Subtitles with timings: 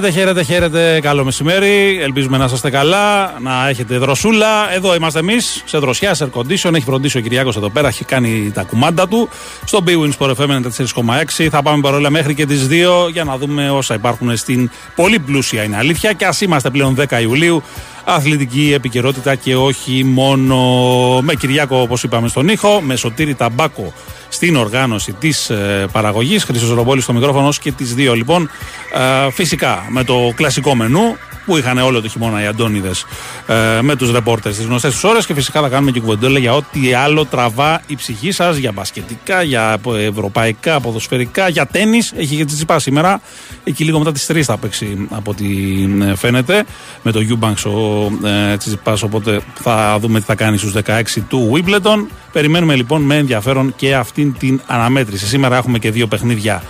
[0.00, 1.00] Χαίρετε, χαίρετε, χαίρετε.
[1.00, 1.98] Καλό μεσημέρι.
[2.02, 4.72] Ελπίζουμε να είστε καλά, να έχετε δροσούλα.
[4.72, 6.74] Εδώ είμαστε εμείς, σε δροσιά, σε air condition.
[6.74, 9.28] Έχει φροντίσει ο Κυριάκος εδώ πέρα, έχει κάνει τα κουμάντα του.
[9.64, 11.48] Στο Bwin Sport FM 4,6.
[11.50, 15.62] Θα πάμε παρόλα μέχρι και τις 2 για να δούμε όσα υπάρχουν στην πολύ πλούσια
[15.62, 16.12] είναι αλήθεια.
[16.12, 17.62] Και ας είμαστε πλέον 10 Ιουλίου.
[18.04, 20.56] Αθλητική επικαιρότητα και όχι μόνο
[21.20, 23.92] με Κυριάκο, όπως είπαμε στον ήχο, με σωτήρι ταμπάκο
[24.30, 26.44] στην οργάνωση της ε, παραγωγής.
[26.44, 28.50] Χρυσός Ρομπόλης στο μικρόφωνο και τις δύο λοιπόν.
[29.26, 33.06] Ε, φυσικά με το κλασικό μενού που είχαν όλο το χειμώνα οι Αντώνιδες
[33.46, 36.54] ε, με τους ρεπόρτε τις γνωστές τους ώρες και φυσικά θα κάνουμε και κουβεντόλε για
[36.54, 41.98] ό,τι άλλο τραβά η ψυχή σας, για μπασκετικά, για ευρωπαϊκά, ποδοσφαιρικά, για τέννη.
[42.16, 43.20] Έχει και τσιπά σήμερα.
[43.64, 45.46] Εκεί λίγο μετά τις 3 θα παίξει από ό,τι
[46.02, 46.64] ε, φαίνεται
[47.02, 48.98] με το Eubanks ο ε, Τσιπά.
[49.04, 52.06] Οπότε θα δούμε τι θα κάνει στους 16 του Wimbledon.
[52.32, 55.26] Περιμένουμε λοιπόν με ενδιαφέρον και αυτήν την αναμέτρηση.
[55.26, 56.62] Σήμερα έχουμε και δύο παιχνίδια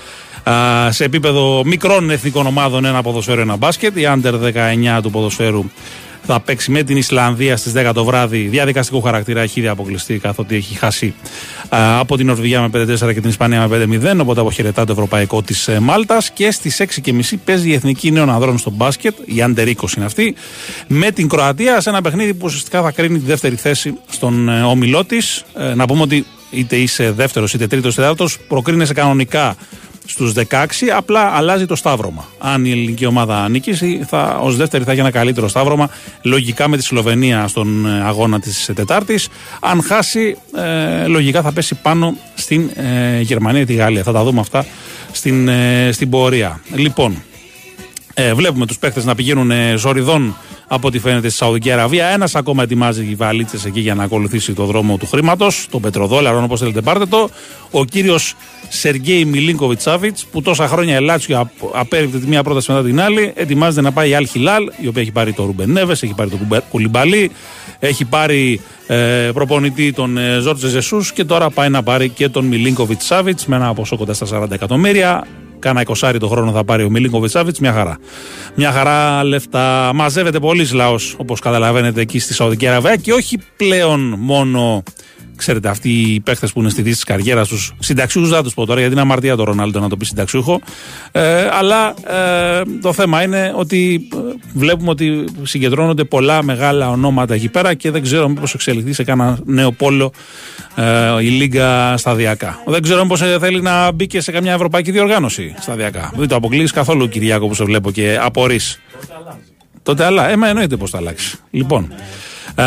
[0.90, 3.96] σε επίπεδο μικρών εθνικών ομάδων ένα ποδοσφαίρο, ένα μπάσκετ.
[3.96, 4.34] Η Under
[4.96, 5.64] 19 του ποδοσφαίρου
[6.22, 8.38] θα παίξει με την Ισλανδία στις 10 το βράδυ.
[8.38, 11.14] Διαδικαστικό χαρακτήρα έχει ήδη αποκλειστεί καθότι έχει χάσει
[11.98, 14.18] από την Νορβηγία με 5-4 και την Ισπανία με 5-0.
[14.20, 16.30] Οπότε αποχαιρετά το ευρωπαϊκό της ε, Μάλτας.
[16.30, 20.34] Και στις 6.30 παίζει η Εθνική Νέων Ανδρών στο μπάσκετ, η Under 20 είναι αυτή,
[20.86, 24.62] με την Κροατία σε ένα παιχνίδι που ουσιαστικά θα κρίνει τη δεύτερη θέση στον ε,
[24.62, 25.44] όμιλό της.
[25.58, 29.56] Ε, να πούμε ότι είτε είσαι δεύτερος είτε τρίτος είτε τέταρτος, προκρίνεσαι κανονικά
[30.06, 30.44] στους 16,
[30.96, 32.28] απλά αλλάζει το σταύρωμα.
[32.38, 35.90] Αν η ελληνική ομάδα νικήσει, θα, ως δεύτερη θα έχει ένα καλύτερο σταύρωμα.
[36.22, 39.28] Λογικά με τη Σλοβενία στον ε, αγώνα της Τετάρτης.
[39.60, 44.02] Αν χάσει, ε, λογικά θα πέσει πάνω στην ε, Γερμανία ή τη Γαλλία.
[44.02, 44.66] Θα τα δούμε αυτά
[45.12, 46.60] στην, ε, στην πορεία.
[46.74, 47.22] Λοιπόν,
[48.14, 50.36] ε, βλέπουμε τους παίχτε να πηγαίνουν ε, ζοριδών
[50.72, 52.06] από ό,τι φαίνεται στη Σαουδική Αραβία.
[52.06, 56.42] Ένας ακόμα ετοιμάζει οι βαλίτσες εκεί για να ακολουθήσει το δρόμο του χρήματος, τον πετροδόλαρο,
[56.42, 57.28] όπως θέλετε πάρτε το.
[57.70, 58.34] Ο κύριος
[58.68, 63.80] Σεργέη Μιλίνκοβιτ Σάβιτ, που τόσα χρόνια Ελάτσιο απέριπτε τη μία πρόταση μετά την άλλη, ετοιμάζεται
[63.80, 67.30] να πάει η Αλ Χιλάλ, η οποία έχει πάρει το Ρουμπενέβε, έχει πάρει τον Κουλιμπαλί,
[67.78, 72.44] έχει πάρει ε, προπονητή τον ε, Ζόρτζε Ζεσούς και τώρα πάει να πάρει και τον
[72.44, 75.26] Μιλίνκοβιτ Σάβιτ με ένα ποσό κοντά στα 40 εκατομμύρια.
[75.60, 77.98] Κάνα εικοσάρι το χρόνο θα πάρει ο Μιλίνκοβιτ Σάβιτ, μια χαρά.
[78.54, 79.90] Μια χαρά λεφτά.
[79.94, 84.82] Μαζεύεται πολύ λαός, όπως καταλαβαίνετε, εκεί στη Σαουδική Αραβία και όχι πλέον μόνο
[85.40, 88.66] Ξέρετε, αυτοί οι παίχτες που είναι στη δύση της καριέρας τους, συνταξιούχου δεν τους πω
[88.66, 90.60] τώρα, γιατί είναι αμαρτία το Ρονάλντο να το πει συνταξιούχο.
[91.12, 94.16] Ε, αλλά ε, το θέμα είναι ότι ε,
[94.54, 99.38] βλέπουμε ότι συγκεντρώνονται πολλά μεγάλα ονόματα εκεί πέρα και δεν ξέρω μήπως εξελιχθεί σε κάνα
[99.44, 100.12] νέο πόλο
[100.74, 102.62] ε, η Λίγκα σταδιακά.
[102.66, 106.12] Δεν ξέρω μήπως θέλει να μπει και σε καμιά ευρωπαϊκή διοργάνωση σταδιακά.
[106.16, 108.60] Δεν το αποκλείει καθόλου, Κυριάκο, που σε βλέπω και απορρεί.
[109.82, 111.38] Τότε αλλά, έμα εννοείται πώ θα αλλάξει.
[111.50, 111.92] Λοιπόν.
[112.54, 112.64] Ε,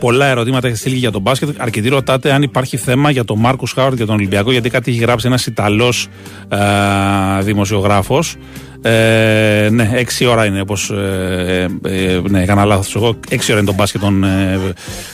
[0.00, 1.48] πολλά ερωτήματα έχει στείλει για τον μπάσκετ.
[1.56, 5.00] Αρκετοί ρωτάτε αν υπάρχει θέμα για τον Μάρκο Χάουαρντ για τον Ολυμπιακό, γιατί κάτι έχει
[5.00, 6.08] γράψει ένας Ιταλός
[6.48, 8.36] ε, δημοσιογράφος.
[8.82, 10.90] Ε, ναι, 6 ώρα είναι όπως.
[10.90, 13.16] Ε, ε, ναι, έκανα λάθος εγώ.
[13.30, 14.58] 6 ώρα είναι το μπάσκετ των ε,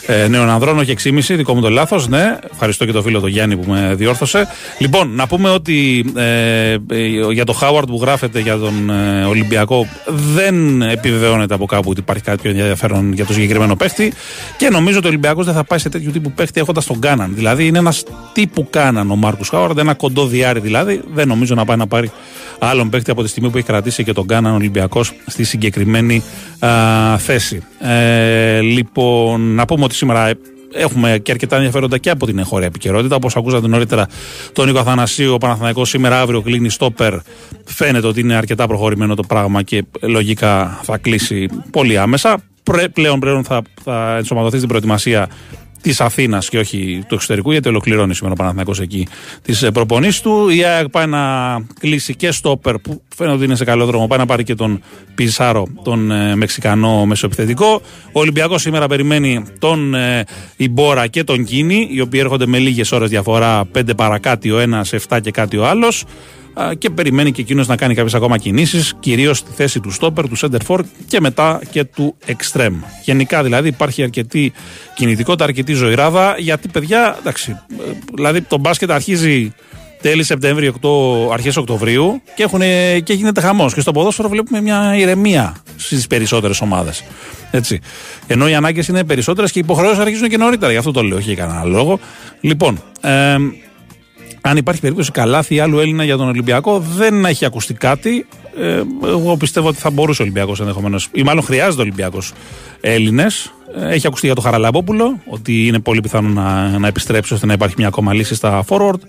[0.05, 1.19] ε, νέων ανδρών, όχι 6,5.
[1.35, 2.07] Δικό μου το λάθος.
[2.07, 4.47] Ναι, ευχαριστώ και το φίλο τον Γιάννη που με διόρθωσε.
[4.77, 6.75] Λοιπόν, να πούμε ότι ε,
[7.31, 8.89] για το Χάουαρντ που γράφεται για τον
[9.27, 9.87] Ολυμπιακό
[10.33, 14.13] δεν επιβεβαιώνεται από κάπου ότι υπάρχει κάποιο ενδιαφέρον για το συγκεκριμένο παίχτη.
[14.57, 17.31] Και νομίζω ότι ο Ολυμπιακός δεν θα πάει σε τέτοιου τύπου παίχτη έχοντας τον Κάναν.
[17.35, 18.03] Δηλαδή είναι ένας
[18.33, 21.01] τύπου Κάναν ο Μάρκο Χάουαρντ, ένα κοντό διάρρη δηλαδή.
[21.13, 22.11] Δεν νομίζω να πάει να πάρει
[22.63, 26.23] άλλον παίχτη από τη στιγμή που έχει κρατήσει και τον Κάναν Ολυμπιακός στη συγκεκριμένη
[26.59, 27.63] α, θέση.
[27.79, 30.31] Ε, λοιπόν, να πούμε ότι σήμερα
[30.73, 33.15] έχουμε και αρκετά ενδιαφέροντα και από την εγχώρια επικαιρότητα.
[33.15, 34.07] Όπως ακούσατε νωρίτερα
[34.53, 37.13] τον Νίκο Αθανασίου, ο Παναθανικό σήμερα αύριο κλείνει στόπερ.
[37.65, 42.41] Φαίνεται ότι είναι αρκετά προχωρημένο το πράγμα και λογικά θα κλείσει πολύ άμεσα.
[42.93, 45.29] Πλέον, πλέον θα, θα ενσωματωθεί στην προετοιμασία
[45.83, 49.07] της Αθήνας και όχι του εξωτερικού, γιατί ολοκληρώνει σήμερα ο Παναθηναϊκός εκεί
[49.41, 50.49] τις ε, προπονήσεις του.
[50.49, 51.19] Η ΑΕΚ πάει να
[51.79, 54.07] κλείσει και στόπερ που φαίνεται ότι είναι σε καλό δρόμο.
[54.07, 54.81] Πάει να πάρει και τον
[55.15, 57.81] Πιζάρο, τον ε, Μεξικανό μεσοεπιθετικό.
[58.11, 60.23] Ο Ολυμπιακός σήμερα περιμένει τον ε,
[60.57, 64.93] Ιμπόρα και τον Κίνη, οι οποίοι έρχονται με λίγες ώρες διαφορά, πέντε παρακάτι ο ένας,
[65.09, 66.03] 7 και κάτι ο άλλος
[66.77, 70.37] και περιμένει και εκείνος να κάνει κάποιες ακόμα κινήσεις, κυρίως στη θέση του στόπερ, του
[70.37, 72.75] center και μετά και του extreme.
[73.03, 74.53] Γενικά δηλαδή υπάρχει αρκετή
[74.95, 77.59] κινητικότητα, αρκετή ζωηράδα, γιατί παιδιά, εντάξει,
[78.15, 79.53] δηλαδή το μπάσκετ αρχίζει
[80.03, 80.73] τέλη Σεπτέμβρη,
[81.31, 82.59] αρχές Οκτωβρίου και, έχουν,
[83.03, 83.73] και γίνεται χαμός.
[83.73, 87.03] Και στο ποδόσφαιρο βλέπουμε μια ηρεμία στις περισσότερες ομάδες.
[87.51, 87.79] Έτσι.
[88.27, 90.71] Ενώ οι ανάγκες είναι περισσότερες και οι υποχρεώσεις αρχίζουν και νωρίτερα.
[90.71, 91.99] Γι' αυτό το λέω, όχι για κανένα λόγο.
[92.41, 93.35] Λοιπόν, ε,
[94.45, 98.25] αν υπάρχει περίπτωση καλάθι άλλου Έλληνα για τον Ολυμπιακό, δεν έχει ακουστεί κάτι.
[98.59, 102.33] Ε, εγώ πιστεύω ότι θα μπορούσε ο Ολυμπιακός ενδεχομένως, ή μάλλον χρειάζεται ο Ολυμπιακός
[102.81, 103.53] Έλληνες.
[103.75, 107.75] Έχει ακουστεί για το Χαραλαμπόπουλο ότι είναι πολύ πιθανό να, να επιστρέψει ώστε να υπάρχει
[107.77, 108.99] μια ακόμα λύση στα forward.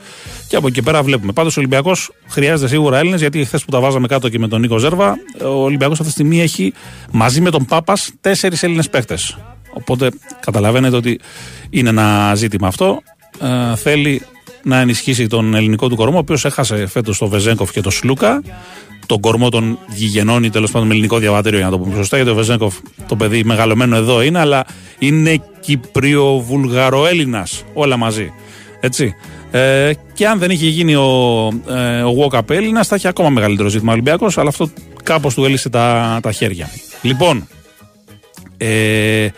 [0.48, 1.32] Και από εκεί πέρα βλέπουμε.
[1.32, 4.60] Πάντως ο Ολυμπιακός χρειάζεται σίγουρα Έλληνες γιατί χθες που τα βάζαμε κάτω και με τον
[4.60, 6.72] Νίκο Ζέρβα, ο Ολυμπιακός αυτή τη στιγμή έχει
[7.10, 9.18] μαζί με τον Πάπας τέσσερις Έλληνες παίχτε.
[9.72, 10.10] Οπότε
[10.40, 11.20] καταλαβαίνετε ότι
[11.70, 13.02] είναι ένα ζήτημα αυτό.
[13.40, 14.22] Ε, θέλει
[14.64, 18.42] να ενισχύσει τον ελληνικό του κορμό, ο οποίος έχασε φέτος τον Βεζέγκοφ και τον Σλούκα
[19.06, 22.16] τον κορμό των γηγενών ή τέλος πάντων με ελληνικό διαβατήριο, για να το πούμε σωστά.
[22.16, 22.74] Γιατί ο Βεζέγκοφ
[23.08, 24.64] το παιδί μεγαλωμένο εδώ είναι, αλλά
[24.98, 28.32] είναι Κυπριο-Βουλγαροέλληνα όλα μαζί.
[28.80, 29.14] Έτσι.
[29.50, 33.68] Ε, και αν δεν είχε γίνει ο, ε, ο Walkup Έλληνας, θα είχε ακόμα μεγαλύτερο
[33.68, 34.70] ζήτημα Ολυμπιακός, αλλά αυτό
[35.02, 36.70] κάπως του έλυσε τα, τα χέρια.
[37.02, 37.48] Λοιπόν,
[38.56, 39.28] ε,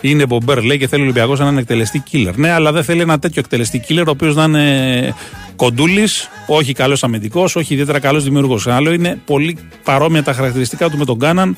[0.00, 2.32] είναι μπομπέρ, λέει και θέλει ο Ολυμπιακός έναν εκτελεστή killer.
[2.34, 5.14] Ναι, αλλά δεν θέλει ένα τέτοιο εκτελεστή killer, ο οποίος να είναι
[5.56, 8.66] κοντούλης, όχι καλός αμυντικός, όχι ιδιαίτερα καλός δημιουργός.
[8.66, 11.56] Άλλο είναι πολύ παρόμοια τα χαρακτηριστικά του με τον Κάναν,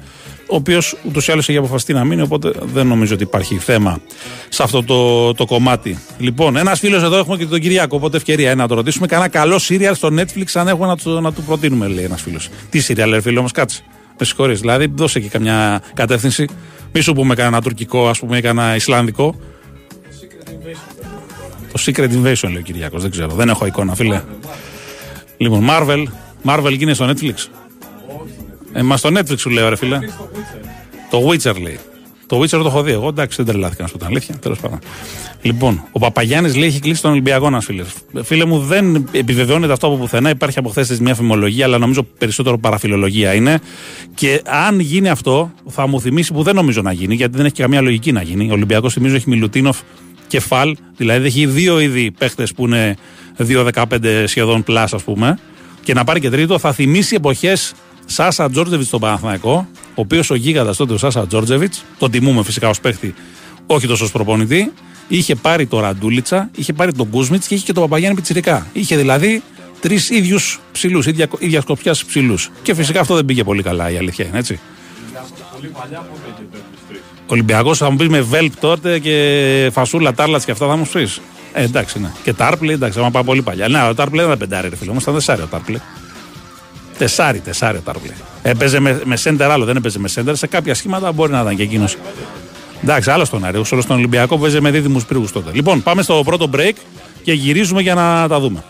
[0.50, 4.00] ο οποίος ούτως ή άλλως έχει αποφασιστεί να μείνει, οπότε δεν νομίζω ότι υπάρχει θέμα
[4.48, 5.98] σε αυτό το, το κομμάτι.
[6.18, 9.06] Λοιπόν, ένας φίλος εδώ έχουμε και τον Κυριακό, οπότε ευκαιρία να το ρωτήσουμε.
[9.06, 12.48] Κανένα καλό σύριαλ στο Netflix, αν έχουμε να του, να του προτείνουμε, λέει ένας φίλος.
[12.70, 13.82] Τι σύριαλ, φίλο όμως, κάτσε.
[14.18, 16.48] Με συγχωρεί, δηλαδή δώσε και καμιά κατεύθυνση.
[16.92, 19.34] Μη σου πούμε κανένα τουρκικό, ας πούμε, ή κανένα ισλανδικό.
[21.72, 23.34] Το Secret Invasion λέει ο Κυριακό, δεν ξέρω.
[23.34, 24.22] Δεν έχω εικόνα, φίλε.
[25.36, 26.04] Λοιπόν, Marvel.
[26.44, 27.34] Marvel γίνει στο Netflix.
[28.72, 29.98] Ε, μα στο Netflix σου λέω, ρε φίλε.
[31.10, 31.78] Το Witcher λέει.
[32.28, 32.92] Το Witcher το έχω δει.
[32.92, 34.34] Εγώ εντάξει, δεν τρελάθηκα να σου πω την αλήθεια.
[34.36, 34.78] Τέλος πάντων.
[35.42, 37.84] Λοιπόν, ο Παπαγιάννης λέει έχει κλείσει τον Ολυμπιακό ένα φίλε.
[38.22, 40.30] Φίλε μου, δεν επιβεβαιώνεται αυτό από πουθενά.
[40.30, 43.60] Υπάρχει από χθες μια φημολογία, αλλά νομίζω περισσότερο παραφιλολογία είναι.
[44.14, 47.54] Και αν γίνει αυτό, θα μου θυμίσει που δεν νομίζω να γίνει, γιατί δεν έχει
[47.54, 48.50] καμία λογική να γίνει.
[48.50, 49.78] Ο Ολυμπιακός θυμίζω έχει Μιλουτίνοφ
[50.26, 52.96] και Φαλ, δηλαδή έχει δύο είδη παίχτες που είναι
[53.36, 55.38] 2-15 σχεδόν πλάσ, ας πούμε.
[55.82, 57.74] Και να πάρει και τρίτο, θα θυμίσει εποχές
[58.10, 62.68] Σάσα Τζόρτζεβιτς στον Παναθηναϊκό, ο οποίος ο γίγαντας τότε ο Σάσα Τζόρτζεβιτς, τον τιμούμε φυσικά
[62.68, 63.14] ως παίχτη,
[63.66, 64.72] όχι τόσο ως προπονητή,
[65.08, 68.66] είχε πάρει το Ραντούλιτσα, είχε πάρει τον Κούσμιτς και είχε και τον Παπαγιάννη Πιτσυρικά.
[68.72, 69.42] Είχε δηλαδή
[69.80, 72.50] τρεις ίδιους ψηλούς, ίδια, ίδια σκοπιάς ψηλούς.
[72.62, 74.60] Και φυσικά αυτό δεν πήγε πολύ καλά, η αλήθεια είναι έτσι.
[75.54, 76.06] Πολύ παλιά
[77.26, 81.20] Ολυμπιακός θα μου πεις με Βέλπ τότε και φασούλα, τάρλατ και αυτά θα μου πεις.
[81.52, 82.10] Ε, εντάξει, ναι.
[82.22, 83.68] Και Τάρπλε, εντάξει, θα πάω πολύ παλιά.
[83.68, 85.78] Ναι, ο Τάρπλε δεν ήταν πεντάρι, ρε φίλο, όμως ήταν τεσσάρι ο Τάρπλε.
[86.98, 88.12] Τεσάρι, τεσάρι ο Τάρπλε.
[88.42, 90.36] Έπαιζε με, με σέντερ άλλο, δεν έπαιζε με σέντερ.
[90.36, 91.96] Σε κάποια σχήματα μπορεί να ήταν και εκείνος.
[92.82, 93.62] Εντάξει, άλλος τον Άρη.
[93.72, 95.50] Όλος τον Ολυμπιακό που παίζει με δίδυμους πρίγου τότε.
[95.52, 96.74] Λοιπόν, πάμε στο πρώτο break
[97.22, 98.64] και γυρίζουμε για να τα δούμε.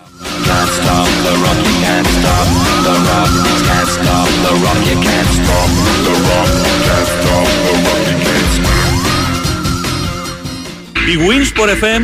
[11.09, 12.03] Η Winsport FM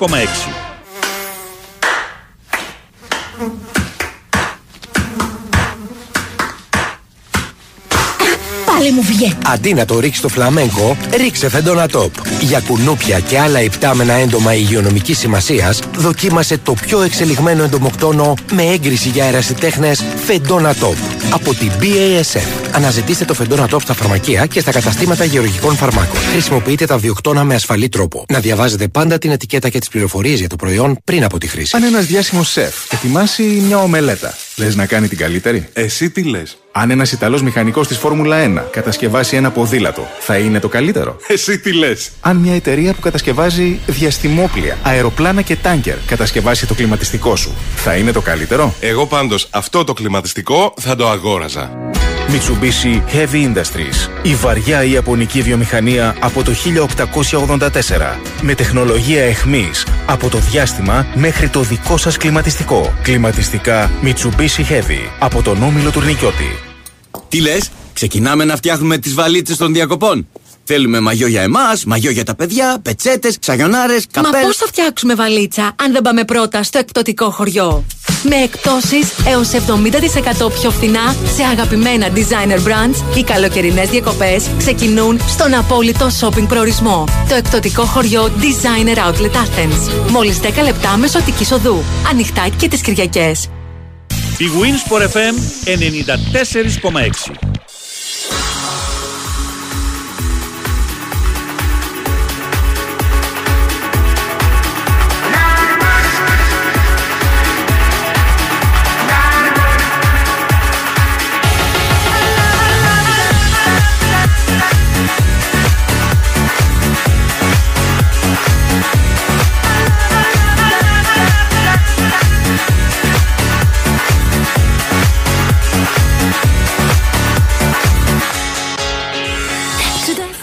[0.00, 0.67] 94,6
[8.88, 9.34] Πάλι μου βγαίνει.
[9.46, 12.12] Αντί να το ρίξεις στο φλαμέγκο, ρίξε φεντόνα τόπ.
[12.40, 19.08] Για κουνούπια και άλλα υπτάμενα έντομα υγειονομικής σημασίας, δοκίμασε το πιο εξελιγμένο εντομοκτόνο με έγκριση
[19.08, 19.92] για αερασιτέχνε
[20.26, 20.96] φεντόνα τόπ.
[21.30, 22.67] Από την BASF.
[22.72, 26.20] Αναζητήστε το φεντόνα τόπ στα φαρμακεία και στα καταστήματα γεωργικών φαρμάκων.
[26.20, 28.24] Χρησιμοποιείτε τα βιοκτώνα με ασφαλή τρόπο.
[28.28, 31.76] Να διαβάζετε πάντα την ετικέτα και τις πληροφορίες για το προϊόν πριν από τη χρήση.
[31.76, 36.56] Αν ένας διάσημος σεφ ετοιμάσει μια ομελέτα, λες να κάνει την καλύτερη; Εσύ τι λες;
[36.72, 41.58] Αν ένας Ιταλός μηχανικός της Φόρμουλα 1 κατασκευάσει ένα ποδήλατο, θα είναι το καλύτερο; Εσύ
[41.58, 47.54] τι λες; Αν μια εταιρεία που κατασκευάζει διαστημόπλια, αεροπλάνα και τάγκερ κατασκευάσει το κλιματιστικό σου,
[47.76, 51.70] θα είναι το καλύτερο; Εγώ πάντως αυτό το κλιματιστικό θα το αγόραζα.
[52.60, 54.10] Mitsubishi Heavy Industries.
[54.22, 58.18] Η βαριά ιαπωνική βιομηχανία από το 1884.
[58.42, 62.92] Με τεχνολογία εχμής από το διάστημα μέχρι το δικό σας κλιματιστικό.
[63.02, 66.58] Κλιματιστικά Mitsubishi Heavy από τον Όμιλο Τουρνικιώτη.
[67.28, 70.26] Τι λες, ξεκινάμε να φτιάχνουμε τις βαλίτσες των διακοπών;
[70.70, 74.32] Θέλουμε μαγιό για εμάς, μαγιό για τα παιδιά, πετσέτες, σαγιονάρε, καπέλ.
[74.32, 77.84] Μα πώς θα φτιάξουμε βαλίτσα αν δεν πάμε πρώτα στο εκπτωτικό χωριό;
[78.22, 85.54] Με εκπτώσεις έως 70% πιο φθηνά σε αγαπημένα designer brands, οι καλοκαιρινές διακοπές ξεκινούν στον
[85.54, 87.04] απόλυτο shopping προορισμό.
[87.28, 90.10] Το εκπτωτικό χωριό Designer Outlet Athens.
[90.10, 91.82] Μόλις 10 λεπτά μεσοτικής οδού.
[92.10, 93.48] Ανοιχτά και τις Κυριακές.
[94.38, 95.34] Η Winsport FM
[95.64, 97.57] 94,6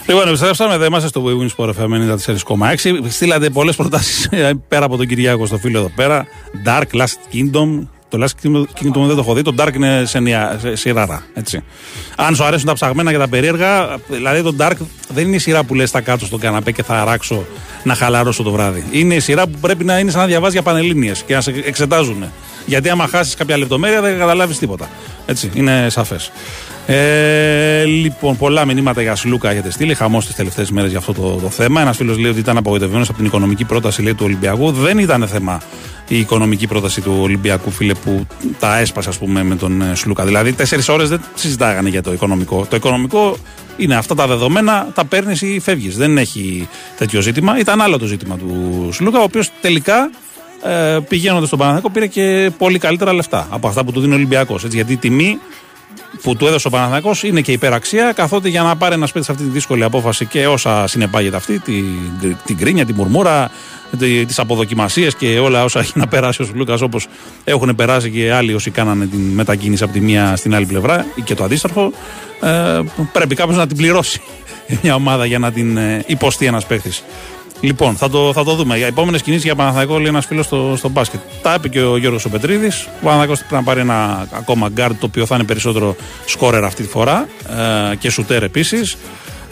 [0.07, 0.77] Λοιπόν, επιστρέψαμε.
[0.77, 2.17] Δεν είμαστε στο Wings Sport FM
[2.75, 3.09] 94,6.
[3.09, 4.29] Στείλατε πολλές προτάσεις
[4.67, 6.25] πέρα από τον Κυριάκο στο φίλο εδώ πέρα.
[6.65, 7.87] Dark, Last Kingdom.
[8.09, 9.41] Το Last Kingdom δεν το έχω δει.
[9.41, 11.23] Το Dark είναι σε, νια, σε σειράρα.
[11.33, 11.63] Έτσι.
[12.15, 14.75] Αν σου αρέσουν τα ψαγμένα και τα περίεργα, δηλαδή το Dark
[15.09, 17.45] δεν είναι η σειρά που λες θα κάτσω στον καναπέ και θα αράξω
[17.83, 18.85] να χαλαρώσω το βράδυ.
[18.91, 21.53] Είναι η σειρά που πρέπει να είναι σαν να διαβάζει για πανελίνε και να σε
[21.65, 22.23] εξετάζουν.
[22.65, 24.89] Γιατί άμα χάσεις κάποια λεπτομέρεια δεν καταλάβεις τίποτα.
[25.25, 26.31] Έτσι, είναι σαφές.
[26.87, 29.93] Ε, λοιπόν, πολλά μηνύματα για Σλούκα έχετε στείλει.
[29.93, 31.81] Χαμός τις τελευταίες μέρες για αυτό το, το θέμα.
[31.81, 34.71] Ένας φίλος λέει ότι ήταν απογοητευμένος από την οικονομική πρόταση λέει, του Ολυμπιακού.
[34.71, 35.61] Δεν ήταν θέμα
[36.07, 38.27] η οικονομική πρόταση του Ολυμπιακού, φίλε, που
[38.59, 40.25] τα έσπασε, ας πούμε, με τον ε, Σλούκα.
[40.25, 42.65] Δηλαδή, τέσσερις ώρες δεν συζητάγανε για το οικονομικό.
[42.69, 43.37] Το οικονομικό
[43.77, 45.97] είναι αυτά τα δεδομένα, τα παίρνεις ή φεύγεις.
[45.97, 47.59] Δεν έχει τέτοιο ζήτημα.
[47.59, 50.09] Ήταν άλλο το ζήτημα του Σλούκα, ο οποίος τελικά
[50.63, 54.15] ε, πηγαίνοντας στον Παναθηναϊκό πήρε και πολύ καλύτερα λεφτά από αυτά που του δίνει ο
[54.15, 54.63] Ολυμπιακός.
[54.63, 55.39] Γιατί η τιμή
[56.21, 59.31] που του έδωσε ο Παναθηναϊκός είναι και υπεραξία, καθότι για να πάρει ένας σπίτι σε
[59.31, 61.85] αυτή τη δύσκολη απόφαση και όσα συνεπάγεται αυτή, την,
[62.45, 63.49] την κρίνια, την μουρμούρα,
[64.27, 67.07] τις αποδοκιμασίες και όλα όσα έχει να περάσει ο Λούκας όπως
[67.43, 71.21] έχουν περάσει και άλλοι όσοι κάνανε την μετακίνηση από τη μία στην άλλη πλευρά ή
[71.21, 71.91] και το αντίστροφο,
[72.41, 72.79] ε,
[73.11, 74.21] πρέπει κάποιος να την πληρώσει
[74.81, 76.89] μια ομάδα για να την ε, υποστεί ένας παίχτη.
[77.61, 78.77] Λοιπόν, θα το, θα το δούμε.
[78.77, 81.19] Για επόμενες κινήσεις για Παναθηναϊκό, λέει ένας φίλος στο, στο μπάσκετ.
[81.41, 82.83] Τα είπε και ο Γιώργος Πετρίδης.
[82.85, 85.95] Ο Παναθηναϊκός πρέπει να πάρει ένα ακόμα γκαρντ το οποίο θα είναι περισσότερο
[86.25, 87.27] σκόρερ αυτή τη φορά
[87.91, 88.97] ε, και σουτέρ επίσης.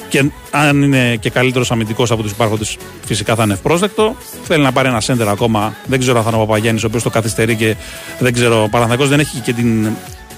[0.09, 4.15] Και αν είναι και καλύτερος αμυντικός από τους υπάρχοντες, φυσικά θα είναι ευπρόσδεκτο.
[4.43, 5.75] Θέλει να πάρει ένα σέντερ ακόμα.
[5.85, 7.75] Δεν ξέρω αν θα είναι ο Παπαγιάννης, ο οποίος το καθυστερεί και
[8.19, 8.63] δεν ξέρω.
[8.63, 9.87] Ο Παναθηναϊκός δεν έχει και την,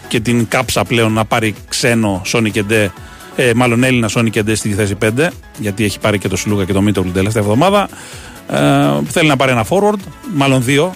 [0.07, 2.91] και την κάψα πλέον να πάρει ξένο Σόνι Κεντέ
[3.35, 5.27] ε, μάλλον Έλληνα Σόνι Κεντέ στη θέση 5,
[5.57, 7.89] γιατί έχει πάρει και το Σλούκα και το Μίτο την τελευταία εβδομάδα.
[8.49, 9.99] Ε, θέλει να πάρει ένα forward,
[10.33, 10.93] μάλλον δύο,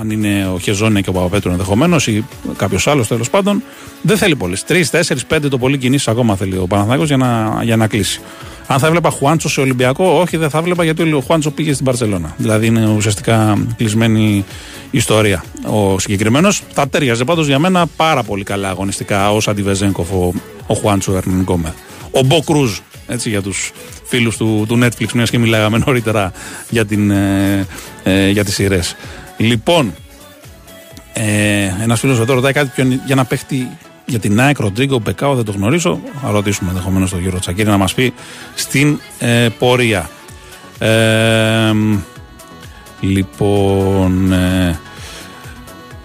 [0.00, 2.24] αν είναι ο Χεζόνια και ο Παπαπέτρου ενδεχομένως ή
[2.56, 3.62] κάποιος άλλος τέλος πάντων.
[4.02, 4.56] Δεν θέλει πολλέ.
[4.66, 8.20] Τρεις, τέσσερις, πέντε το πολύ κινήσεις ακόμα θέλει ο Παναθηναϊκός για να, για να κλείσει.
[8.66, 11.84] Αν θα έβλεπα Χουάντσο σε Ολυμπιακό, όχι, δεν θα έβλεπα γιατί ο Χουάντσο πήγε στην
[11.84, 12.34] Παρσελώνα.
[12.36, 14.44] Δηλαδή είναι ουσιαστικά κλεισμένη
[14.90, 15.44] ιστορία.
[15.66, 20.32] Ο συγκεκριμένος θα τέριαζε πάντως για μένα πάρα πολύ καλά αγωνιστικά ως αντιβεζέγκοφ ο,
[20.66, 21.46] ο Χουάντσο Ερνιν
[22.10, 23.72] Ο Μπο Κρούζ, έτσι για τους
[24.04, 26.32] φίλους του, του Netflix, μιας και μιλάγαμε νωρίτερα
[26.70, 27.66] για, την, ε,
[28.02, 28.96] ε, για τις σειρές.
[29.42, 29.94] Λοιπόν,
[31.12, 33.68] ε, ένας φίλος εδώ ρωτάει κάτι πιο, για να παίχτη
[34.06, 36.00] για την ΑΕΚ, Ροντρίγκο, Μπεκάο, δεν το γνωρίζω.
[36.22, 38.12] Θα ρωτήσουμε ενδεχομένως τον κύριο Τσακίρη να μας πει
[38.54, 40.10] στην ε, πορεία.
[40.78, 41.72] Ε,
[43.00, 44.32] λοιπόν.
[44.32, 44.78] Ε,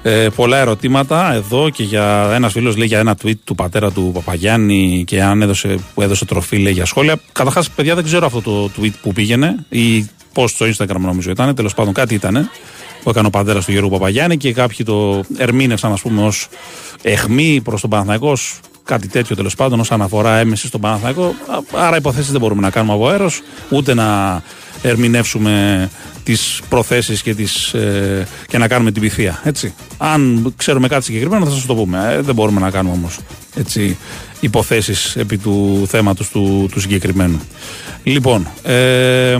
[0.01, 4.12] ε, πολλά ερωτήματα εδώ και για ένας φίλος λέει για ένα tweet του πατέρα του
[4.13, 7.20] Παπαγιάννη και αν έδωσε, που έδωσε τροφή λέει για σχόλια.
[7.32, 11.56] Καταρχάς, παιδιά, δεν ξέρω αυτό το tweet που πήγαινε ή πώ στο Instagram νομίζω ήταν.
[11.56, 12.50] Τέλος πάντων, κάτι ήταν
[13.04, 16.48] που έκανε ο πατέρας του Γιώργου Παπαγιάννη και κάποιοι το ερμήνευσαν, ας πούμε, ως
[17.01, 18.38] εχμή προς τον Παναθηναϊκό,
[18.84, 21.34] κάτι τέτοιο τέλος πάντων, όσον αφορά έμεση στον Παναθηναϊκό.
[21.74, 24.42] Άρα, υποθέσεις δεν μπορούμε να κάνουμε από αέρος, ούτε να
[24.82, 25.89] ερμηνεύσουμε
[26.24, 29.42] τις προθέσεις και, τις, ε, και να κάνουμε την πυθία.
[29.44, 29.74] Έτσι.
[29.98, 32.13] Αν ξέρουμε κάτι συγκεκριμένο, θα σας το πούμε.
[32.13, 33.20] Ε, δεν μπορούμε να κάνουμε όμως
[34.39, 37.42] υποθέσεις επί του θέματος του, του συγκεκριμένου.
[38.04, 39.38] Λοιπόν, ε,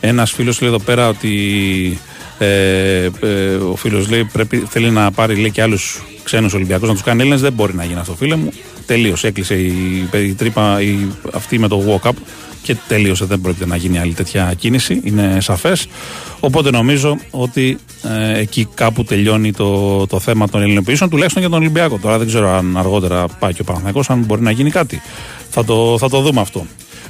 [0.00, 1.98] ένας φίλος λέει εδώ πέρα ότι
[2.38, 6.94] ε, ε, ο φίλος λέει πρέπει, θέλει να πάρει λέει, και άλλους ξένους Ολυμπιακούς να
[6.94, 7.40] τους κάνει Έλληνες.
[7.40, 8.52] Δεν μπορεί να γίνει αυτό, φίλε μου.
[8.86, 9.16] Τελείω.
[9.22, 9.72] Έκλεισε η,
[10.12, 10.96] η τρύπα η,
[11.32, 12.12] αυτή με το walk-up
[12.62, 13.24] και τελείωσε.
[13.24, 15.00] Δεν πρόκειται να γίνει άλλη τέτοια κίνηση.
[15.04, 15.88] Είναι σαφές.
[16.40, 21.60] Οπότε νομίζω ότι ε, εκεί κάπου τελειώνει το, το θέμα των ελληνοποιήσεων, τουλάχιστον για τον
[21.60, 21.98] Ολυμπιακό.
[21.98, 25.00] Τώρα δεν ξέρω αν αργότερα πάει και ο Παναθηναϊκός, αν μπορεί να γίνει κάτι.
[25.50, 26.66] Θα το, θα το δούμε αυτό.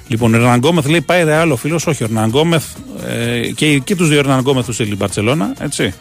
[0.08, 1.86] Λοιπόν, ο Ερναγκόμεθ λέει πάει ρεάλ ο φίλος.
[1.86, 2.64] Όχι, ο Ερναγκόμεθ
[3.06, 5.52] ε, και, και τους δύο Ερναγκόμεθ του στείλει η Μπαρσελόνα.
[5.58, 5.94] Έτσι.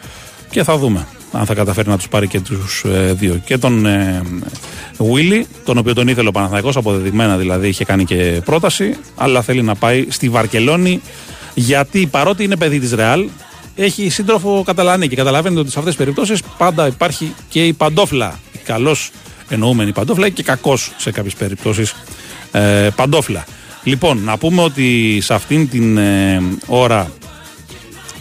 [0.50, 3.40] Και θα δούμε αν θα καταφέρει να τους πάρει και τους ε, δύο.
[3.44, 4.22] Και τον ε,
[4.98, 9.62] Βίλι, τον οποίο τον ήθελε ο Παναθαϊκός, αποδεδειγμένα δηλαδή είχε κάνει και πρόταση, αλλά θέλει
[9.62, 11.00] να πάει στη Βαρκελόνη
[11.54, 13.28] γιατί παρότι είναι παιδί της Ρεάλ,
[13.76, 18.38] έχει σύντροφο Καταλανή και καταλαβαίνετε ότι σε αυτές τις περιπτώσεις πάντα υπάρχει και η παντόφλα.
[18.64, 18.96] Καλώ
[19.48, 21.94] εννοούμενη παντόφλα και κακός σε κάποιες περιπτώσεις
[22.52, 23.44] ε, παντόφλα.
[23.88, 27.10] Λοιπόν, να πούμε ότι σε αυτήν την ε, ώρα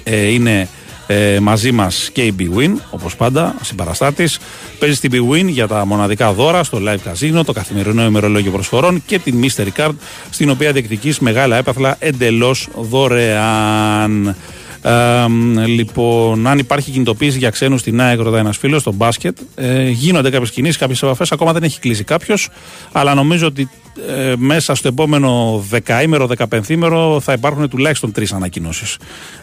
[0.04, 0.68] ε, είναι
[1.08, 4.40] ε, μαζί μας και η BWIN, όπως πάντα, συμπαραστάτης.
[4.80, 9.20] Παίζει στην BWIN για τα μοναδικά δώρα στο live casino, το καθημερινό ημερολόγιο προσφορών και
[9.20, 9.96] την Mystery Card,
[10.30, 14.36] στην οποία διεκδικείς μεγάλα έπαθλα εντελώς δωρεάν.
[14.82, 15.28] Ε,
[15.66, 20.30] λοιπόν, αν υπάρχει κινητοποίηση για ξένους στην ΑΕΚ, ρωτάει ένας φίλος, στο μπάσκετ, ε, γίνονται
[20.30, 21.32] κάποιες κινήσεις, κάποιες επαφές.
[21.32, 22.50] Ακόμα δεν έχει κλείσει κάποιος,
[22.92, 23.70] αλλά νομίζω ότι
[24.08, 28.98] ε, μέσα στο επόμενο δεκαήμερο, δεκαπενθήμερο θα υπάρχουν τουλάχιστον τρεις ανακοινώσεις.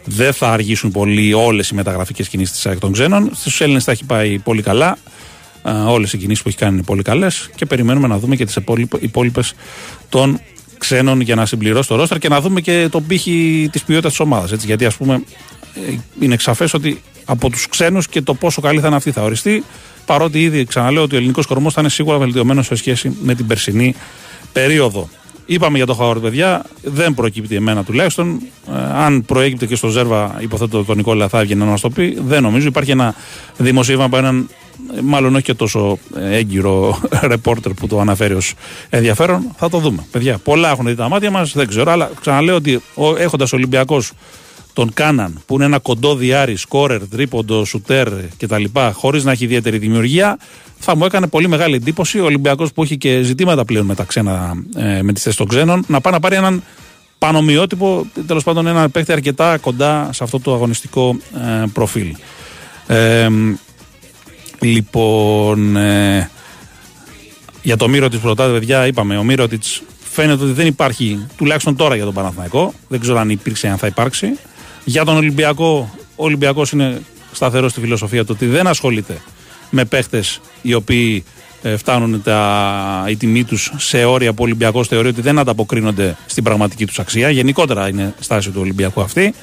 [0.04, 3.30] Δεν θα αργήσουν πολύ όλες οι μεταγραφικές κινήσεις της ΑΕΚ των ξένων.
[3.34, 4.98] Στους Έλληνες θα έχει πάει πολύ καλά.
[5.86, 8.58] Όλες οι κινήσεις που έχει κάνει είναι πολύ καλές και περιμένουμε να δούμε και τις
[9.00, 9.54] υπόλοιπες
[10.08, 10.40] των
[10.78, 14.20] ξένων για να συμπληρώσει το ρόστερ και να δούμε και τον πύχη της ποιότητας της
[14.20, 14.64] ομάδας.
[14.64, 15.22] Γιατί, ας πούμε,
[15.88, 19.22] ε, είναι εξαφές ότι από τους ξένους και το πόσο καλή θα είναι αυτή θα
[19.22, 19.64] οριστεί.
[20.06, 23.46] Παρότι ήδη ξαναλέω ότι ο ελληνικός κορμός θα είναι σίγουρα βελτιωμένος σε σχέση με την
[23.46, 23.94] περσινή
[24.54, 25.08] περίοδο.
[25.46, 26.64] Είπαμε για το Χαόρ, παιδιά.
[26.82, 28.40] Δεν προκύπτει εμένα τουλάχιστον.
[28.68, 32.18] Ε, αν προέκυπτε και στο Ζέρβα, υποθέτω τον Νικόλα θα έβγαινε να μας το πει.
[32.20, 32.68] Δεν νομίζω.
[32.68, 33.14] Υπάρχει ένα
[33.56, 34.48] δημοσίευμα από έναν,
[35.02, 37.00] μάλλον όχι και τόσο έγκυρο
[37.32, 38.54] ρεπόρτερ που το αναφέρει ως
[38.90, 39.54] ενδιαφέρον.
[39.56, 40.06] Θα το δούμε.
[40.10, 41.52] Παιδιά, πολλά έχουν δει τα μάτια μας.
[41.52, 41.90] Δεν ξέρω.
[41.90, 42.80] Αλλά ξαναλέω ότι
[43.18, 44.12] έχοντας Ολυμπιακός
[44.74, 49.78] τον Κάναν, που είναι ένα κοντό διάρρη, σκόρερ, τρίποντο, σουτέρ κτλ., χωρίς να έχει ιδιαίτερη
[49.78, 50.38] δημιουργία,
[50.78, 54.04] θα μου έκανε πολύ μεγάλη εντύπωση ο Ολυμπιακός που έχει και ζητήματα πλέον με, τα
[54.04, 56.62] ξένα, ε, με τις θέσεις των ξένων, να πάει να πάρει έναν
[57.18, 62.14] πανομοιότυπο, τέλος πάντων έναν παίχτη αρκετά κοντά σε αυτό το αγωνιστικό ε, προφίλ.
[62.86, 63.28] Ε,
[64.60, 66.30] λοιπόν, ε,
[67.62, 69.46] για το Μύρο τη ρωτάτε, παιδιά, είπαμε, ο Μύρο
[70.14, 72.74] φαίνεται ότι δεν υπάρχει, τουλάχιστον τώρα για τον Παναθηναϊκό.
[72.88, 74.38] Δεν ξέρω αν υπήρξε, αν θα υπάρξει.
[74.84, 79.20] Για τον Ολυμπιακό, ο Ολυμπιακός είναι σταθερός στη φιλοσοφία του ότι δεν ασχολείται
[79.70, 81.24] με παίχτες οι οποίοι
[81.62, 86.16] ε, φτάνουν τα, η τιμή τους σε όρια που ο Ολυμπιακός θεωρεί ότι δεν ανταποκρίνονται
[86.26, 87.30] στην πραγματική τους αξία.
[87.30, 89.34] Γενικότερα είναι στάση του Ολυμπιακού αυτή.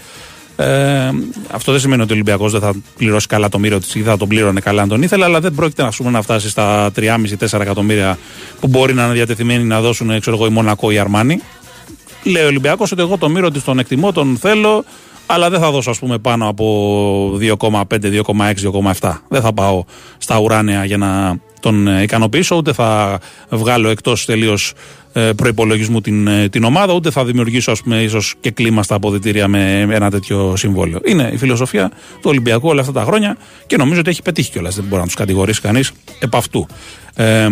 [0.56, 1.12] Ε,
[1.52, 4.18] αυτό δεν σημαίνει ότι ο Ολυμπιακός δεν θα πληρώσει καλά το μύρο της ή θα
[4.18, 8.18] τον πλήρωνε καλά αν τον ήθελε, αλλά δεν πρόκειται να, να φτάσει στα 3,5-4 εκατομμύρια
[8.60, 11.42] που μπορεί να είναι διατεθειμένοι να δώσουν ξέρω εγώ, η Μονακό ή η Αρμάνι.
[12.24, 14.84] Λέει ο Ολυμπιακός ότι εγώ το μύρο της τον εκτιμώ, τον θέλω,
[15.34, 18.54] αλλά δεν θα δώσω ας πούμε πάνω από 2,5, 2,6,
[19.00, 19.14] 2,7.
[19.28, 19.84] Δεν θα πάω
[20.18, 24.74] στα ουράνια για να τον ικανοποιήσω, ούτε θα βγάλω εκτός τελείως
[25.14, 28.96] ε, προπολογισμού την, ε, την ομάδα, ούτε θα δημιουργήσω ας πούμε ίσως και κλίμα στα
[28.96, 31.00] αποδητήρια με ένα τέτοιο συμβόλαιο.
[31.06, 34.76] Είναι η φιλοσοφία του Ολυμπιακού όλα αυτά τα χρόνια και νομίζω ότι έχει πετύχει κιόλας.
[34.76, 36.68] Δεν μπορεί να τους κατηγορήσει κανείς επ' αυτού.
[37.16, 37.48] Ε,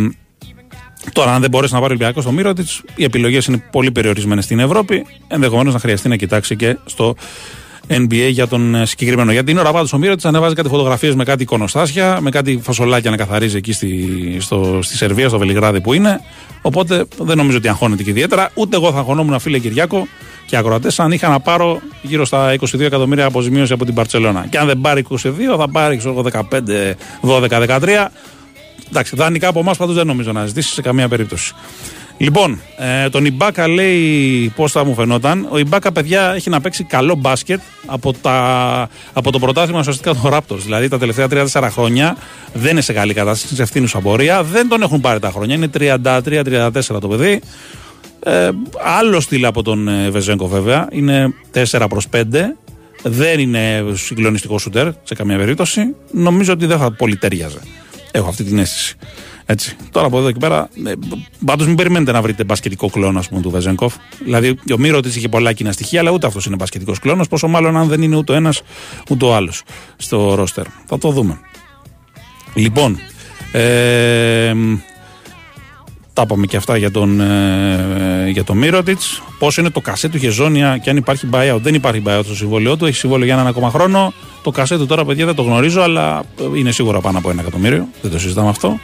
[1.14, 3.92] Τώρα, αν δεν μπορέσει να πάρει ο Ολυμπιακός στο μύρο της, οι επιλογές είναι πολύ
[3.92, 5.06] περιορισμένες στην Ευρώπη.
[5.28, 7.16] Ενδεχομένως να χρειαστεί να κοιτάξει και στο
[7.90, 9.32] NBA για τον ε, συγκεκριμένο.
[9.32, 12.60] Για την ώρα πάντω ο Μύρο τη ανεβάζει κάτι φωτογραφίες με κάτι εικονοστάσια, με κάτι
[12.64, 16.20] φασολάκια να καθαρίζει εκεί στη, στο, στη Σερβία, στο Βελιγράδι που είναι.
[16.62, 18.52] Οπότε δεν νομίζω ότι αγχώνεται και ιδιαίτερα.
[18.54, 20.08] Ούτε εγώ θα αγχωνόμουν, φίλε Κυριάκο
[20.46, 24.48] και ακροατές, αν είχα να πάρω γύρω στα 22 εκατομμύρια αποζημίωση από την Παρσελώνα.
[24.50, 25.18] Και αν δεν πάρει 22,
[25.58, 26.44] θα πάρει ξέρω, 15,
[27.22, 28.08] 12, 13.
[28.90, 31.54] Εντάξει, δανεικά από εμάς πάντω δεν νομίζω να ζητήσεις σε καμία περίπτωση.
[32.22, 35.48] Λοιπόν, ε, τον Ιμπάκα λέει πώς θα μου φαινόταν.
[35.52, 40.32] Ο Ιμπάκα, παιδιά, έχει να παίξει καλό μπάσκετ από, τα, από το πρωτάθλημα ουσιαστικά των
[40.32, 40.56] Ράπτο.
[40.56, 42.18] Δηλαδή τα τελευταία 3-4 χρόνια
[42.54, 44.44] δεν είναι σε καλή κατάσταση, είναι σε ευθύνουσα πορεία.
[44.44, 45.56] Δεν τον έχουν πάρει τα χρόνια.
[45.56, 47.42] Είναι 33-34 το παιδί.
[48.24, 48.50] Ε,
[48.84, 50.88] άλλο στυλ από τον ε, Βεζέγκο βέβαια.
[50.92, 51.34] Είναι
[51.72, 52.22] 4 προς 5.
[53.04, 55.96] Δεν είναι συγκλονιστικό σούτερ σε καμία περίπτωση.
[56.12, 57.60] Νομίζω ότι δεν θα πολύ τέριαζε.
[58.12, 58.98] Έχω αυτή την αίσθηση.
[59.52, 59.76] Έτσι.
[59.92, 60.94] Τώρα από εδώ και πέρα, ε,
[61.46, 63.96] πάντως μην περιμένετε να βρείτε μπασκετικό κλόνο πούμε, του Βεζέγκοφ.
[64.24, 67.28] Δηλαδή, ο Μύρο τη είχε πολλά κοινά στοιχεία, αλλά ούτε αυτός είναι μπασκετικός κλόνος.
[67.28, 68.62] Πόσο μάλλον αν δεν είναι ούτε ο ένας
[69.10, 69.64] ούτε ο άλλος
[69.98, 70.66] στο ρόστερ.
[70.86, 71.40] Θα το δούμε.
[72.54, 72.98] Λοιπόν,
[73.52, 74.54] ε,
[76.14, 79.22] τα είπαμε και αυτά για τον, ε, για τον Μύρωτιτς.
[79.40, 81.60] Πώς είναι το κασέ του Γεζόνια και αν υπάρχει buyout.
[81.62, 82.86] Δεν υπάρχει buyout στο συμβόλαιό του.
[82.86, 84.14] Έχει συμβόλαιο για έναν ακόμα χρόνο.
[84.44, 86.24] Το κασέ του τώρα, παιδιά, δεν το γνωρίζω, αλλά
[86.56, 87.88] είναι σίγουρα πάνω από ένα εκατομμύριο.
[88.02, 88.80] Δεν το συζητάμε αυτό.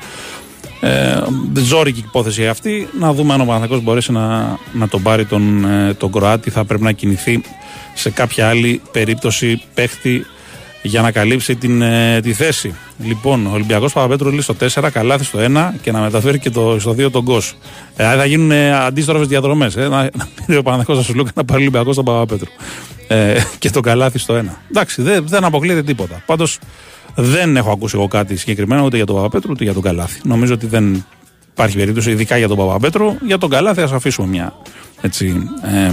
[0.85, 2.87] Ε, ζώρικη υπόθεση αυτή.
[2.99, 6.49] Να δούμε αν ο Παναθηναϊκός μπορέσει να, να τον πάρει τον, ε, τον Κροάτι.
[6.49, 7.41] Θα πρέπει να κινηθεί
[7.93, 10.25] σε κάποια άλλη περίπτωση παίχτη
[10.81, 12.75] για να καλύψει την, ε, τη θέση.
[13.03, 16.79] Λοιπόν, ο Ολυμπιακός Παπαπέτρου λέει στο 4, καλάθι στο 1 και να μεταφέρει και το,
[16.79, 17.55] στο 2 τον Κος.
[17.95, 19.75] Ε, θα γίνουν ε, αντίστροφες διαδρομές.
[19.75, 22.49] Ε, να, να πήρε ο Παναθηναϊκός να σου λέει να πάρει ο Ολυμπιακός στον Παπαπέτρου.
[23.07, 24.43] Ε, και το Καλάθη στο 1.
[24.69, 26.23] Εντάξει, δεν, δεν αποκλείεται τίποτα.
[26.25, 26.59] Πάντως
[27.15, 30.19] δεν έχω ακούσει εγώ κάτι συγκεκριμένο ούτε για τον Παπαπέτρου ούτε για τον Καλάθη.
[30.23, 31.05] Νομίζω ότι δεν
[31.51, 33.15] υπάρχει περίπτωση, ειδικά για τον Παπαπέτρου.
[33.25, 34.53] Για τον Καλάθη, ας αφήσουμε μια
[35.01, 35.91] έτσι, ε,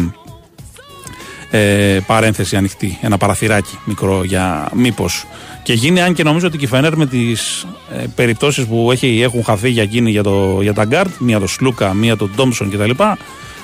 [1.58, 5.24] ε, παρένθεση ανοιχτή, ένα παραθυράκι μικρό για μήπως.
[5.62, 9.44] Και γίνει, αν και νομίζω ότι η Φενέρ με τις ε, περιπτώσεις που έχει, έχουν
[9.44, 12.90] χαθεί για εκείνη για, το, για τα γκαρντ, μία το Σλούκα, μία τον Ντόμψον κτλ.,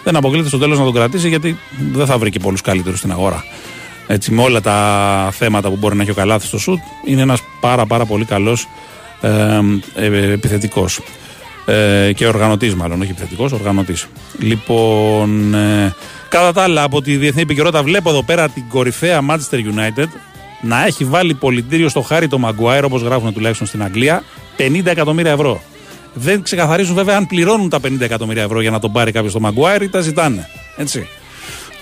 [0.05, 1.59] δεν αποκλείται στο τέλος να τον κρατήσει γιατί
[1.93, 3.45] δεν θα βρει και πολλούς καλύτερους στην αγορά
[4.11, 7.41] έτσι, με όλα τα θέματα που μπορεί να έχει ο Καλάθι στο σουτ, είναι ένας
[7.61, 8.69] πάρα πάρα πολύ καλός
[9.21, 9.61] ε,
[9.95, 11.01] ε, επιθετικός.
[11.67, 14.07] Ε, και οργανωτής, μάλλον, όχι επιθετικός, οργανωτής.
[14.39, 15.95] Λοιπόν, ε,
[16.29, 20.07] κατά τα άλλα, από τη διεθνή επικαιρότητα, βλέπω εδώ πέρα την κορυφαία Manchester United
[20.61, 24.23] να έχει βάλει πολιτήριο στο χάρι το Maguire, όπως γράφουν τουλάχιστον στην Αγγλία,
[24.57, 25.63] 50 εκατομμύρια ευρώ.
[26.15, 29.41] Δεν ξεκαθαρίζουν βέβαια αν πληρώνουν τα 50 εκατομμύρια ευρώ για να τον πάρει κάποιος το
[29.43, 30.49] Maguire ή τα ζητάνε.
[30.77, 31.09] Έτσι.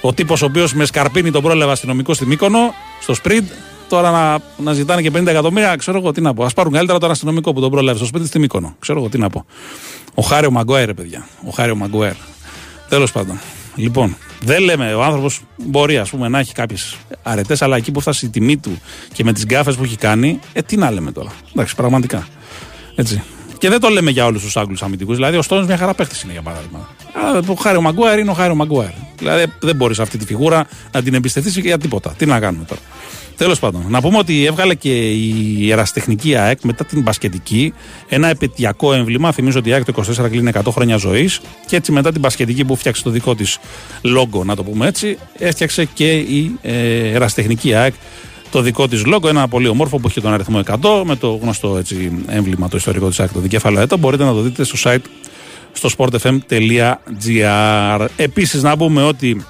[0.07, 3.47] Ο τύπος ο οποίος με σκαρπίνει τον πρόλεβα αστυνομικό στη Μύκονο, στο Σπριντ,
[3.89, 6.45] τώρα να, να ζητάνε και 50 εκατομμύρια, ξέρω εγώ τι να πω.
[6.45, 8.77] Α πάρουν καλύτερα τον αστυνομικό που τον πρόλαβε στο σπίτι στη Μύκονο.
[8.79, 9.45] Ξέρω εγώ τι να πω.
[10.15, 11.29] Ο Χάριο Μαγκουέρ, παιδιά.
[11.47, 12.13] Ο Χάριο Μαγκουέρ.
[12.89, 13.41] Τέλος πάντων.
[13.75, 18.01] Λοιπόν, δεν λέμε, ο άνθρωπος μπορεί ας πούμε, να έχει κάποιες αρετές, αλλά εκεί που
[18.01, 18.81] φτάσει η τιμή του
[19.13, 21.33] και με τις γκάφες που έχει κάνει, ε, τι να λέμε τώρα.
[21.53, 22.27] Εντάξει, πραγματικά.
[22.95, 23.23] Έτσι.
[23.59, 25.17] Και δεν το λέμε για όλους τους Άγγλους αμυντικούς.
[25.17, 26.89] Δηλαδή, ο Στόνο μια χαρά παίχτης είναι για παράδειγμα.
[27.13, 28.91] Αλλά ο Χάριο Μαγκουάρ είναι ο Χάριο Μαγκουάρ.
[29.19, 32.15] Δηλαδή, δεν μπορείς αυτή τη φιγούρα να την εμπιστευτείς για τίποτα.
[32.17, 32.81] Τι να κάνουμε τώρα.
[33.37, 37.73] Τέλος πάντων, να πούμε ότι έβγαλε και η εραστεχνική ΑΕΚ μετά την μπασκετική
[38.09, 39.33] ένα επαιτειακό έμβλημα.
[39.33, 41.41] Θυμίζω ότι η ΑΕΚ το 24 κλείνει 100 χρόνια ζωής.
[41.67, 43.59] Και έτσι μετά την μπασκετική που φτιάξε το δικό της
[44.03, 47.95] λόγο, να το πούμε έτσι, έφτιαξε και η ε, εραστεχνική ΑΕΚ
[48.51, 49.29] το δικό της λόγο.
[49.29, 53.09] Ένα πολύ ομόρφο που έχει τον αριθμό 100 με το γνωστό έτσι, έμβλημα το ιστορικό
[53.09, 53.97] της ΑΕΚ, το δικέφαλο έτο.
[53.97, 55.05] Μπορείτε να το δείτε στο site
[55.73, 56.47] στο sportfm.gr.
[58.17, 59.45] Επίσης, να πούμε ότι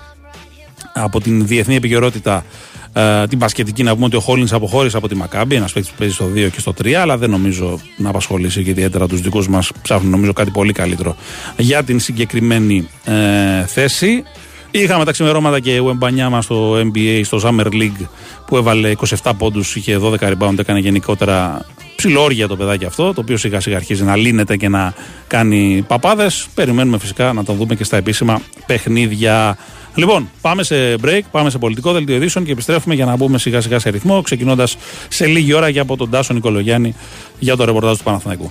[0.95, 2.45] από την διεθνή επικαιρότητα
[2.93, 5.99] ε, την πασχετική να πούμε ότι ο Χόλινς αποχώρησε από τη Μακάμπη, ένας παίκτης που
[5.99, 9.49] παίζει στο 2 και στο 3, αλλά δεν νομίζω να απασχολήσει και ιδιαίτερα τους δικούς
[9.49, 9.71] μας.
[9.83, 11.17] Ψάχνουν νομίζω κάτι πολύ καλύτερο
[11.57, 14.23] για την συγκεκριμένη ε, θέση.
[14.71, 18.07] Είχαμε τα ξημερώματα και ο Εμπανιάμα στο NBA, στο Summer League
[18.47, 21.65] που έβαλε 27 πόντους, είχε 12 rebound, έκανε γενικότερα
[21.97, 24.95] ψιλόργια το παιδάκι αυτό, το οποίο σιγά σιγά αρχίζει να λύνεται και να
[25.27, 26.47] κάνει παπάδες.
[26.55, 29.57] Περιμένουμε φυσικά να τον δούμε και στα επίσημα παιχνίδια.
[29.95, 33.61] Λοιπόν, πάμε σε break, πάμε σε πολιτικό δελτίο ειδήσεων και επιστρέφουμε για να μπούμε σιγά
[33.61, 34.77] σιγά σε ρυθμό, ξεκινώντας
[35.09, 36.95] σε λίγη ώρα και από τον Τάσο Νικολογιάννη
[37.39, 38.51] για το ρεπορτάζ του Παναθηναϊκού.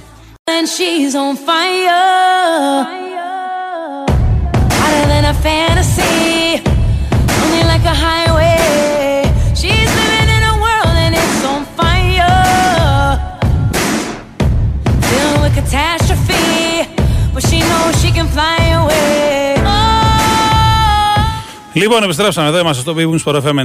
[21.74, 22.60] Λοιπόν, επιστρέψαμε εδώ.
[22.60, 23.60] Είμαστε στο Big Sport FM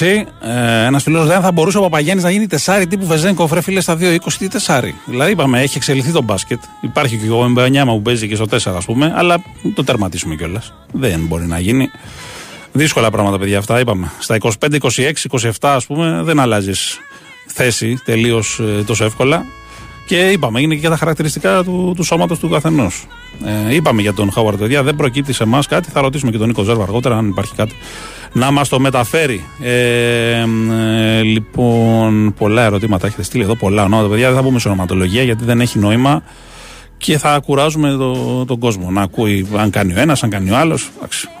[0.00, 0.24] 94,6.
[0.40, 3.80] Ε, Ένας φίλος δεν θα μπορούσε ο Παπαγιάννης να γίνει τεσάρι τύπου Βεζέγκο, φρέ φίλε
[3.80, 4.94] στα 2-20 τι τεσάρι.
[5.04, 6.58] Δηλαδή, είπαμε, έχει εξελιχθεί το μπάσκετ.
[6.80, 9.42] Υπάρχει και ο Εμπανιάμα που παίζει και στο 4, ας πούμε, αλλά
[9.74, 10.72] το τερματίσουμε κιόλας.
[10.92, 11.90] Δεν μπορεί να γίνει.
[12.72, 14.10] Δύσκολα πράγματα, παιδιά, αυτά είπαμε.
[14.18, 14.50] Στα 25,
[14.80, 16.98] 26, 27, ας πούμε, δεν αλλάζεις
[17.46, 19.44] θέση τελείως ε, τόσο εύκολα.
[20.06, 23.06] Και είπαμε, είναι και για τα χαρακτηριστικά του, του σώματος του καθενός.
[23.68, 25.90] Ε, είπαμε για τον Χάουαρντ, παιδιά, δεν προκύπτει σε εμάς κάτι.
[25.90, 27.74] Θα ρωτήσουμε και τον Νίκο Ζέρβα αργότερα, αν υπάρχει κάτι
[28.34, 29.44] να μας το μεταφέρει.
[29.60, 30.44] Ε,
[31.18, 34.08] ε, λοιπόν, πολλά ερωτήματα έχετε στείλει εδώ, πολλά ονόματα.
[34.08, 36.22] Παιδιά, δεν θα πούμε σε ονοματολογία γιατί δεν έχει νόημα
[36.96, 38.90] και θα κουράζουμε το, τον κόσμο.
[38.90, 40.90] Να ακούει αν κάνει ο ένας, αν κάνει ο άλλος.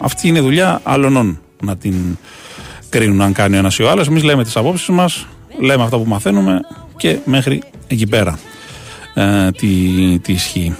[0.00, 1.94] Αυτή είναι η δουλειά άλλων να την
[2.88, 4.08] κρίνουν αν κάνει ο ένας ή ο άλλος.
[4.08, 5.26] Εμείς λέμε τις απόψεις μας,
[5.60, 6.60] λέμε αυτά που μαθαίνουμε
[6.96, 8.38] και μέχρι εκεί πέρα
[9.14, 9.68] ε, τι,
[10.18, 10.76] τι ισχύει.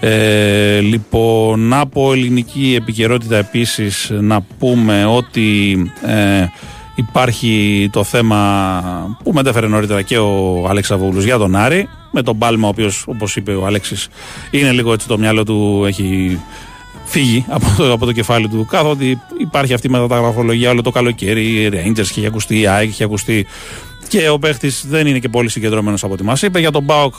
[0.00, 6.46] Ε, λοιπόν, από ελληνική επικαιρότητα επίσης να πούμε ότι ε,
[6.94, 12.38] υπάρχει το θέμα που μετέφερε νωρίτερα και ο Αλέξα Βούλους για τον Άρη με τον
[12.38, 14.08] Πάλμα ο οποίος όπως είπε ο Αλέξης
[14.50, 16.40] είναι λίγο έτσι το μυαλό του έχει
[17.04, 21.44] φύγει από το, από το κεφάλι του καθότι υπάρχει αυτή η μεταγραφολογία όλο το καλοκαίρι
[21.44, 23.46] η Rangers έχει ακουστεί, η ΑΕΚ έχει ακουστεί
[24.08, 27.14] και ο παίχτης δεν είναι και πολύ συγκεντρωμένος από ό,τι μας είπε για τον ΠΑΟΚ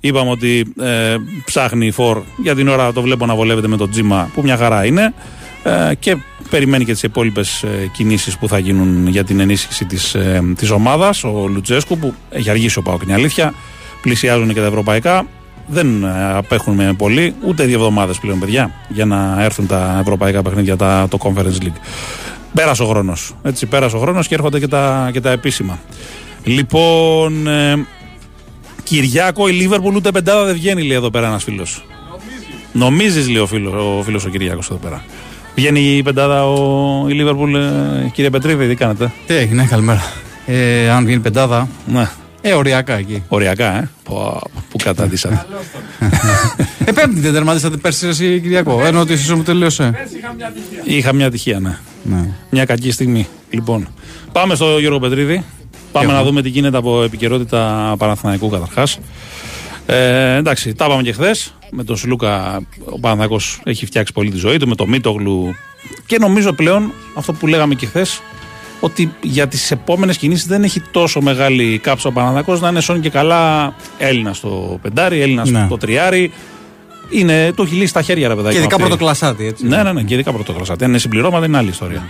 [0.00, 4.30] Είπαμε ότι ε, ψάχνει φορ για την ώρα το βλέπω να βολεύεται με το τζίμα
[4.34, 5.14] που μια χαρά είναι
[5.62, 6.16] ε, και
[6.50, 10.70] περιμένει και τις υπόλοιπες ε, κινήσεις που θα γίνουν για την ενίσχυση της, ε, της
[10.70, 11.24] ομάδας.
[11.24, 13.54] Ο Λουτζέσκου που έχει αργήσει ο Πάοκ είναι αλήθεια.
[14.02, 15.26] Πλησιάζουν και τα ευρωπαϊκά.
[15.66, 20.76] Δεν ε, απέχουν πολύ ούτε δύο εβδομάδες πλέον παιδιά για να έρθουν τα ευρωπαϊκά παιχνίδια
[20.76, 21.78] τα, το Conference League.
[22.54, 25.78] Πέρασε ο χρόνος έτσι πέρασε ο χρόνος και έρχονται και τα, και τα επίσημα.
[26.44, 27.86] Λοιπόν, ε,
[28.86, 31.84] Κυριάκο, η Λίβερπουλ ούτε πεντάδα δεν βγαίνει, λέει εδώ πέρα ένας φίλος.
[32.72, 35.04] Νομίζεις, λέει ο φίλος ο, φίλος ο Κυριάκο εδώ πέρα.
[35.54, 40.02] Βγαίνει η πεντάδα ο, η Λίβερπουλ, ε, κύριε Πετρίδη, τι κάνετε; Τι έγινε, καλημέρα.
[40.46, 41.68] Ε, αν βγαίνει πεντάδα.
[41.86, 42.08] Ναι.
[42.40, 43.22] Ε, οριακά εκεί.
[43.28, 43.90] Οριακά, ε.
[44.04, 45.46] Πω, που καταντήσατε.
[46.84, 48.84] ε, πέμπτη δεν τερματίσατε πέρσι εσύ Κυριακό.
[48.84, 49.94] Ενώ ότι εσύ μου τελείωσε.
[50.84, 51.78] Είχα μια τυχία, ναι.
[52.02, 52.28] ναι.
[52.50, 53.26] Μια κακή στιγμή.
[53.50, 53.88] Λοιπόν,
[54.32, 55.44] πάμε στο Γιώργο Πετρίδη.
[56.00, 58.98] Πάμε να δούμε τι γίνεται από επικαιρότητα Παναθηναϊκού καταρχάς.
[59.86, 61.54] Ε, εντάξει, τα είπαμε και χθες.
[61.70, 64.68] Με τον Σλούκα ο Παναθηναϊκός έχει φτιάξει πολύ τη ζωή του.
[64.68, 65.54] Με τον Μίτογλου.
[66.06, 68.20] Και νομίζω πλέον αυτό που λέγαμε και χθες,
[68.80, 73.00] ότι για τις επόμενες κινήσεις δεν έχει τόσο μεγάλη κάψα ο Παναθηναϊκός να είναι σώνει
[73.00, 75.64] και καλά Έλληνα στο πεντάρι, Έλληνα ναι.
[75.66, 76.32] στο τριάρι.
[77.10, 78.54] Είναι, το έχει λύσει στα χέρια, ρε παιδάκι.
[78.54, 79.66] Και ειδικά πρωτοκλασάτη, έτσι.
[79.66, 80.84] Ναι, ναι, ναι, και ειδικά πρωτοκλασάτη.
[80.84, 82.08] Αν είναι συμπληρώματα, είναι άλλη ιστορία.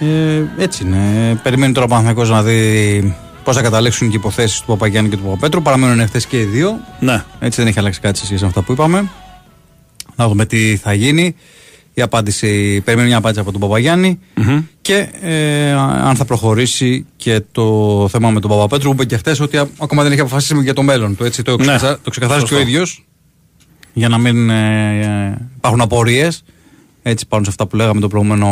[0.00, 1.34] Ε, έτσι είναι.
[1.42, 5.16] Περιμένει τώρα ο Παναθηναϊκός να δει πώς θα καταλήξουν και οι υποθέσεις του Παπαγιάννη και
[5.16, 5.62] του Παπαπέτρου.
[5.62, 6.80] Παραμένουν εχθές και οι δύο.
[7.00, 7.24] Ναι.
[7.38, 9.10] Έτσι δεν έχει αλλάξει κάτι σε σχέση με αυτά που είπαμε.
[10.16, 11.34] Να δούμε τι θα γίνει.
[11.94, 14.18] Η απάντηση, περιμένει μια απάντηση από τον παπαγιαννη
[14.80, 19.40] και ε, αν θα προχωρήσει και το θέμα με τον Παπαπέτρου που είπε και χθες
[19.40, 21.30] ότι ακόμα δεν έχει αποφασίσει για το μέλλον του.
[21.42, 21.78] το, ναι.
[21.78, 23.04] το ξεκαθάρισε και ο ίδιος
[23.92, 26.44] για να μην ε, υπάρχουν απορίες
[27.02, 28.48] Έτσι πάνω σε αυτά που λέγαμε το προηγούμενο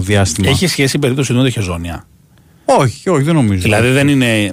[0.00, 0.48] διάστημα.
[0.48, 2.06] Έχει σχέση η περίπτωση του Χεζόνια.
[2.64, 3.62] Όχι, όχι, δεν νομίζω.
[3.62, 4.52] Δηλαδή δεν είναι.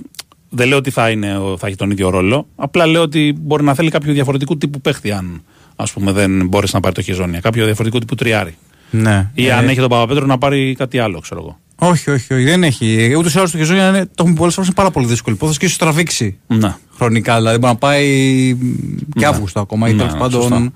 [0.49, 2.47] Δεν λέω ότι θα, είναι, θα έχει τον ίδιο ρόλο.
[2.55, 5.43] Απλά λέω ότι μπορεί να θέλει κάποιο διαφορετικού τύπου παίχτη, αν
[5.75, 7.39] ας πούμε, δεν μπόρεσε να πάρεις το Χεζόνια.
[7.39, 8.55] Κάποιο διαφορετικού τύπου τριάρι.
[8.91, 9.29] Ναι.
[9.33, 11.59] Ή Ε, αν έχει τον Παπαπέτρο να πάρει κάτι άλλο, ξέρω εγώ.
[11.75, 13.13] Όχι, όχι, όχι, δεν έχει.
[13.17, 15.59] Ούτως ή άλλως το Χεζόνια είναι, το έχουμε πολλές φορές είναι πάρα πολύ δύσκολη υπόθεση
[15.59, 16.75] και ίσως τραβήξει Ναι.
[16.97, 17.35] χρονικά.
[17.37, 18.07] Δηλαδή μπορεί να πάει
[19.13, 19.25] και Ναι.
[19.25, 20.71] Αύγουστο ακόμα ή Ναι, τέλος ναι, πάντων σωστά.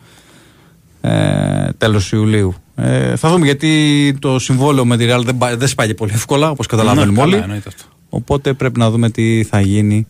[1.05, 2.53] Ε, τέλος Ιουλίου.
[2.75, 6.49] Ε, θα δούμε γιατί το συμβόλαιο με τη Real δεν, πά- δεν σπάγει πολύ εύκολα
[6.49, 7.43] όπως καταλαβαίνουμε Ναι, καλά, όλοι.
[7.43, 7.83] εννοείται αυτό.
[8.09, 10.07] Οπότε πρέπει να δούμε τι θα γίνει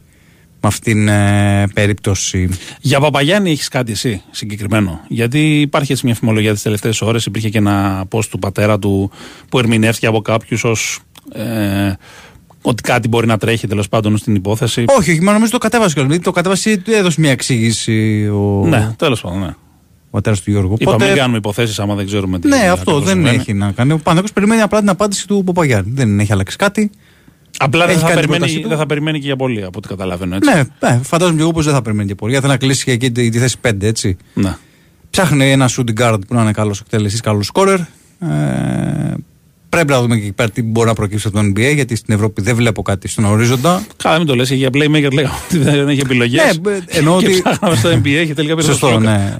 [0.62, 2.50] με αυτήν την ε, περίπτωση.
[2.82, 7.26] Για Παπαγιάννη έχεις κάτι εσύ συγκεκριμένο; Γιατί υπάρχει έτσι μια φημολογία τις τελευταίες ώρες.
[7.26, 9.12] Υπήρχε και ένα post του πατέρα του
[9.50, 11.00] που ερμηνεύτηκε από κάποιους ως.
[11.34, 11.94] Ε,
[12.62, 14.86] ότι κάτι μπορεί να τρέχει τέλος πάντων στην υπόθεση.
[15.00, 16.20] Όχι, όχι, μα νομίζω το κατέβασε κιόλας.
[16.20, 19.40] Το κατέβασε, του έδωσε μια εξήγηση ο, Ναι, τέλος πάντων.
[19.40, 19.54] Ναι.
[20.14, 20.76] Ο πατέρας του Γιώργου.
[20.80, 23.36] Είπαμε μην κάνουμε υποθέσεις άμα δεν ξέρουμε τι Ναι, ακριβώς αυτό δεν συμβαίνει.
[23.36, 23.92] έχει να κάνει.
[23.92, 25.92] Ο Παναγιώτο περιμένει απλά την απάντηση του Παπαγιάννη.
[25.96, 26.92] Δεν έχει αλλάξει κάτι.
[27.58, 28.68] Απλά δεν Έχει θα, κάνει την περιμένει, πρόταση του.
[28.70, 30.36] δεν θα περιμένει και για πολύ από ό,τι καταλαβαίνω.
[30.36, 30.50] Έτσι.
[30.54, 32.32] Ναι, ναι, φαντάζομαι και εγώ πως δεν θα περιμένει και πολύ.
[32.32, 34.18] Γιατί θέλει να κλείσει και εκεί τη, τη θέση 5, έτσι.
[34.34, 34.56] Ναι.
[35.10, 37.80] Ψάχνει ένα shooting guard που να είναι καλός εκτελεστή, καλός scorer.
[38.20, 39.14] Ε,
[39.76, 42.14] πρέπει να δούμε και εκεί πέρα τι μπορεί να προκύψει από το NBA, γιατί στην
[42.14, 43.86] Ευρώπη δεν βλέπω κάτι στον ορίζοντα.
[44.04, 44.52] Καλά, μην το λες.
[44.52, 46.60] Για playmaker λέγαμε ότι δεν έχει επιλογές.
[46.64, 49.38] Ναι, ε, εννοώ και ότι- ψάχναμε στο NBA και τελικά πήρε Σωστό, ναι.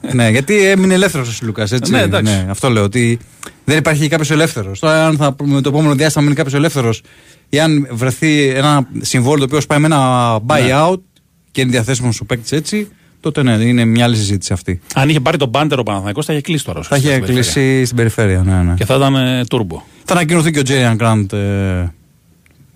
[0.00, 1.62] Ε, ναι, γιατί έμεινε ελεύθερος ο Σιλούκα.
[1.62, 1.90] Έτσι.
[1.90, 2.46] Ναι, εντάξει.
[2.48, 2.82] αυτό λέω.
[2.82, 3.18] Ότι
[3.64, 4.78] δεν υπάρχει κάποιος ελεύθερος.
[4.78, 7.02] Τώρα, αν θα, με το επόμενο διάστημα μείνει κάποιος ελεύθερος
[7.48, 11.00] ή αν βρεθεί ένα συμβόλαιο το οποίο σπάει με ένα buyout
[11.50, 12.88] και είναι διαθέσιμος σου παίκτη έτσι,
[13.24, 14.80] τότε ναι, είναι μια άλλη συζήτηση αυτή.
[14.94, 16.82] Αν είχε πάρει τον Πάντερ ο Παναθηναϊκός θα είχε κλείσει τώρα.
[16.82, 18.42] Θα είχε κλείσει στην περιφέρεια.
[18.42, 18.74] Ναι, ναι.
[18.74, 19.76] Και θα ήταν ε, turbo.
[20.04, 21.92] Θα ανακοινωθεί και ο Τζέριαν Γκραντ, ε,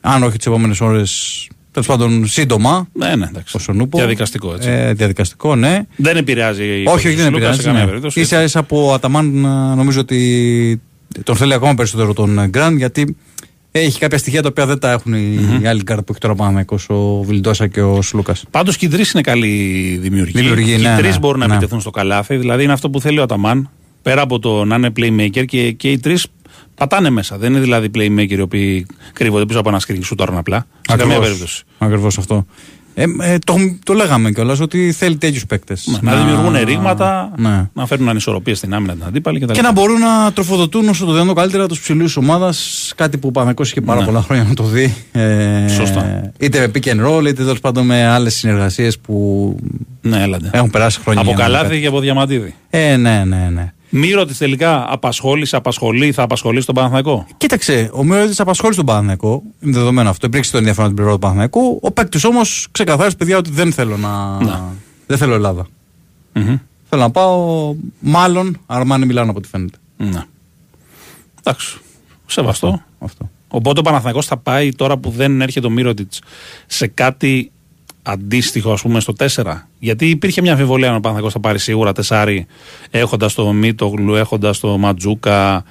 [0.01, 2.89] αν όχι τις επόμενες ώρες, τέλος πάντων σύντομα.
[2.93, 3.57] Ναι, ναι, εντάξει.
[3.57, 3.99] Ο Σονούπο.
[3.99, 4.69] Διαδικαστικό, έτσι.
[4.71, 5.81] Ε, διαδικαστικό, ναι.
[5.97, 7.61] Δεν επηρεάζει η Όχι, υπόθεση όχι, δεν του Σλούκα επηρεάζει.
[7.61, 7.89] σε καμία Ναι.
[7.89, 8.21] περίπτωση.
[8.21, 10.81] Ίσα ίσα ο Αταμάν ε, νομίζω ότι
[11.25, 13.17] τον θέλει ακόμα περισσότερο τον Γκραντ γιατί
[13.81, 15.13] έχει κάποια στοιχεία τα οποία δεν τα έχουν
[15.63, 18.35] οι άλλοι γκαρντ που έχει τώρα πάνω ο Βιλντόσα και ο Σλούκα.
[18.51, 19.49] Πάντως και οι τρεις είναι καλοί
[20.01, 20.33] δημιουργοί.
[20.33, 21.53] Δημιουργοί, και ναι, οι τρεις ναι, μπορούν να ναι.
[21.53, 22.37] επιτεθούν στο καλάθι.
[22.37, 23.71] Δηλαδή είναι αυτό που θέλει ο Αταμάν.
[24.03, 26.27] Πέρα από το να είναι playmaker και, και οι τρεις
[26.75, 27.39] πατάνε μέσα.
[27.39, 30.67] Δεν είναι δηλαδή playmaker οι οποίοι κρύβονται πίσω από ένα screen shooter απλά.
[30.89, 31.65] Σε καμία περίπτωση.
[31.79, 32.47] Ακριβώς αυτό.
[33.01, 35.99] Ε, ε, το, το λέγαμε κιόλας ότι θέλει τέτοιους παίκτες.
[36.01, 37.69] Να, δημιουργούν ρήγματα, Ναι.
[37.73, 39.53] να φέρνουν ανισορροπίες στην άμυνα την αντίπαλη κτλ.
[39.53, 42.93] Και να μπορούν να τροφοδοτούν όσο το δυνατόν καλύτερα τους ψηλούς ομάδας.
[42.97, 44.07] Κάτι που ο Παναγιώ είχε πάρα Ναι.
[44.07, 44.95] πολλά χρόνια να το δει.
[45.13, 46.31] Ε, Σωστά.
[46.39, 49.57] Είτε με pick and roll, είτε τέλος πάντων με άλλες συνεργασίες που
[50.03, 50.51] Ναι, έλατε.
[50.53, 51.21] έχουν περάσει χρόνια.
[51.21, 51.81] Από για να καλάθι κάνει.
[51.81, 52.55] και από διαμαντίδη.
[52.71, 53.73] Ε, ναι, ναι, ναι.
[53.91, 59.43] Μύρο τη τελικά απασχόλησε, απασχολεί, θα απασχολήσει τον Παναθηναϊκό; Κοίταξε, ο Μιώτη απασχόλησε τον Παναθηναϊκό.
[59.61, 60.27] Είναι δεδομένο αυτό.
[60.27, 61.79] Υπήρξε το ενδιαφέρον από την πλευρά του Παναθηναϊκού.
[61.83, 64.41] Ο παίκτης όμως ξεκαθάρισε, παιδιά, ότι δεν θέλω να.
[64.45, 64.73] Να.
[65.07, 65.67] Δεν θέλω Ελλάδα.
[66.33, 66.57] Μμμ.
[66.89, 69.79] Θέλω να πάω, μάλλον, Αρμάνι Μιλάνο από ό,τι φαίνεται.
[69.97, 70.25] Ναι.
[71.41, 71.79] Εντάξει.
[72.27, 72.83] Σεβαστό.
[72.99, 73.31] Αυτό.
[73.49, 76.21] Οπότε ο Παναθηναϊκός θα πάει τώρα που δεν έρχεται ο Μύρωτιτς
[76.67, 77.51] σε κάτι
[78.03, 79.27] αντίστοιχο ας πούμε στο 4.
[79.79, 82.47] Γιατί υπήρχε μια αμφιβολία αν ο Παναθηναϊκός θα πάρει σίγουρα τεσάρι
[82.91, 85.65] έχοντας το Μίτογλου, έχοντας το Ματζούκα.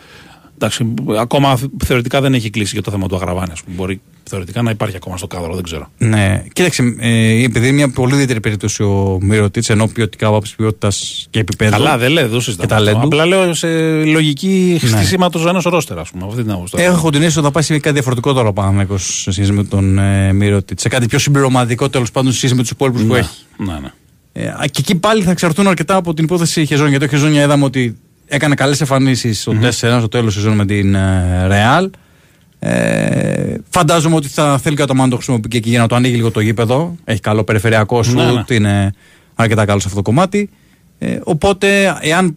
[0.59, 3.51] Εντάξει, ακόμα θεωρητικά δεν έχει κλείσει και το θέμα του Αγραβάνη.
[3.51, 3.75] ας πούμε.
[3.75, 5.89] Μπορεί θεωρητικά να υπάρχει ακόμα στο κάδρο, δεν ξέρω.
[5.97, 11.27] Ναι, κοίταξε, ε, επειδή είναι μια πολύ ιδιαίτερη περίπτωση ο Μύρωτιτ, ενώ ποιοτικά από ποιότητας
[11.29, 11.71] και επίπεδο.
[11.71, 12.85] Καλά, δεν λέω, δεν συζητάμε Και αυτό.
[12.85, 13.05] ταλέντου.
[13.07, 13.67] Απλά λέω σε
[14.03, 14.89] λογική Ναι.
[14.89, 16.25] χτισήματο ενό ρόστερα, ας πούμε.
[16.29, 16.71] Αυτή την άποψη.
[16.71, 16.83] τώρα.
[16.83, 19.63] Έχω την αίσθηση ότι θα πάει σε κάτι διαφορετικό τώρα ο Παναθηναϊκός σε σχέση με
[19.63, 20.79] τον ε, Μύρωτιτ.
[20.79, 23.29] Σε κάτι πιο συμπληρωματικό τέλος πάντων σε σχέση με τους υπόλοιπους που Ναι, έχει.
[23.57, 23.91] ναι, ναι.
[24.33, 26.89] Ε, α, και εκεί πάλι θα εξαρτούν αρκετά από την υπόθεση Χεζόνια.
[26.89, 30.95] Γιατί ο Χεζόνια είδαμε ότι έκανε καλές εμφανίσεις στο 4 στο τέλος σεζόν με την
[30.95, 31.89] ε, Real.
[32.59, 35.87] Ε, φαντάζομαι ότι θα θέλει και ο Αταμάν να το χρησιμοποιεί και εκεί για να
[35.87, 36.95] το ανοίγει λίγο το γήπεδο.
[37.03, 38.43] Έχει καλό περιφερειακό σου, Ναι, ναι.
[38.55, 38.93] είναι
[39.35, 40.49] αρκετά καλό σε αυτό το κομμάτι.
[40.99, 42.35] Ε, οπότε, εάν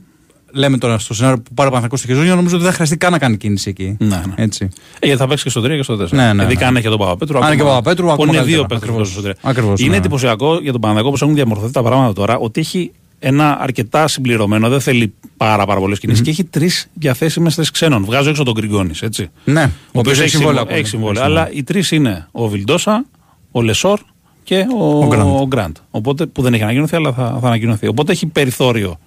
[0.53, 2.96] λέμε τώρα στο σενάριο που πάρει ο Παναθηναϊκός στο Χεζόνια, νομίζω ότι δεν θα χρειαστεί
[2.96, 3.96] καν να κάνει κίνηση εκεί.
[3.98, 4.35] Ναι, ναι.
[4.37, 4.68] Έτσι.
[4.98, 6.09] Ε, γιατί θα παίξει και στο 3 και στο 4.
[6.11, 6.66] Ναι, ναι, Ειδικά ναι.
[6.66, 7.37] αν έχει και τον Παπαπέτρου.
[7.37, 8.59] Αν ακόμα- και ο Παπαπέτρου, που ακόμα είναι καλύτερα.
[8.66, 9.14] δύο παίκτες που Ακριβώς.
[9.14, 9.50] παίζουν στο 3.
[9.50, 9.96] Ακριβώς, Είναι ναι.
[9.96, 14.68] εντυπωσιακό για τον Παναγό πώ έχουν διαμορφωθεί τα πράγματα τώρα ότι έχει ένα αρκετά συμπληρωμένο,
[14.68, 18.04] δεν θέλει πάρα, πάρα πολλές κινήσεις και έχει τρεις διαθέσιμες θέσεις ξένων.
[18.04, 19.30] Βγάζω έξω τον Γκριγκόνη, έτσι.
[19.44, 20.61] Ναι, Ο οποίος έχει συμβόλαιο.
[20.62, 20.76] ακόμα.
[20.78, 21.22] Έχει συμβόλαιο.
[21.24, 23.04] Αλλά οι τρεις είναι ο Βιλντόσα,
[23.50, 24.00] ο Λεσόρ
[24.42, 25.26] και ο, Ο Γκραντ.
[25.26, 25.76] ο Γκραντ.
[25.90, 27.87] Οπότε που δεν έχει ανακοινωθεί, αλλά θα, θα ανακοινωθεί.
[27.87, 28.98] Οπότε έχει περιθώριο.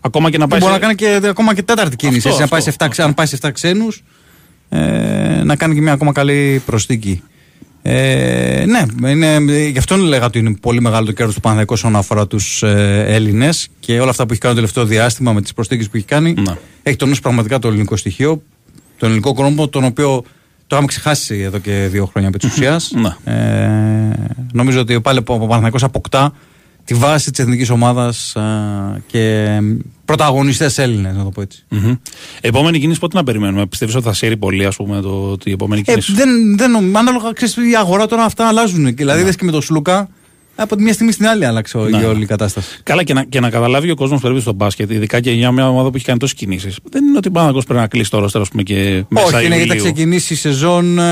[0.00, 0.60] Ακόμα και να πάει.
[0.60, 2.16] Μπορεί σε- να κάνει και ακόμα και τέταρτη κίνηση.
[2.16, 4.02] Αυτό, έτσι, να πάει σε αυτό, 7, ξέ- αν πάει σε 7 ξένους,
[4.68, 7.22] ε, να κάνει και μια ακόμα καλή προσθήκη.
[7.82, 11.96] Ε, ναι, είναι, γι' αυτό λέγα ότι είναι πολύ μεγάλο το κέρδος του Παναθηναϊκού όσον
[11.96, 15.52] αφορά τους ε, Έλληνες και όλα αυτά που έχει κάνει το τελευταίο διάστημα με τις
[15.52, 16.32] προσθήκες που έχει κάνει.
[16.32, 16.56] Ναι.
[16.82, 18.42] Έχει τονίσει πραγματικά το ελληνικό στοιχείο,
[18.98, 20.22] τον ελληνικό κόμμα, τον οποίο
[20.66, 22.92] το είχαμε ξεχάσει εδώ και δύο χρόνια επί της ουσίας.
[22.94, 23.34] Ναι.
[23.34, 24.12] Ε,
[24.52, 26.32] νομίζω ότι πάλι ο Παναθηναϊκός αποκτά
[26.88, 28.36] τη βάση της εθνικής ομάδας
[29.06, 29.48] και
[30.04, 31.64] πρωταγωνιστές Έλληνες, να το πω έτσι.
[31.70, 31.98] Mm-hmm.
[32.40, 35.80] Επόμενη κίνηση πότε να περιμένουμε; Πιστεύεις ότι θα σέρει πολύ, ας πούμε, το, η επόμενη
[35.86, 38.94] Ε, κίνηση; δεν, δεν, ανάλογα, ξέρεις, η αγορά τώρα αυτά αλλάζουν.
[38.94, 40.08] Δηλαδή, δες και με τον Σλούκα,
[40.54, 41.98] από τη μια στιγμή στην άλλη άλλαξε Ναι.
[41.98, 42.80] η όλη η κατάσταση.
[42.82, 45.68] Καλά, και να, και να καταλάβει ο κόσμος περίπου στο μπάσκετ, ειδικά και για μια
[45.68, 46.76] ομάδα που έχει κάνει τόσες κινήσεις.
[46.90, 49.46] Δεν είναι ότι ο Παναγό πρέπει να κλείσει το ρόστερ, ας πούμε, και μέσα Όχι,
[49.46, 49.92] είναι γιατί θα Ιουλίου.
[49.92, 51.02] ξεκινήσει η σεζόν ε,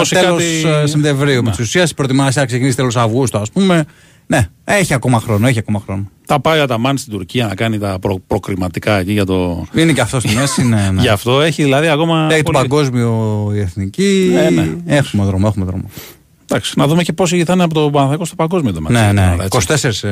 [0.00, 1.42] 20 τέλος κάτι- Σεπτεμβρίου.
[1.42, 1.48] Ναι.
[1.50, 3.84] Με τη ουσία η προετοιμασία θα ξεκινήσει τέλος Αυγούστου, ας πούμε.
[4.32, 6.10] Ναι, έχει ακόμα χρόνο, έχει ακόμα χρόνο.
[6.26, 9.66] Θα πάει ο Αταμάν στην Τουρκία να κάνει τα προ, προκριματικά εκεί για το.
[9.74, 10.90] Είναι και αυτός στη μέση, ναι.
[10.92, 11.00] ναι.
[11.06, 12.28] Γι' αυτό έχει δηλαδή ακόμα.
[12.30, 14.32] Έχει το πολύ- παγκόσμιο η εθνική.
[14.36, 14.68] Ε, ναι.
[14.86, 15.84] Έχουμε δρόμο, έχουμε δρόμο.
[16.54, 19.14] Εντάξει, να δούμε και πόσοι θα είναι από το Παναθηναϊκό στο παγκόσμιο το Ναι, μάτι.
[19.14, 19.36] ναι.
[19.44, 19.58] Έτσι.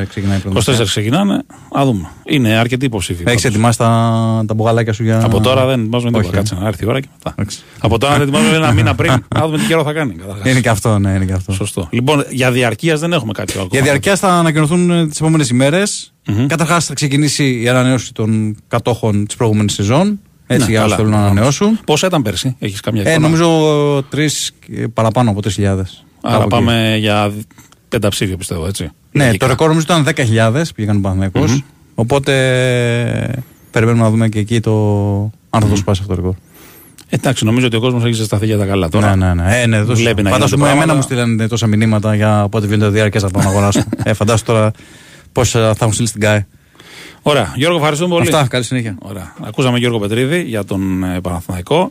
[0.01, 0.83] 24 ξεκινάει η 24 πρώτη.
[0.85, 1.35] ξεκινάνε.
[1.79, 2.09] Α δούμε.
[2.25, 3.23] Είναι αρκετοί υποψήφοι.
[3.27, 3.45] Έχεις πάντως.
[3.45, 5.25] ετοιμάσει τα, τα μπουγαλάκια σου για.
[5.25, 6.37] Από τώρα δεν ετοιμάζουμε Όχι, τίποτα.
[6.37, 7.35] Κάτσε να έρθει η ώρα και μετά.
[7.39, 7.59] Εντάξει.
[7.79, 9.25] Από τώρα δεν ετοιμάζουμε ένα μήνα πριν.
[9.35, 10.15] Να δούμε τι καιρό θα κάνει.
[10.15, 10.51] καταρχάς.
[10.51, 11.53] Είναι και αυτό, ναι, είναι και αυτό.
[11.53, 11.89] Σωστό.
[11.91, 13.69] Λοιπόν, για διαρκείας δεν έχουμε κάτι άλλο.
[13.71, 16.13] Για διαρκείας θα ανακοινωθούν τις επόμενες ημέρες.
[16.47, 20.21] Καταρχάς θα ξεκινήσει η ανανέωση των κατόχων της προηγούμενης σεζόν.
[20.47, 20.97] Έτσι, Ναι, για όσου καλά.
[20.97, 21.79] θέλουν να ανανεώσουν.
[21.85, 23.49] Πόσα ήταν πέρσι, έχεις καμιά Ε, εικόνα; νομίζω
[24.09, 24.51] τρεις
[24.95, 25.77] παραπάνω από 3.000.
[26.23, 26.65] Άρα Κάπου εκεί.
[26.65, 27.33] πάμε για
[27.89, 28.91] πενταψήφιο πιστεύω, έτσι.
[29.13, 29.47] Ναι, Λογικά.
[29.47, 30.05] το ρεκόρ νομίζω ήταν
[30.53, 31.63] 10.000 που πήγαν ο Παναθηναϊκός.
[31.95, 32.33] Οπότε
[33.71, 34.73] περιμένουμε να δούμε και εκεί το
[35.51, 36.35] αν θα το σπάσει αυτό το ρεκόρ.
[37.09, 39.17] Εντάξει, νομίζω ότι ο κόσμος έχει ζεσταθεί για τα καλά τώρα.
[39.17, 39.61] Ναι, ναι, ναι.
[39.61, 40.03] Ε, ναι δώσε.
[40.03, 40.95] Βλέπει να Πάντως, γίνονται εμένα πράγματα.
[40.95, 43.83] μου στείλανε τόσα μηνύματα για πότε βγαίνουν τα διάρκειας θα πάω να αγοράσω.
[44.05, 44.71] ε, φαντάσου τώρα
[45.33, 46.47] πώς θα έχουν στείλει στην ΚΑΕ.
[47.23, 47.53] Ωραία.
[47.57, 48.29] Γιώργο, ευχαριστούμε πολύ.
[48.29, 48.97] Αυτά, καλή συνέχεια.
[48.99, 49.35] Ωραία.
[49.43, 51.91] Ακούσαμε Γιώργο Πετρίδη για τον ε, Παναθηναϊκό.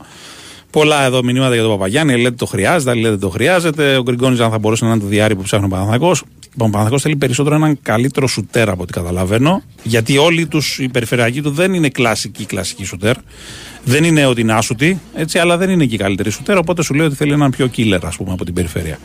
[0.72, 2.22] Πολλά εδώ μηνύματα για τον Παπαγιάννη.
[2.22, 3.98] Λέτε το χρειάζεται, άλλοι λέτε το χρειάζεται.
[3.98, 6.22] Ο Γκριγκόνης, αν θα μπορούσε να είναι το διάρρη που ψάχνει ο Παναθηναϊκός.
[6.22, 9.64] Ο Παναθηναϊκός θέλει περισσότερο έναν καλύτερο σουτέρ από ό,τι καταλαβαίνω.
[9.84, 13.16] Γιατί όλοι τους, οι περιφερειακοί του δεν είναι κλασικοί κλασικοί σουτέρ.
[13.84, 16.58] Δεν είναι ότι είναι άσουτοι, έτσι, αλλά δεν είναι και οι καλύτεροι σουτέρ.
[16.58, 19.00] Οπότε σου λέει ότι θέλει έναν πιο killer, ας πούμε, από την περιφέρεια.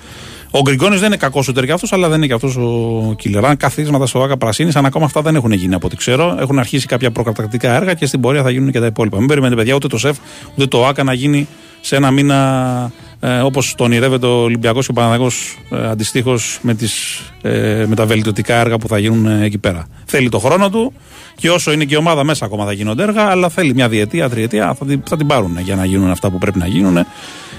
[0.56, 3.42] Ο Γκριγκόνης δεν είναι κακός σουτέρ κι αυτό, αλλά δεν είναι και αυτός ο killer.
[3.44, 6.36] Αν καθίσματα στο Άκα Πρασίνη, αν ακόμα αυτά δεν έχουν γίνει από ό,τι ξέρω.
[6.40, 9.18] Έχουν αρχίσει κάποια προκατακτικά έργα και στην πορεία θα γίνουν και τα υπόλοιπα.
[9.18, 10.16] Μην περιμένετε, παιδιά, ούτε το ΣΕΦ,
[10.54, 11.48] ούτε το ΆΚΑ να γίνει
[11.80, 15.30] σε ένα μήνα ε, όπως το ονειρεύεται ο Ολυμπιακός και ο Παναγό
[15.70, 19.86] ε, αντιστοίχως με, τις, ε, με τα βελτιωτικά έργα που θα γίνουν ε, εκεί πέρα.
[20.04, 20.92] Θέλει το χρόνο του
[21.36, 24.28] και όσο είναι και η ομάδα μέσα ακόμα θα γίνονται έργα, αλλά θέλει μια διετία,
[24.28, 27.06] τριετία, θα την, θα την πάρουν για να γίνουν αυτά που πρέπει να γίνουν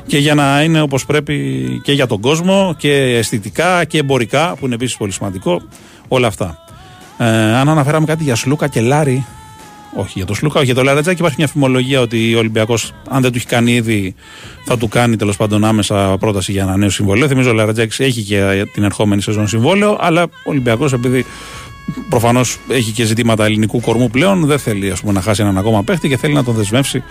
[0.08, 1.36] και για να είναι όπως πρέπει
[1.84, 5.62] και για τον κόσμο και αισθητικά και εμπορικά, που είναι επίσης πολύ σημαντικό,
[6.08, 6.58] όλα αυτά.
[7.18, 9.26] Ε, αν αναφέραμε κάτι για Σλούκα και Λάρη,
[9.96, 11.20] όχι για το Σλούκα, όχι για το Λαρετζάκη.
[11.20, 14.16] Υπάρχει μια φημολογία ότι ο Ολυμπιακός, αν δεν του έχει κάνει ήδη,
[14.66, 17.28] θα του κάνει τέλος πάντων άμεσα πρόταση για ένα νέο συμβόλαιο.
[17.28, 21.26] Θυμίζω ο Λαρετζάκης έχει και την ερχόμενη σεζόν συμβόλαιο, αλλά ο Ολυμπιακός επειδή
[22.10, 25.84] προφανώς έχει και ζητήματα ελληνικού κορμού πλέον, δεν θέλει ας πούμε, να χάσει έναν ακόμα
[25.84, 27.04] παίχτη και θέλει να τον δεσμεύσει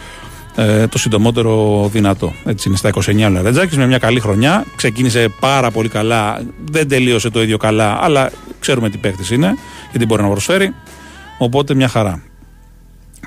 [0.57, 2.33] ε, το συντομότερο δυνατό.
[2.45, 4.64] Έτσι είναι στα 29 ο Λαρετζάκης με μια καλή χρονιά.
[4.77, 9.55] Ξεκίνησε πάρα πολύ καλά, δεν τελείωσε το ίδιο καλά, αλλά ξέρουμε τι παίχτη είναι
[9.93, 10.75] και τι μπορεί να προσφέρει.
[11.38, 12.23] Οπότε μια χαρά.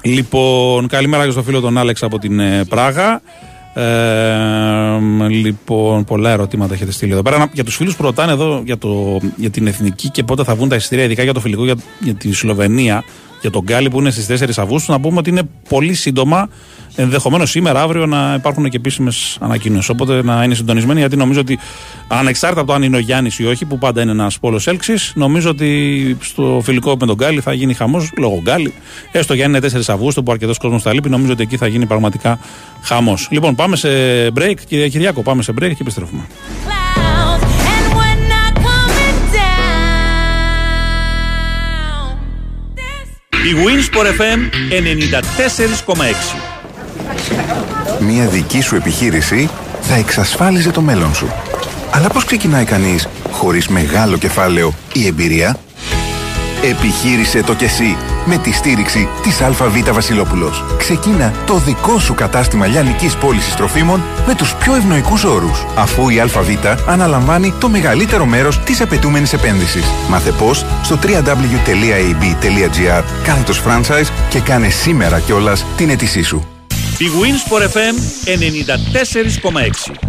[0.02, 3.22] Λοιπόν, καλημέρα και στο φίλο τον Άλεξ από την ε, Πράγα.
[3.74, 4.98] Ε,
[5.30, 7.38] λοιπόν, πολλά ερωτήματα έχετε στείλει εδώ πέρα.
[7.38, 10.56] Να- Για τους φίλους που ρωτάνε εδώ για, το, για την εθνική και πότε θα
[10.56, 13.04] βγουν τα εισιτήρια, ειδικά για το φιλικό για, για τη Σλοβενία,
[13.42, 16.50] για τον Γκάλι που είναι στις 4 Αυγούστου, να πούμε ότι είναι πολύ σύντομα.
[17.00, 19.90] Ενδεχομένως σήμερα, αύριο να υπάρχουν και επίσημες ανακοινώσεις.
[19.90, 21.60] Οπότε να είναι συντονισμένοι, γιατί νομίζω ότι
[22.08, 25.12] ανεξάρτητα από το αν είναι ο Γιάννης ή όχι, που πάντα είναι ένας πόλος έλξης,
[25.16, 28.74] νομίζω ότι στο φιλικό με τον Γκάλι θα γίνει χαμός λόγω Γκάλι.
[29.12, 31.86] Έστω για είναι 4 Αυγούστου που αρκετός κόσμος θα λείπει, νομίζω ότι εκεί θα γίνει
[31.86, 32.40] πραγματικά
[32.82, 33.28] χαμός.
[33.32, 33.90] Λοιπόν, πάμε σε
[34.28, 36.22] break, κύριε Κυριάκο, πάμε σε break και επιστρέφουμε.
[43.48, 44.40] Η Winsport FM
[45.94, 45.96] 94,6
[48.00, 49.50] Μια δική σου επιχείρηση
[49.82, 51.34] θα εξασφάλιζε το μέλλον σου.
[51.92, 55.58] Αλλά πώς ξεκινάει κανείς χωρίς μεγάλο κεφάλαιο ή εμπειρία;
[56.64, 60.64] Επιχείρησε το κι εσύ με τη στήριξη της ΑΒ Βασιλόπουλος.
[60.78, 65.66] Ξεκίνα το δικό σου κατάστημα λιανικής πώλησης τροφίμων με τους πιο ευνοϊκούς όρους.
[65.76, 66.36] Αφού η ΑΒ
[66.88, 69.86] αναλαμβάνει το μεγαλύτερο μέρος της απαιτούμενης επένδυσης.
[70.10, 76.48] Μάθε πώς στο www.ab.gr κάθετος franchise και κάνε σήμερα κιόλας την αίτησή σου.
[76.98, 77.96] Η Winsport FM
[78.26, 80.07] 94,6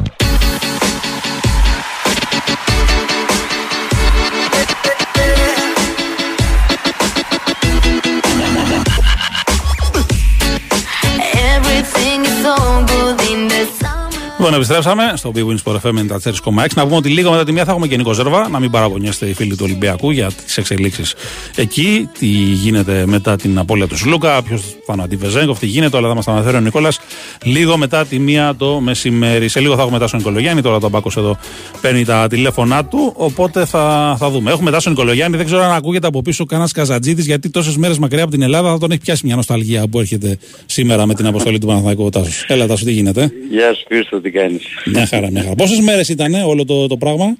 [14.41, 15.95] Λοιπόν, επιστρέψαμε στο Big Wins Sport FM
[16.55, 16.75] 94,6.
[16.75, 18.49] Να πούμε ότι λίγο μετά τη μία θα έχουμε και Νίκο Ζέρβα.
[18.49, 21.15] Να μην παραπονιέστε οι φίλοι του Ολυμπιακού για τις εξελίξεις
[21.57, 22.09] εκεί.
[22.19, 26.25] Τι γίνεται μετά την απώλεια του Σλούκα, ποιος θανατεί Βεζέγκοφ, τι γίνεται, όλα θα μας
[26.25, 27.01] τα αναφέρει ο Νικόλας
[27.45, 29.49] λίγο μετά τη μία το μεσημέρι.
[29.49, 30.63] Σε λίγο θα έχουμε μετά στον Νικολογιάννη.
[30.63, 31.39] Τώρα τον Πάκος εδώ
[31.81, 33.13] παίρνει τα τηλέφωνά του.
[33.17, 34.51] Οπότε θα, θα δούμε.
[34.51, 35.37] Έχουμε μετά στον Νικολογιάννη.
[35.37, 38.71] Δεν ξέρω αν ακούγεται από πίσω κανένας Καζατζίδη γιατί τόσες μέρες μακριά από την Ελλάδα
[38.71, 42.45] θα τον έχει πιάσει μια νοσταλγία που έρχεται σήμερα με την αποστολή του Παναθηναϊκού Τάσος.
[42.49, 44.63] Έλα, Τάσο, τι γίνεται; Γεια σου Χρήστο, τι κάνεις.
[44.85, 45.55] Μια χαρά, μια χαρά.
[45.55, 47.37] Πόσες μέρες ήταν όλο το, το πράγμα,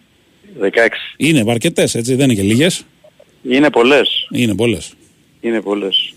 [0.61, 0.69] 16.
[1.17, 2.85] Είναι αρκετέ, έτσι, δεν είναι και λίγες;
[3.49, 4.29] Είναι πολλές.
[4.33, 4.93] Είναι πολλές.
[5.41, 6.13] Είναι πολλές.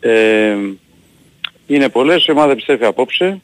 [0.00, 0.56] Ε,
[1.66, 2.26] είναι πολλές.
[2.26, 3.40] Η ομάδα επιστρέφει απόψε.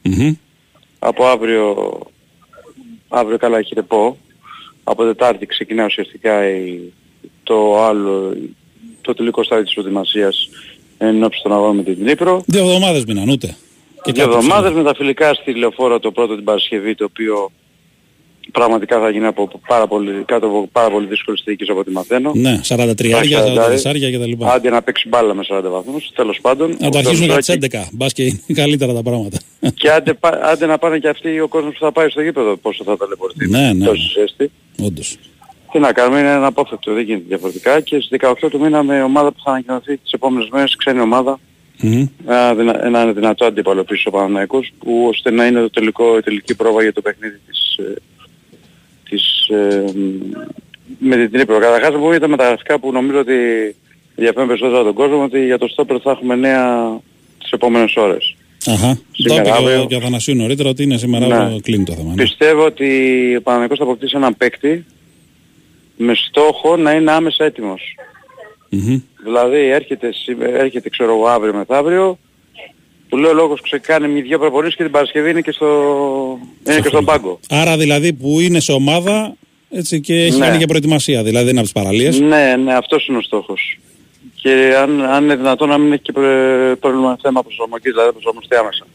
[0.99, 1.99] Από αύριο,
[3.09, 4.17] αύριο καλά έχει ρεπό.
[4.85, 6.93] Από Τετάρτη ξεκινά ουσιαστικά η-
[7.43, 8.37] το άλλο,
[9.01, 10.49] το τελικό στάδιο της προετοιμασίας
[10.99, 12.43] εν ώψη των αγώνων με την Δνήπρο.
[12.47, 13.57] Δύο εβδομάδες μείναν ούτε.
[14.03, 17.51] Και Δύο κάτι εβδομάδες με τα φιλικά στη λεωφόρο το πρώτο την Παρασκευή το οποίο
[18.53, 22.33] πραγματικά θα γίνει από πάρα πολύ, κάτω από πάρα πολύ δύσκολες συνθήκες από ό,τι μαθαίνω.
[22.35, 24.53] Ναι, 43, Πάει 44 και τα λοιπά.
[24.53, 26.71] Άντε να παίξει μπάλα με 40 βαθμούς, τέλος πάντων.
[26.71, 27.89] Να το Ο αρχίσουν για Θεοδωράκη- τις 11.
[27.93, 29.39] Μπας και είναι καλύτερα τα πράγματα.
[29.75, 32.57] Και άντε, πά- άντε να πάνε και αυτοί ο κόσμος που θα πάει στο γήπεδο
[32.57, 33.49] πόσο θα ταλαιπωρηθεί.
[33.49, 33.85] Ναι, ναι.
[33.85, 34.51] Τόση ζέστη.
[34.83, 35.17] Όντως.
[35.73, 37.81] Τι να κάνουμε, είναι αναπόφευκτο, δεν γίνεται διαφορετικά.
[37.81, 41.39] Και στις 18 του μήνα με ομάδα που θα ανακοινωθεί τις επόμενες μέρες, ξένη ομάδα,
[41.81, 42.07] Μμμ.
[42.27, 46.23] ένα, δυνα- ένα δυνατό αντίπαλο πίσω ο Παναθηναϊκός, που ώστε να είναι το τελικό, η
[46.23, 47.95] τελική πρόβα για το παιχνίδι της, ε,
[49.09, 49.85] της ε,
[50.99, 51.59] με την Τρίπρο.
[51.59, 53.35] Καταρχάς να πούμε για τα μεταγραφικά που νομίζω ότι
[54.15, 56.89] ενδιαφέρουν περισσότερο τον κόσμο, ότι για το στόπερ θα έχουμε νέα
[57.39, 58.35] τις επόμενες ώρες.
[58.67, 58.95] Αχα.
[58.95, 59.87] Το Σήμερα, είπε και ο- αύριο.
[59.87, 61.35] και ο Αθανασίου νωρίτερα ότι είναι σήμερα Ναι.
[61.35, 62.09] αύριο κλείνει το θέμα.
[62.15, 62.23] ναι.
[62.23, 62.89] Πιστεύω ότι
[63.37, 64.85] ο Παναγικός θα αποκτήσει έναν παίκτη
[65.97, 67.95] με στόχο να είναι άμεσα έτοιμος.
[68.71, 69.01] Μμμ.
[69.25, 72.19] Δηλαδή έρχεται, σήμε- έρχεται ξέρω εγώ αύριο μεθαύριο,
[73.09, 75.69] που λέει ο λόγος ξεκάνει μια δυο προπονήσεις και την Παρασκευή είναι και, στο,
[76.69, 77.41] είναι και στον πάγκο.
[77.51, 79.35] Άρα δηλαδή που είναι σε ομάδα
[79.71, 80.47] έτσι, και έχει Ναι.
[80.47, 81.23] κάνει και προετοιμασία.
[81.23, 82.21] Δηλαδή δεν είναι από τις παραλίες.
[82.21, 83.79] Ναι, ναι, αυτός είναι ο στόχος.
[84.35, 88.57] Και αν, αν είναι δυνατόν να μην έχει και προ- πρόβλημα θέμα προσαρμογής, δηλαδή προσαρμοστεί
[88.57, 88.87] άμεσα.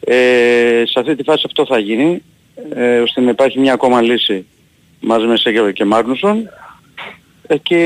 [0.00, 2.22] Ε, σε αυτή τη φάση αυτό θα γίνει,
[2.74, 4.46] ε, ώστε να υπάρχει μια ακόμα λύση
[5.00, 6.48] μαζί με Σέγκερ και Μάγνουσον.
[7.52, 7.76] Ε, και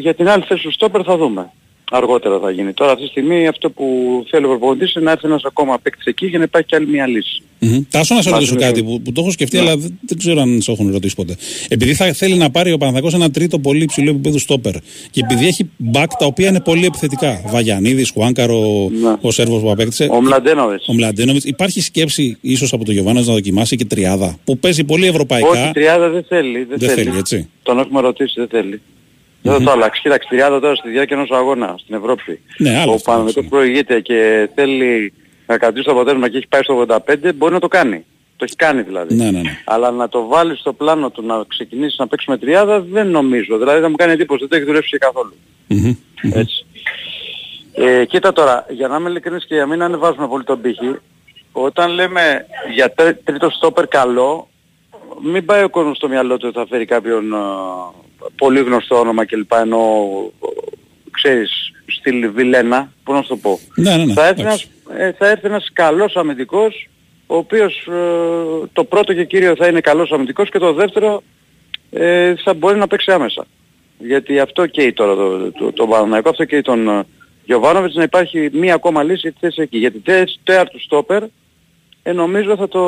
[0.00, 1.50] για την άλλη θέση του στόπερ θα δούμε.
[1.92, 2.72] Αργότερα θα γίνει.
[2.72, 3.84] Τώρα αυτή τη στιγμή αυτό που
[4.30, 6.86] θέλει ο προπονητής είναι να έρθει ένας ακόμα παίκτης εκεί για να υπάρχει και άλλη
[6.86, 7.42] μια λύση.
[7.90, 9.62] Τάσο να σε ρωτήσω Μαζί με κάτι το- που, που το έχω σκεφτεί, Ναι.
[9.62, 11.36] αλλά δεν, δεν ξέρω αν σε έχουν ρωτήσει ποτέ.
[11.68, 14.72] Επειδή θα θέλει να πάρει ο Παναθηναϊκός ένα τρίτο πολύ υψηλό επίπεδο στόπερ
[15.10, 17.42] και επειδή έχει μπακ τα οποία είναι πολύ επιθετικά.
[17.46, 18.90] Βαγιανίδης, Χουάνκαρο,
[19.20, 20.04] ο Σέρβος που απέκτησε.
[20.06, 20.14] Ναι.
[20.16, 20.88] Ο Μλαντένοβιτς.
[20.88, 21.44] Ο Μλαντένοβιτς.
[21.44, 25.70] Υπάρχει σκέψη ίσως από τον Γιωβάνας να δοκιμάσει και τριάδα που παίζει πολύ Όχι, ευρωπαϊκά.
[25.72, 26.64] τριάδα δεν θέλει.
[26.64, 27.48] Δεν, Δεν θέλει, έτσι.
[27.62, 28.80] Τον έχουμε ρωτήσει, δεν θέλει.
[29.42, 30.00] Δεν θα το αλλάξει.
[30.02, 32.40] Κοίταξε, τριάδα τώρα στη διάρκεια ενός αγώνα στην Ευρώπη.
[32.58, 35.12] Ναι, άλλο Ο αυτό, Παναγικός προηγείται και θέλει
[35.46, 38.04] να κρατήσει το αποτέλεσμα και έχει πάει στο 85, μπορεί να το κάνει.
[38.36, 39.14] Το έχει κάνει δηλαδή.
[39.14, 39.58] Ναι, ναι, ναι.
[39.64, 43.58] Αλλά να το βάλει στο πλάνο του να ξεκινήσει να παίξει με τριάδα δεν νομίζω.
[43.58, 45.34] Δηλαδή θα μου κάνει εντύπωση, δεν το έχει δουλέψει και καθόλου.
[45.66, 45.94] Μμμ.
[46.32, 46.64] Έτσι.
[47.74, 50.96] Ε, κοίτα τώρα, για να είμαι ειλικρινής και για μην ανεβάζουμε πολύ τον πύχη,
[51.52, 54.48] όταν λέμε για τρί- τρίτο στόπερ καλό,
[55.22, 57.38] μην πάει ο κόσμος στο μυαλό του ότι θα φέρει κάποιον α,
[58.36, 59.52] πολύ γνωστό όνομα κλπ.
[59.52, 60.06] Ενώ,
[61.10, 63.58] ξέρεις, στυλ Βιλένα, πώς να σου το πω.
[63.74, 64.12] Ναι, ναι, ναι.
[64.12, 64.68] θα, έρθει εντάξει.
[64.86, 66.88] ένας, ε, θα έρθει ένας καλός αμυντικός,
[67.26, 71.22] ο οποίος ε, το πρώτο και κύριο θα είναι καλός αμυντικός και το δεύτερο
[71.90, 73.46] ε, θα μπορεί να παίξει άμεσα.
[73.98, 77.02] Γιατί αυτό καίει τώρα το, το, το Παναθηναϊκό, αυτό καίει τον ε,
[77.44, 79.78] Γιωβάνοβιτς να υπάρχει μία ακόμα λύση για τη θέση εκεί.
[79.78, 81.22] Γιατί θέση τέταρτου στόπερ
[82.02, 82.82] ε, νομίζω θα το,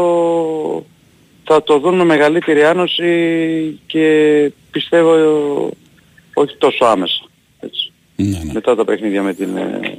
[1.44, 4.04] θα το δουν με μεγαλύτερη άνωση και
[4.70, 5.70] πιστεύω ε,
[6.34, 7.24] όχι τόσο άμεσα.
[7.60, 7.92] Έτσι.
[8.16, 8.52] Ναι, ναι.
[8.52, 9.98] Μετά τα παιχνίδια με την, ε,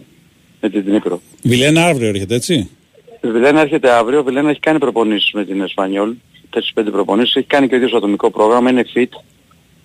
[0.61, 1.21] με την Νίκρο.
[1.43, 2.69] Βιλένα αύριο έρχεται, έτσι;
[3.21, 4.19] Η Βιλένα έρχεται αύριο.
[4.19, 6.13] Η Βιλένα έχει κάνει προπονήσεις με την Εσπανιόλ.
[6.75, 7.35] 4-5 προπονήσεις.
[7.35, 8.69] Έχει κάνει και ο ίδιος ατομικό πρόγραμμα.
[8.69, 9.07] Είναι fit.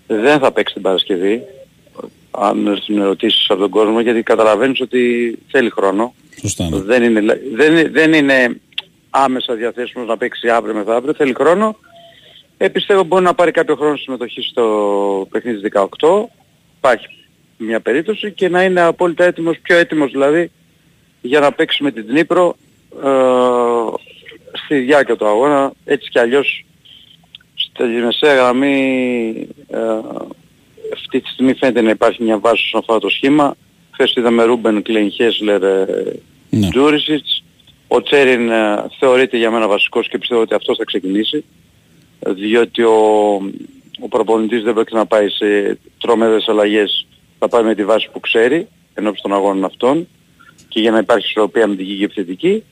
[0.07, 1.43] Δεν θα παίξει την Παρασκευή.
[2.31, 6.15] Αν έρθουν ερωτήσεις από τον κόσμο γιατί καταλαβαίνεις ότι θέλει χρόνο.
[6.41, 6.69] Σωστά.
[6.69, 6.81] ναι.
[6.81, 7.21] Δεν είναι,
[7.55, 8.61] δεν, είναι- δεν είναι
[9.11, 11.15] άμεσα διαθέσιμος να παίξει αύριο μεθαύριο.
[11.15, 11.77] Θέλει χρόνο.
[12.57, 15.87] Ε, πιστεύω μπορεί να πάρει κάποιο χρόνο συμμετοχή στο παιχνίδι 18.
[16.79, 17.07] Υπάρχει
[17.57, 20.51] μια περίπτωση και να είναι απόλυτα έτοιμος, πιο έτοιμος δηλαδή
[21.21, 22.57] για να παίξει με την Δνήπρο
[23.05, 23.09] ε,
[24.53, 25.73] στη διάρκεια του αγώνα.
[25.85, 26.65] Έτσι κι αλλιώς
[27.55, 29.79] στη μεσαία γραμμή ε,
[30.93, 33.57] αυτή τη στιγμή φαίνεται να υπάρχει μια βάση όσον αφορά το σχήμα.
[33.91, 36.21] Χθες είδαμε Ρούμπεν, Κλέιν, Χέσλερ, ε,
[36.71, 37.43] Τζούρισιτς.
[37.89, 41.45] Ο Τσέριν ε, θεωρείται για μένα βασικός και πιστεύω ότι αυτός θα ξεκινήσει.
[42.21, 42.97] ε, Διότι ο,
[44.01, 47.07] ο προπονητής δεν πρόκειται να πάει σε τρομερές αλλαγές.
[47.39, 50.09] Θα πάει με τη βάση που ξέρει ενώπιση των αγώνων αυτών
[50.69, 52.63] και για να υπάρχει ισορροπία αμυντική και επιθετική.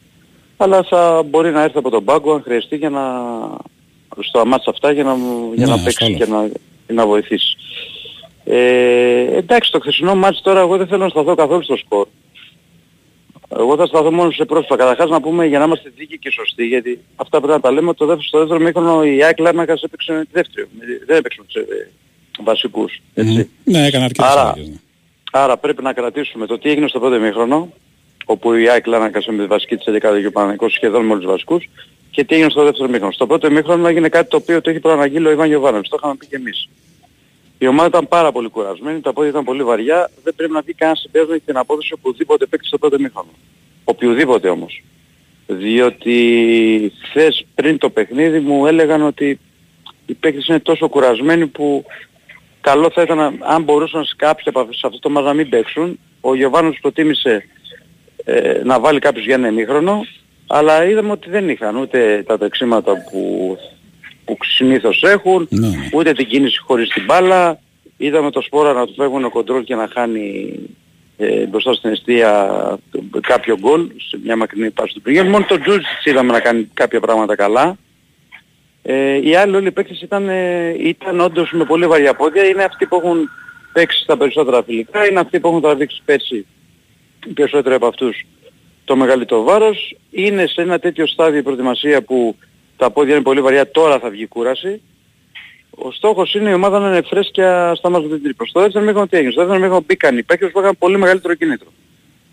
[0.56, 3.02] αλλά θα μπορεί να έρθει από τον πάγκο αν χρειαστεί για να
[4.20, 5.14] στο αμάτς αυτά για να,
[5.54, 6.18] για Ναι, να παίξει ασφαλώς.
[6.18, 6.54] και
[6.94, 7.56] να, να βοηθήσει.
[8.44, 12.06] Ε, εντάξει, το χθεσινό μάτς τώρα εγώ δεν θέλω να σταθώ καθόλου στο σκορ.
[13.48, 14.76] Εγώ θα σταθώ μόνο σε πρόσωπα.
[14.76, 17.88] Καταρχάς να πούμε για να είμαστε δίκαιοι και σωστοί, γιατί αυτά πρέπει να τα λέμε,
[17.88, 20.66] ότι το δεύτερο, στο δεύτερο μήχρονο η ΑΕΚ Λάρνακας έπαιξε με τη δεύτερη.
[20.78, 21.90] με- Δεν έπαιξε με τους ε,
[22.44, 23.00] βασικούς.
[23.14, 23.50] Έτσι.
[23.64, 24.74] Ναι, έκανε αρκετές Άρα, αλλαγές, ναι.
[25.32, 27.72] άρα πρέπει να κρατήσουμε το τι έγινε στο πρώτο μήχρονο,
[28.24, 31.22] όπου η ΑΕΚ Λάρνακας με τη βασική της 11 και ο Παναγικός σχεδόν με όλους
[31.22, 31.68] τους βασικούς,
[32.10, 33.12] και τι έγινε στο δεύτερο μήχρονο.
[33.12, 36.14] Στο πρώτο μήχρονο έγινε κάτι το οποίο το έχει προαναγγείλει ο Ιβάν Γιωβάνοβιτς, το είχαμε
[36.18, 36.68] πει και εμείς.
[37.58, 40.72] Η ομάδα ήταν πάρα πολύ κουρασμένη, τα πόδια ήταν πολύ βαριά, δεν πρέπει να βγει
[40.72, 43.28] κανένας συμπέρασμα για την απόδοση οπουδήποτε παίξει στο πρώτο μήχρονο.
[43.84, 44.82] Οποιουδήποτε όμως.
[45.46, 49.40] Διότι χθες πριν το παιχνίδι μου έλεγαν ότι
[50.06, 51.84] οι παίκτες είναι τόσο κουρασμένοι που
[52.60, 55.32] καλό θα ήταν να- αν μπορούσαν σε κάποια από αυτούς- σε αυτό το μάτς να
[55.34, 55.98] μην παίξουν.
[56.20, 57.44] Ο Γιωβάνος προτίμησε
[58.24, 60.06] ε, να βάλει κάποιους για ένα ημίχρονο,
[60.46, 63.56] αλλά είδαμε ότι δεν είχαν ούτε τα τρεξίματα που,
[64.26, 67.58] που συνήθως έχουν, Ναι, ούτε την κίνηση χωρίς την μπάλα.
[67.96, 70.58] Είδαμε το σπόρα να του φεύγουν ο κοντρόλ και να χάνει
[71.16, 72.50] ε, μπροστά στην αιστεία
[73.20, 75.30] κάποιο γκολ σε μια μακρινή πάση του πηγαίνουν.
[75.30, 77.76] Μόνο τον Τζούτζιτς είδαμε να κάνει κάποια πράγματα καλά.
[78.82, 82.44] Ε, οι άλλοι όλοι οι παίκτες ήταν, ε, ήταν όντως με πολύ βαριά πόδια.
[82.44, 83.30] Είναι αυτοί που έχουν
[83.72, 86.46] παίξει στα περισσότερα φιλικά, είναι αυτοί που έχουν τραβήξει πέρσι
[87.26, 88.26] οι περισσότεροι από αυτούς
[88.84, 89.96] το μεγαλύτερο βάρος.
[90.10, 92.36] Είναι σε ένα τέτοιο στάδιο η προετοιμασία που
[92.76, 94.80] τα πόδια είναι πολύ βαριά, τώρα θα βγει η κούραση.
[95.70, 98.46] Ο στόχος είναι η ομάδα να είναι φρέσκια στα μάτια του τρίπλου.
[98.46, 101.34] Στο δεύτερο μήχρονο τι έγινε; Στο δεύτερο μήχρονο μπήκαν οι παίκτες που είχαν πολύ μεγαλύτερο
[101.34, 101.68] κίνητρο.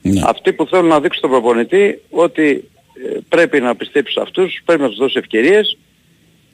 [0.02, 0.22] Ναι.
[0.26, 4.82] Αυτοί που θέλουν να δείξουν στον προπονητή ότι ε, πρέπει να πιστέψει σε αυτούς, πρέπει
[4.82, 5.78] να τους δώσει ευκαιρίες.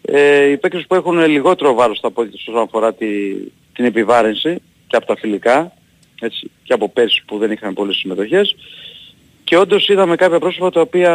[0.01, 3.07] Ε, οι παίκτες που έχουν λιγότερο βάρος στα πόδια τους όσον αφορά τη,
[3.73, 5.73] την επιβάρυνση και από τα φιλικά
[6.21, 8.55] έτσι, και από πέρσι που δεν είχαν πολλές συμμετοχές
[9.49, 11.13] και όντως είδαμε κάποια πρόσωπα τα οποία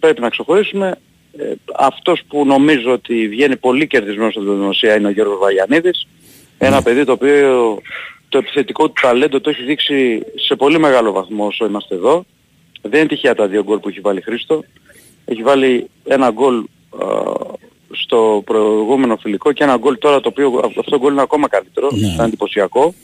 [0.00, 0.98] πρέπει να ξεχωρίσουμε.
[1.38, 6.06] Ε, αυτός που νομίζω ότι βγαίνει πολύ κερδισμένος στην δημοσία είναι ο Γιώργος Βαγιανίδης.
[6.58, 7.78] Ένα παιδί το οποίο
[8.28, 12.24] το επιθετικό του ταλέντο το έχει δείξει σε πολύ μεγάλο βαθμό όσο είμαστε εδώ.
[12.82, 14.64] Δεν είναι τυχαία τα δύο γκολ που έχει βάλει Χρήστο.
[15.24, 16.64] Έχει βάλει ένα γκολ α,
[17.90, 21.88] στο προηγούμενο φιλικό και ένα γκολ τώρα το οποίο αυτό το γκολ είναι ακόμα καλύτερο.
[21.92, 22.06] Ναι.
[22.06, 22.94] Ήταν εντυπωσιακό.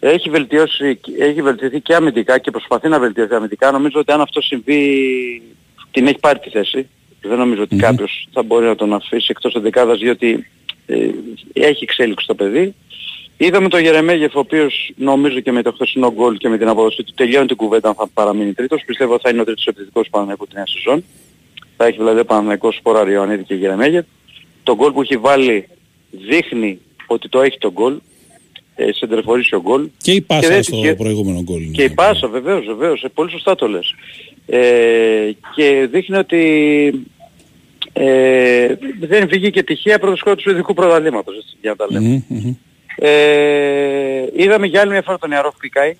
[0.00, 3.70] Έχει, βελτιώσει, έχει βελτιωθεί και αμυντικά και προσπαθεί να βελτιωθεί αμυντικά.
[3.70, 5.42] Νομίζω ότι αν αυτό συμβεί
[5.90, 6.88] την έχει πάρει τη θέση.
[7.20, 10.46] Δεν νομίζω ότι κάποιος θα μπορεί να τον αφήσει εκτός της δεκάδας διότι
[10.86, 11.08] ε,
[11.52, 12.74] έχει εξέλιξη το παιδί.
[13.36, 17.02] Είδαμε τον Γερεμέγεφ ο οποίος νομίζω και με το χθεσινό γκολ και με την αποδοσή
[17.02, 18.82] του τελειώνει την κουβέντα αν θα παραμείνει τρίτος.
[18.86, 21.04] Πιστεύω θα είναι ο τρίτος επιθετικός του Παναγιακού την νέα σεζόν.
[21.76, 24.04] Θα έχει δηλαδή ο Παναγιακός σπόρα Ιωαννίδη και Γερεμέγεφ.
[24.62, 25.68] Το γκολ που έχει βάλει
[26.10, 27.96] δείχνει ότι το έχει το γκολ.
[28.78, 29.88] Ε, σεντερφορήσει ο γκολ.
[30.02, 31.62] Και η πάσα δεν- στο και- προηγούμενο γκολ.
[31.62, 31.70] είναι.
[31.72, 33.94] και η πάσα βεβαίως, βεβαίως, ε, πολύ σωστά το λες.
[34.46, 36.90] Ε, και δείχνει ότι
[37.92, 42.08] ε, δεν βγήκε τυχαία πρώτο σκόρ του Σουηδικού πρωταθλήματος, έτσι, για να τα λέμε.
[42.08, 42.54] Μμμ, μμμ.
[42.96, 45.96] Ε, είδαμε για άλλη μια φορά τον Ιαρόφ Πικάη,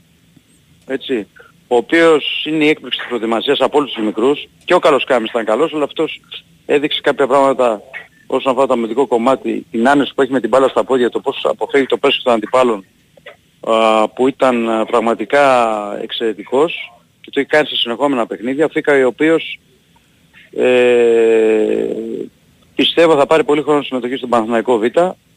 [0.86, 1.26] έτσι,
[1.68, 5.44] ο οποίος είναι η έκπληξη της προετοιμασίας από όλους τους μικρούς και ο Καλοσκάμις ήταν
[5.44, 6.20] καλός, αλλά αυτός
[6.66, 7.82] έδειξε κάποια πράγματα
[8.26, 11.20] όσον αφορά το αμυντικό κομμάτι, την άνεση που έχει με την μπάλα στα πόδια, το
[11.20, 12.84] πώς αποφεύγει το πέσο των αντιπάλων,
[13.60, 16.92] α, που ήταν α, πραγματικά εξαιρετικός
[17.26, 18.68] και το έχει κάνει σε συνεχόμενα παιχνίδια.
[18.72, 19.58] Φίκα ο οποίος
[20.56, 21.86] ε,
[22.74, 24.84] πιστεύω θα πάρει πολύ χρόνο συμμετοχή στον Παναθηναϊκό Β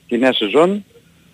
[0.08, 0.84] τη νέα σεζόν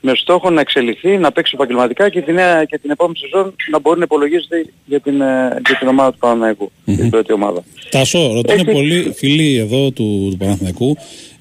[0.01, 3.79] με στόχο να εξελιχθεί, να παίξει επαγγελματικά και, τη νέα, και την επόμενη σεζόν να
[3.79, 7.63] μπορεί να υπολογίζεται για την, ε, για την ομάδα του παναθηναικου την πρώτη ομάδα.
[7.89, 10.97] Τάσο, ρωτάνε Έχει- πολλοί φίλοι εδώ του, του Παναθηναϊκού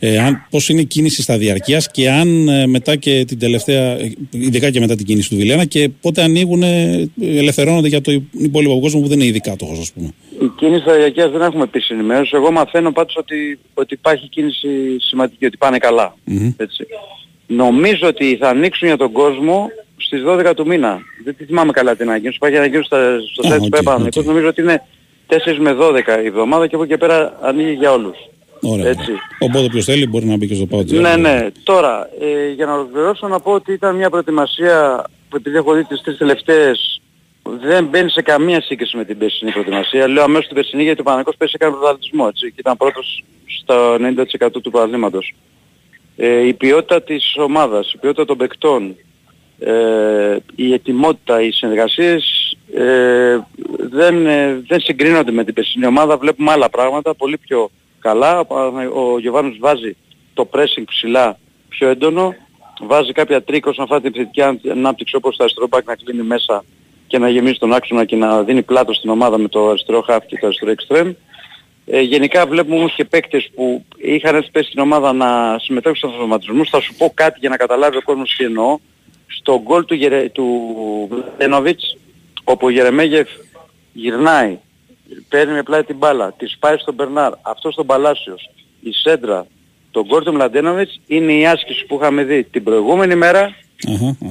[0.07, 3.83] ε, αν, πώς είναι η κίνηση στα διαρκείας και αν ε, μετά και την τελευταία,
[3.99, 8.13] ε, ειδικά και μετά την κίνηση του Βιλένα και πότε ανοίγουν, ε, ελευθερώνονται για το
[8.39, 10.11] υπόλοιπο κόσμο που δεν είναι ειδικά τόχος ας πούμε.
[10.43, 12.31] Η κίνηση στα διαρκείας δεν έχουμε επίσης ενημέρωση.
[12.35, 14.69] Εγώ μαθαίνω πάντως ότι, ότι υπάρχει κίνηση
[15.01, 16.17] σημαντική, ότι πάνε καλά.
[16.25, 16.53] Μμμ.
[16.57, 16.87] Έτσι.
[17.47, 21.01] Νομίζω ότι θα ανοίξουν για τον κόσμο στις 12 του μήνα.
[21.25, 22.37] Δεν τη θυμάμαι καλά την ανακοίνωση.
[22.37, 23.95] Υπάρχει ανακοίνωση στα- στο Α, site του οκ, ΠΕΠΑ.
[23.95, 24.25] οκ.
[24.25, 24.83] Νομίζω ότι είναι
[25.27, 28.17] 4 με 12 η εβδομάδα και από εκεί και πέρα ανοίγει για όλους.
[28.65, 28.89] Ωραία.
[28.89, 29.13] Έτσι.
[29.39, 31.49] Οπότε ποιος θέλει μπορεί να μπει και στο πάω Ναι, ναι.
[31.63, 35.85] Τώρα, ε, για να ολοκληρώσω να πω ότι ήταν μια προετοιμασία που επειδή έχω δει
[35.85, 37.01] τις τρεις τελευταίες
[37.43, 40.09] δεν μπαίνει σε καμία σύγκριση με την περσινή προετοιμασία.
[40.09, 43.25] Λέω αμέσως την περσινή γιατί ο Παναγικός πέρσι έκανε πρωταθλητισμό έτσι και ήταν πρώτος
[43.63, 45.35] στο 90% του πρωταθλήματος.
[46.17, 48.97] Ε, η ποιότητα της ομάδας, η ποιότητα των παικτών,
[49.59, 53.39] ε, η ετοιμότητα, οι συνεργασίες ε,
[53.91, 56.17] δεν, ε, δεν συγκρίνονται με την περσινή ομάδα.
[56.17, 57.71] Βλέπουμε άλλα πράγματα, πολύ πιο
[58.09, 58.39] καλά.
[58.39, 59.97] Ο, Παναθηνα- ο Γιωβάνος βάζει
[60.35, 61.39] το pressing ψηλά
[61.69, 62.35] πιο έντονο,
[62.81, 66.23] βάζει κάποια τρικ όσον αφορά την επιθετική αν- ανάπτυξη όπως το αριστερό back να κλείνει
[66.23, 66.65] μέσα
[67.07, 70.27] και να γεμίσει τον άξονα και να δίνει πλάτος στην ομάδα με το αριστερό χαφ
[70.27, 71.13] και το αριστερό εξτρέμ.
[71.87, 76.11] Ε, γενικά βλέπουμε όμως και παίκτες που είχαν έρθει πέσει στην ομάδα να συμμετέχουν στους
[76.13, 76.69] αυτοματισμούς.
[76.71, 78.79] Θα σου πω κάτι για να καταλάβει ο κόσμος τι εννοώ.
[79.27, 80.47] Στο γκολ του, Γερε, του
[81.11, 81.97] Βλατένοβιτς,
[82.45, 83.29] όπου ο Γερεμέγεφ
[83.93, 84.59] γυρνάει,
[85.29, 88.51] παίρνει με πλάτη την μπάλα, τη σπάει στον Μπερνάρ, αυτός στον Παλάσιος,
[88.81, 89.47] η Σέντρα,
[89.91, 93.55] τον γκολ του Μλαντένοβιτς είναι η άσκηση που είχαμε δει την προηγούμενη μέρα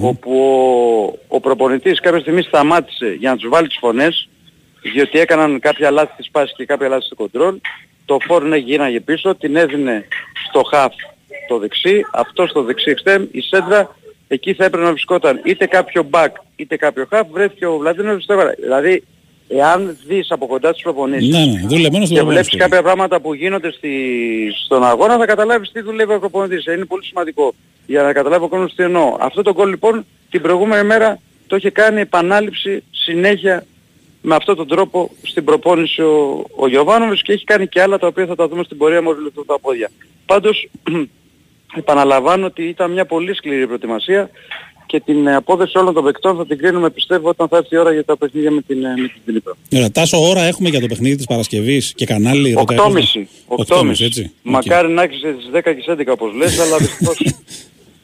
[0.02, 0.38] όπου
[1.28, 4.30] ο, ο προπονητής κάποια στιγμής σταμάτησε για να τους βάλει τις φωνές
[4.82, 7.56] διότι έκαναν κάποια λάθη στη σπάση και κάποια λάθη στο κοντρόλ
[8.06, 10.08] το φόρνε γίναγε πίσω, την έδινε
[10.48, 10.94] στο χαφ
[11.48, 13.96] το δεξί, αυτός στο δεξί εξτέμ, η σέντρα
[14.28, 18.34] εκεί θα έπρεπε να βρισκόταν είτε κάποιο back είτε κάποιο half, βρέθηκε ο Βλαντίνοβιτς στο
[18.34, 18.54] έβαλε.
[18.60, 19.04] Δηλαδή,
[19.58, 22.34] εάν δεις από κοντά τις προπονήσεις Ναι, ναι, δουλεμένος και δουλεμένος.
[22.34, 23.92] βλέπεις κάποια πράγματα που γίνονται στη,
[24.66, 26.66] στον αγώνα θα καταλάβεις τι δουλεύει ο προπονητής.
[26.66, 27.54] Είναι πολύ σημαντικό
[27.86, 29.18] για να καταλάβει ο κόσμος τι εννοώ.
[29.20, 33.66] Αυτό το γκολ λοιπόν την προηγούμενη μέρα το είχε κάνει επανάληψη συνέχεια
[34.22, 38.08] με αυτόν τον τρόπο στην προπόνηση ο, ο Γιωβάνοβης και έχει κάνει και άλλα τα
[38.08, 39.90] οποία θα τα δούμε στην πορεία μόλις λεπτό τα πόδια.
[40.26, 40.70] Πάντως
[41.76, 44.30] επαναλαμβάνω ότι ήταν μια πολύ σκληρή προετοιμασία
[44.94, 47.78] και την ε, απόδοση όλων των παικτών θα την κρίνουμε πιστεύω όταν θα έρθει η
[47.78, 49.56] ώρα για τα παιχνίδια με την, ε, με την Δνήπρο.
[49.74, 52.54] Ωραία, Τάσο, ώρα έχουμε για το παιχνίδι της Παρασκευής και κανάλι.
[52.54, 52.94] ρωτάει ο 8.30.
[52.94, 53.18] κόσμος.
[54.00, 54.06] 8.30.
[54.06, 54.32] έτσι.
[54.44, 57.18] Μακάρι να έχεις στις 10 και στις 11 όπως λες, αλλά δυστυχώς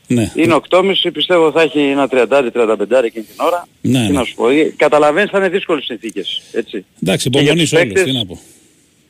[0.08, 0.32] Ναι.
[0.36, 3.68] είναι 8.30, πιστεύω θα έχει ένα 30-35 εκείνη την ώρα.
[3.82, 4.18] Ναι, Τι ναι.
[4.20, 6.86] να σου πω, ε, καταλαβαίνεις θα είναι δύσκολες συνθήκες, έτσι.
[7.04, 8.40] Εντάξει, Και για υπομονή τους σε όλους, παίκτες- τι να πω.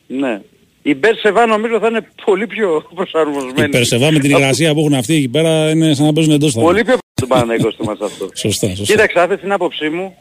[0.06, 0.40] Ναι.
[0.82, 3.66] Η Μπερσεβά νομίζω θα είναι πολύ πιο προσαρμοσμένη.
[3.66, 6.52] Η Περσεβά με την υγρασία που έχουν αυτοί εκεί πέρα είναι σαν να παίζουν εντός
[6.52, 8.28] θα Πολύ πιο τον Παναγενικό στο μάτς αυτό.
[8.34, 8.84] Σωστά, σωστά.
[8.84, 10.16] Κοίταξε, αυτή την άποψή μου,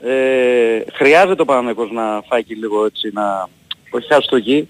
[0.00, 0.12] ε,
[0.92, 3.48] χρειάζεται ο Παναγενικός να φάει και λίγο έτσι, να
[3.90, 4.68] όχι χάσει το γη,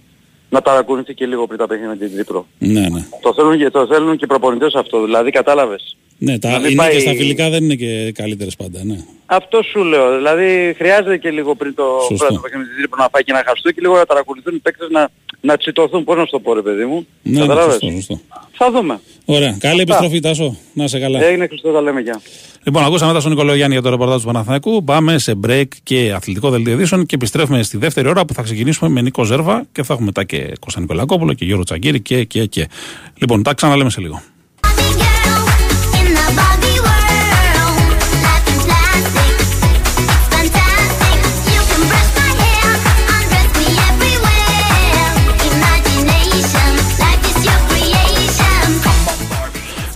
[0.51, 2.47] να ταρακουνηθεί και λίγο πριν τα παιχνίδια με την Τρίπρο.
[2.59, 3.07] Ναι, ναι.
[3.22, 5.97] Το θέλουν, και, το θέλουν και οι προπονητές αυτό, δηλαδή κατάλαβες.
[6.18, 8.97] Ναι, τα, Να μην οι πάει- νίκες στα φιλικά δεν είναι και καλύτερες πάντα, ναι.
[9.27, 12.27] Αυτό σου λέω, δηλαδή χρειάζεται και λίγο πριν το Σωστό.
[12.27, 14.59] πρώτο παιχνίδι με την Τρίπρο να φάει και να χαστούν και λίγο να ταρακουνηθούν οι
[14.59, 15.09] παίκτες να,
[15.41, 17.07] να τσιτωθούν, πώς να σου το πω ρε παιδί μου.
[17.22, 18.20] Ναι, ναι, Κατάλαβες; σωστό, σωστό.
[18.53, 19.01] Θα δούμε.
[19.24, 19.57] Ωραία.
[19.61, 20.57] Καλή επιστροφή, Τάσο.
[20.72, 21.24] Να είσαι καλά.
[21.24, 22.20] Έγινε Χριστό, τα λέμε για.
[22.64, 24.85] Λοιπόν, ακούσαμε μετά στον Νικόλο Γιάννη για το ρεπορτάζ του Παναθηναϊκού.
[24.85, 28.91] Πάμε σε break και αθλητικό δελτίο ειδήσεων και επιστρέφουμε στη δεύτερη ώρα που θα ξεκινήσουμε
[28.91, 32.47] με Νίκο Ζέρβα και θα έχουμε μετά και Κώστα Νικολακόπουλο και Γιώργο Τσαγκύρη και, και,
[32.47, 32.68] και.
[33.14, 34.22] Λοιπόν, τα ξαναλέμε σε λίγο.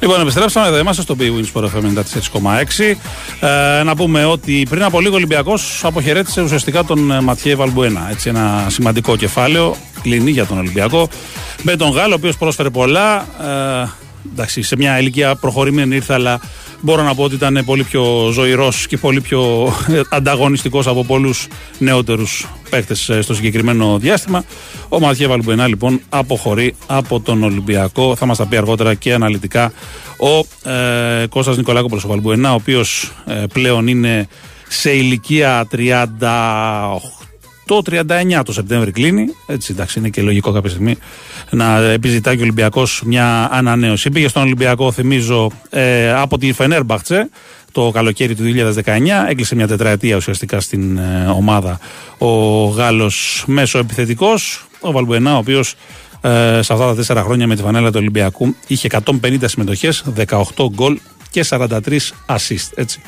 [0.00, 0.78] Λοιπόν, επιστρέψαμε εδώ.
[0.78, 1.98] Είμαστε στο B-Wins Sport FM
[2.40, 2.96] 94,6.
[3.40, 8.06] Ε, να πούμε ότι πριν από λίγο ο Ολυμπιακός αποχαιρέτησε ουσιαστικά τον ε, Ματιέ Βαλμπουένα.
[8.10, 11.08] Έτσι, ένα σημαντικό κεφάλαιο κλείνει για τον Ολυμπιακό.
[11.62, 13.26] Με τον Γάλλο, ο οποίος πρόσφερε πολλά.
[13.82, 13.88] Ε,
[14.32, 16.40] εντάξει, σε μια ηλικία προχωρημένη ήρθε, αλλά
[16.80, 19.72] μπορώ να πω ότι ήταν πολύ πιο ζωηρός και πολύ πιο
[20.10, 21.46] ανταγωνιστικός από πολλούς
[21.78, 24.44] νεότερους παίχτε στο συγκεκριμένο διάστημα.
[24.88, 28.16] Ο Ματιέ Βαλμπουενά λοιπόν αποχωρεί από τον Ολυμπιακό.
[28.16, 29.72] Θα μας τα πει αργότερα και αναλυτικά
[30.16, 34.28] ο ε, Κώστας Νικολάκοπουλος ο Βαλμπουενά, ο οποίος ε, πλέον είναι
[34.68, 35.76] σε ηλικία 38
[37.76, 39.26] 39 το Σεπτέμβρη κλείνει.
[39.46, 40.96] Έτσι, εντάξει, είναι και λογικό κάποια στιγμή
[41.50, 44.10] να επιζητάει και ο Ολυμπιακός μια ανανέωση.
[44.10, 47.28] Πήγε στον Ολυμπιακό, θυμίζω, ε, από τη Φενέρμπαχτσε
[47.72, 49.26] το καλοκαίρι του 2019.
[49.28, 51.78] Έκλεισε μια τετραετία ουσιαστικά στην ε, ομάδα
[52.18, 54.30] ο Γάλλος μέσο επιθετικό.
[54.80, 55.74] Ο Βαλμπουενά, ο οποίος
[56.20, 56.28] ε,
[56.62, 58.88] σε αυτά τα τέσσερα χρόνια με τη φανέλα του Ολυμπιακού είχε
[59.22, 60.42] 150 συμμετοχές, 18
[60.74, 60.98] γκολ
[61.30, 61.68] και 43
[62.26, 62.68] assist.
[62.74, 63.00] Έτσι.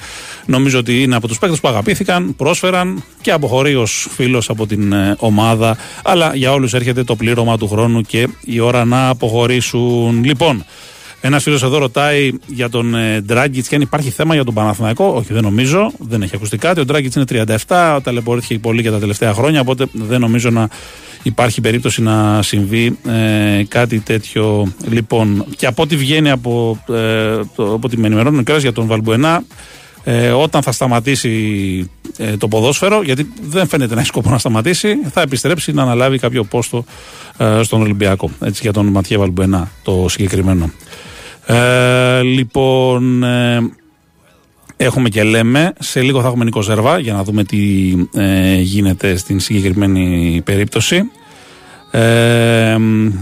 [0.47, 4.93] Νομίζω ότι είναι από τους παίκτες που αγαπήθηκαν, πρόσφεραν και αποχωρεί ως φίλος από την
[4.93, 5.77] ε, ομάδα.
[6.03, 10.25] Αλλά για όλους έρχεται το πλήρωμα του χρόνου και η ώρα να αποχωρήσουν.
[10.25, 10.65] Λοιπόν,
[11.25, 15.15] ένας φίλος εδώ ρωτάει για τον ε, Ντράγκητ και αν υπάρχει θέμα για τον Παναθηναϊκό.
[15.17, 15.93] Όχι, δεν νομίζω.
[15.99, 16.81] Δεν έχει ακουστεί κάτι.
[16.81, 17.25] Ο Ντράγκητ είναι
[17.67, 19.61] 37, ταλαιπωρήθηκε πολύ για τα τελευταία χρόνια.
[19.61, 20.69] Οπότε δεν νομίζω να
[21.23, 24.73] υπάρχει περίπτωση να συμβεί ε, κάτι τέτοιο.
[24.89, 28.87] Λοιπόν, και από ό,τι βγαίνει από, ε, το, από ό,τι με ενημερώνουν ο για τον
[28.87, 29.45] Βαλμπουενά,
[30.05, 34.97] ε, όταν θα σταματήσει ε, το ποδόσφαιρο, γιατί δεν φαίνεται να έχει σκοπό να σταματήσει,
[35.13, 36.85] θα επιστρέψει να αναλάβει κάποιο πόστο
[37.37, 38.31] ε, στον Ολυμπιακό.
[38.41, 40.71] Έτσι, για τον Ματιέ Βαλμπουενά το συγκεκριμένο.
[41.47, 43.61] Ε, λοιπόν, ε,
[44.77, 45.73] έχουμε και λέμε.
[45.79, 51.03] Σε λίγο θα έχουμε Νίκο Ζερβά για να δούμε τι ε, γίνεται στην συγκεκριμένη περίπτωση.
[51.91, 52.77] Ε,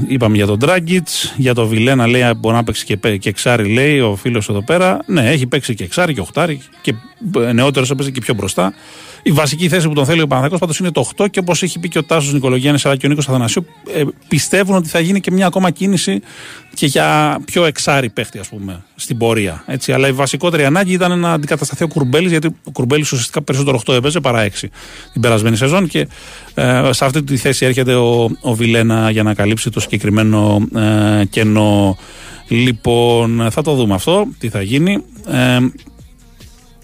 [0.06, 3.72] είπαμε για τον Ντράγκητ, για τον Βιλένα λέει μπορεί να παίξει και, πέ- και εξάρι
[3.72, 4.98] λέει ο φίλος εδώ πέρα.
[5.06, 6.94] Ναι, έχει παίξει και εξάρι και οχτάρι και
[7.52, 8.72] νεότερος έπαιζε και πιο μπροστά.
[9.22, 11.78] Η βασική θέση που τον θέλει ο Παναθηναϊκός πάντως είναι το 8 και όπως έχει
[11.78, 15.20] πει και ο Τάσος Νικολογιάννης αλλά και ο Νίκος Αθανασίου ε, πιστεύουν ότι θα γίνει
[15.20, 16.20] και μια ακόμα κίνηση
[16.74, 19.64] και για πιο εξάρι παίχτη ας πούμε στην πορεία.
[19.66, 19.92] Έτσι.
[19.92, 23.94] Αλλά η βασικότερη ανάγκη ήταν να αντικατασταθεί ο Κουρμπέλης γιατί ο Κουρμπέλης ουσιαστικά περισσότερο 8
[23.94, 24.50] έπαιζε παρά 6
[25.12, 26.08] την περασμένη σεζόν και
[26.54, 31.24] ε, σε αυτή τη θέση έρχεται ο, ο Βιλένα για να καλύψει το συγκεκριμένο ε,
[31.24, 31.96] κενό.
[32.48, 35.02] Λοιπόν, θα το δούμε αυτό, τι θα γίνει.
[35.26, 35.58] Ε,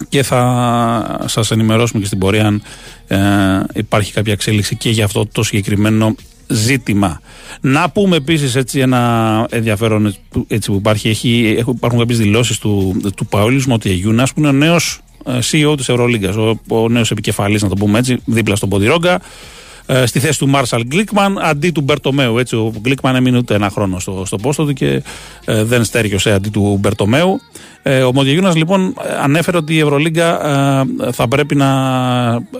[0.08, 2.62] και θα σας ενημερώσουμε και στην πορεία αν
[3.06, 3.18] ε,
[3.74, 6.14] υπάρχει κάποια εξέλιξη και για αυτό το συγκεκριμένο
[6.48, 7.20] ζήτημα.
[7.60, 10.14] Να πούμε επίσης έτσι ένα ενδιαφέρον
[10.48, 11.08] έτσι που υπάρχει.
[11.08, 15.74] Έχει, έχουν- υπάρχουν κάποιες δηλώσεις του, του Παόλης Μοτιεγιούνας που είναι ο νέος ε, CEO
[15.76, 19.20] της Ευρωλίγκας, ο, ο νέος επικεφαλής να το πούμε έτσι, δίπλα στον Ποντιρόγκα
[19.86, 22.38] ε, στη θέση του Μάρσαλ Γκλίκμαν αντί του Μπερτομέου.
[22.38, 25.02] Έτσι, ο Γκλίκμαν έμεινε ούτε ένα χρόνο στο, στο πόστο του και
[25.44, 27.40] ε, δεν στέριωσε αντί του Μπερτομέου.
[27.82, 30.46] Ε, ο Μοντιαγιούνας λοιπόν ε, ανέφερε ότι η Ευρωλίγκα
[31.06, 31.70] ε, θα πρέπει να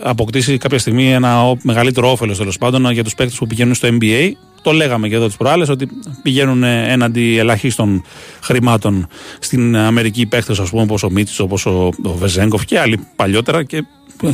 [0.01, 3.87] αποκτήσει κάποια στιγμή ένα ο- μεγαλύτερο όφελος τέλος πάντων για τους παίκτες που πηγαίνουν στο
[3.91, 4.31] NBA.
[4.61, 5.87] Το λέγαμε και εδώ τις προάλλες ότι
[6.21, 8.03] πηγαίνουν ε, έναντι ελαχίστων
[8.41, 9.07] χρημάτων
[9.39, 13.63] στην Αμερική παίκτες, ας πούμε, όπως ο Μίτσι, όπως ο, ο Βεζέγκοφ και άλλοι παλιότερα
[13.63, 13.85] και,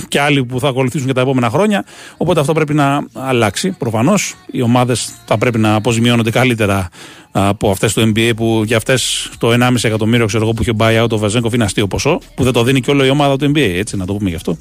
[0.08, 1.86] και άλλοι που θα ακολουθήσουν και τα επόμενα χρόνια.
[2.18, 3.72] Οπότε αυτό πρέπει να αλλάξει.
[3.72, 6.90] Προφανώς οι ομάδες θα πρέπει να αποζημιώνονται καλύτερα
[7.32, 11.04] από αυτές του NBA που για αυτές το 1,5 εκατομμύριο ξέρω εγώ, που είχε buy
[11.04, 13.52] out ο Βεζέγκοφ είναι αστείο ποσό, που δεν το δίνει και όλο η ομάδα του
[13.56, 14.58] NBA, έτσι να το πούμε γι' αυτό.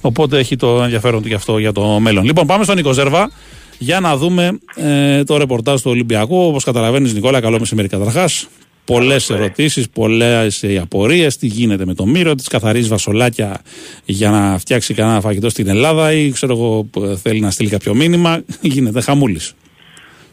[0.00, 2.24] Οπότε έχει το ενδιαφέρον του γι' αυτό για το μέλλον.
[2.24, 3.30] Λοιπόν, πάμε στον Νίκο Ζέρβα
[3.78, 6.46] για να δούμε ε, το ρεπορτάζ του Ολυμπιακού.
[6.46, 8.48] Όπως καταλαβαίνεις, Νικόλα, καλό μεσημέρι καταρχάς.
[8.84, 11.36] Πολλές ερωτήσεις, πολλές απορίες.
[11.36, 13.60] Τι γίνεται με το μύρο της, καθαρίζει βασολάκια
[14.04, 17.94] για να φτιάξει κανένα φαγητό στην Ελλάδα ή ξέρω εγώ που θέλει να στείλει κάποιο
[17.94, 18.42] μήνυμα.
[18.60, 19.54] Γίνεται χαμούλης.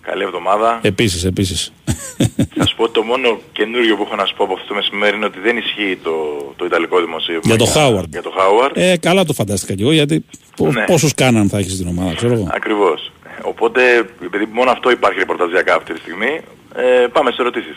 [0.02, 0.80] Καλή εβδομάδα.
[0.82, 1.74] Επίσης, επίσης.
[2.58, 4.74] Θα σου πω ότι το μόνο καινούριο που έχω να σου πω από αυτό το
[4.74, 6.12] μεσημέρι είναι ότι δεν ισχύει το,
[6.56, 7.42] το Ιταλικό δημοσίευμα.
[7.46, 8.12] Για το Χάουαρντ.
[8.12, 8.78] Για το Χάουαρντ.
[8.78, 10.26] Ε, καλά το φαντάστηκα κι εγώ γιατί
[10.58, 10.84] Ναι.
[10.86, 12.48] πόσους κάναν θα έχεις στην ομάδα, ξέρω εγώ.
[12.52, 13.12] Ακριβώς.
[13.42, 13.82] Οπότε,
[14.26, 16.40] επειδή μόνο αυτό υπάρχει ρεπορταζιακά αυτή τη στιγμή,
[16.84, 17.76] ε, πάμε σε ερωτήσεις.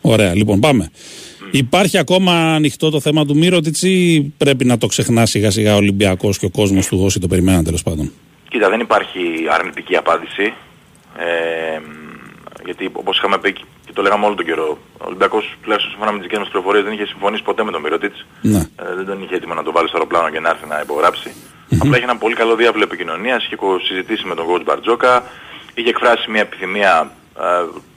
[0.00, 0.90] Ωραία, λοιπόν, πάμε.
[1.50, 5.76] Υπάρχει ακόμα ανοιχτό το θέμα του Μύρωτιτς ή πρέπει να το ξεχνά σιγά σιγά ο
[5.76, 8.12] Ολυμπιακός και ο κόσμος του όσοι το περιμέναν τέλος πάντων.
[8.48, 10.52] Κοίτα, δεν υπάρχει αρνητική απάντηση.
[11.18, 11.80] Ε,
[12.64, 16.18] γιατί όπως είχαμε πει και το λέγαμε όλο τον καιρό, ο Ολυμπιακός τουλάχιστον σύμφωνα με
[16.18, 18.26] τις δικές μας πληροφορίες δεν είχε συμφωνήσει ποτέ με τον Μυρότιτς.
[18.42, 18.58] Ναι.
[18.58, 21.30] Ε, δεν τον είχε έτοιμο να το βάλει στο αεροπλάνο και να έρθει να υπογράψει.
[21.82, 25.24] Απλά είχε ένα πολύ καλό διάβλο επικοινωνίας, είχε κο- συζητήσει με τον coach Μπαρτζόκα,
[25.80, 27.42] είχε εκφράσει μια επιθυμία, ε,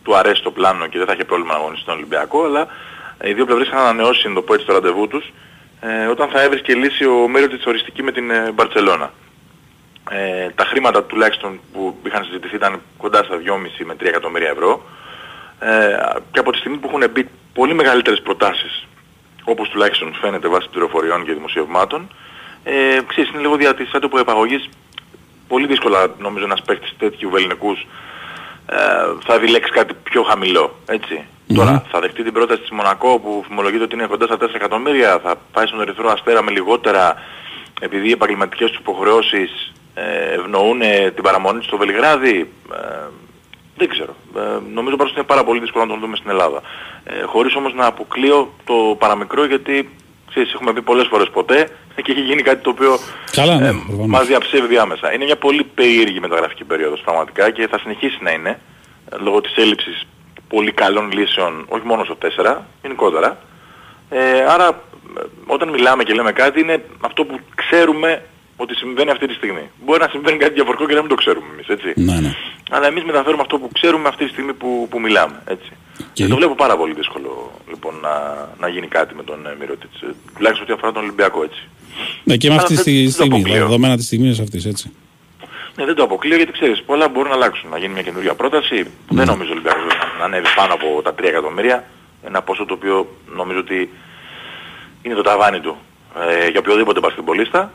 [0.03, 2.67] του αρέσει το πλάνο και δεν θα είχε πρόβλημα να αγωνιστεί στον Ολυμπιακό, αλλά
[3.17, 5.32] ε, οι δύο πλευρές είχαν ανανεώσει, να το πω έτσι, το ραντεβού τους,
[5.82, 9.11] ε, όταν θα έβρισκε λύση ο Μύρωτιτς οριστική με την ε, Μπαρτσελώνα.
[10.09, 14.86] Ε, τα χρήματα τουλάχιστον που είχαν συζητηθεί ήταν κοντά στα 2,5 με 3 εκατομμύρια ευρώ
[15.59, 15.97] ε,
[16.32, 18.88] και από τη στιγμή που έχουν μπει πολύ μεγαλύτερες προτάσεις
[19.43, 22.09] όπως τουλάχιστον φαίνεται βάσει πληροφοριών και δημοσιευμάτων
[22.63, 24.69] ε, ξέρεις, είναι λίγο δια της άτομου επαγωγής
[25.52, 27.88] πολύ δύσκολα νομίζω ένας παίκτης τέτοιου βεληνικούς
[28.66, 28.78] ε,
[29.26, 31.16] θα επιλέξει κάτι πιο χαμηλό, έτσι.
[31.56, 35.20] Τώρα θα δεχτεί την πρόταση της Μονακό που φημολογείται ότι είναι κοντά στα 4 εκατομμύρια,
[35.24, 37.16] θα πάει στον Ερυθρό Αστέρα με λιγότερα
[37.82, 42.52] επειδή οι επαγγελματικές του υποχρεώσεις ε, ευνοούν ε, την παραμονή του στο Βελιγράδι.
[42.74, 43.08] Ε,
[43.78, 44.16] δεν ξέρω.
[44.38, 46.62] Ε, νομίζω πάντως είναι πάρα πολύ δύσκολο να τον δούμε στην Ελλάδα.
[47.04, 49.89] Ε, χωρίς όμως να αποκλείω το παραμικρό γιατί
[50.34, 51.67] ξέρεις, έχουμε πει πολλές φορές ποτέ
[52.03, 52.99] και έχει γίνει κάτι το οποίο
[53.32, 54.07] Καλά, ναι, ε, προφανώς.
[54.07, 55.13] μας διαψεύει διάμεσα.
[55.13, 58.59] Είναι μια πολύ περίεργη μεταγραφική περίοδος πραγματικά και θα συνεχίσει να είναι
[59.11, 60.07] ε, λόγω της έλλειψης
[60.47, 63.38] πολύ καλών λύσεων όχι μόνο στο 4, γενικότερα.
[64.09, 68.23] Ε, άρα ε, όταν μιλάμε και λέμε κάτι είναι αυτό που ξέρουμε
[68.62, 69.66] ότι συμβαίνει αυτή τη στιγμή.
[69.86, 71.89] Μπορεί να συμβαίνει κάτι διαφορετικό και να μην το ξέρουμε εμείς, έτσι.
[71.95, 72.32] Ναι, ναι.
[72.72, 75.72] Αλλά εμείς μεταφέρουμε αυτό που ξέρουμε αυτή τη στιγμή που, που μιλάμε, έτσι.
[76.14, 78.14] Και το βλέπω πάρα πολύ δύσκολο λοιπόν να,
[78.59, 80.01] να γίνει κάτι με τον ε, Μυρότιτς.
[80.01, 81.62] Ε, τουλάχιστον ό,τι αφορά τον Ολυμπιακό, έτσι.
[82.24, 83.64] Ναι, και με Αλλά αυτή δεν- τη δεν το στιγμή, τα αποκλείω.
[83.66, 84.91] δεδομένα της στιγμής αυτής, έτσι.
[85.76, 87.70] Ναι, δεν το αποκλείω γιατί ξέρεις, πολλά μπορούν να αλλάξουν.
[87.70, 91.14] Να γίνει μια καινούργια πρόταση που δεν νομίζω ο Ολυμπιακός να ανέβει πάνω από τα
[91.14, 91.84] 3 εκατομμύρια.
[92.28, 93.89] Ένα ποσό το οποίο νομίζω ότι
[95.01, 95.78] είναι το ταβάνι του
[96.30, 97.72] ε, για οποιοδήποτε μπασκετμπολίστα.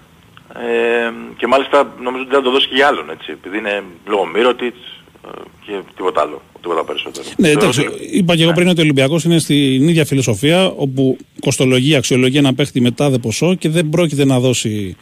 [0.55, 3.30] Ε, και μάλιστα νομίζω ότι δεν θα το δώσει και για άλλον, έτσι.
[3.30, 4.78] Επειδή είναι λόγω Μύρωτιτς
[5.26, 5.28] ε,
[5.66, 7.24] και τίποτα άλλο, τίποτα περισσότερο.
[7.36, 10.66] Ναι, Θεωρώ εντάξει, ότι- είπα και εγώ πριν ότι ο Ολυμπιακός είναι στην ίδια φιλοσοφία
[10.66, 14.97] όπου κοστολογεί, αξιολογεί ένα παίχτη με τάδε ποσό και δεν πρόκειται να δώσει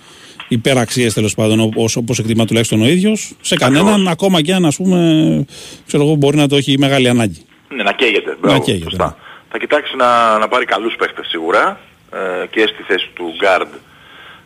[0.49, 1.61] υπεραξίες τέλος πάντων
[1.95, 4.99] όπως εκτιμά τουλάχιστον ο ίδιος σε κανέναν, ακόμα και αν ας πούμε
[5.86, 7.42] ξέρω εγώ, μπορεί να το έχει μεγάλη ανάγκη.
[7.68, 8.36] Ναι, να καίγεται.
[8.40, 9.16] Μπράβο, καίγεται, σωστά.
[9.51, 11.80] Θα κοιτάξει να, να πάρει καλούς παίχτες σίγουρα
[12.42, 13.66] ε, και στη θέση του guard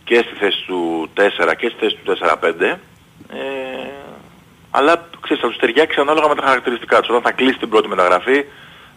[0.08, 1.20] και στη θέση του 4
[1.58, 2.60] και στη θέση του 4-5.
[2.62, 2.76] Ε,
[4.70, 7.08] αλλά ξέρεις, θα τους ταιριάξει ανάλογα με τα χαρακτηριστικά τους.
[7.08, 8.44] Όταν θα κλείσει την πρώτη μεταγραφή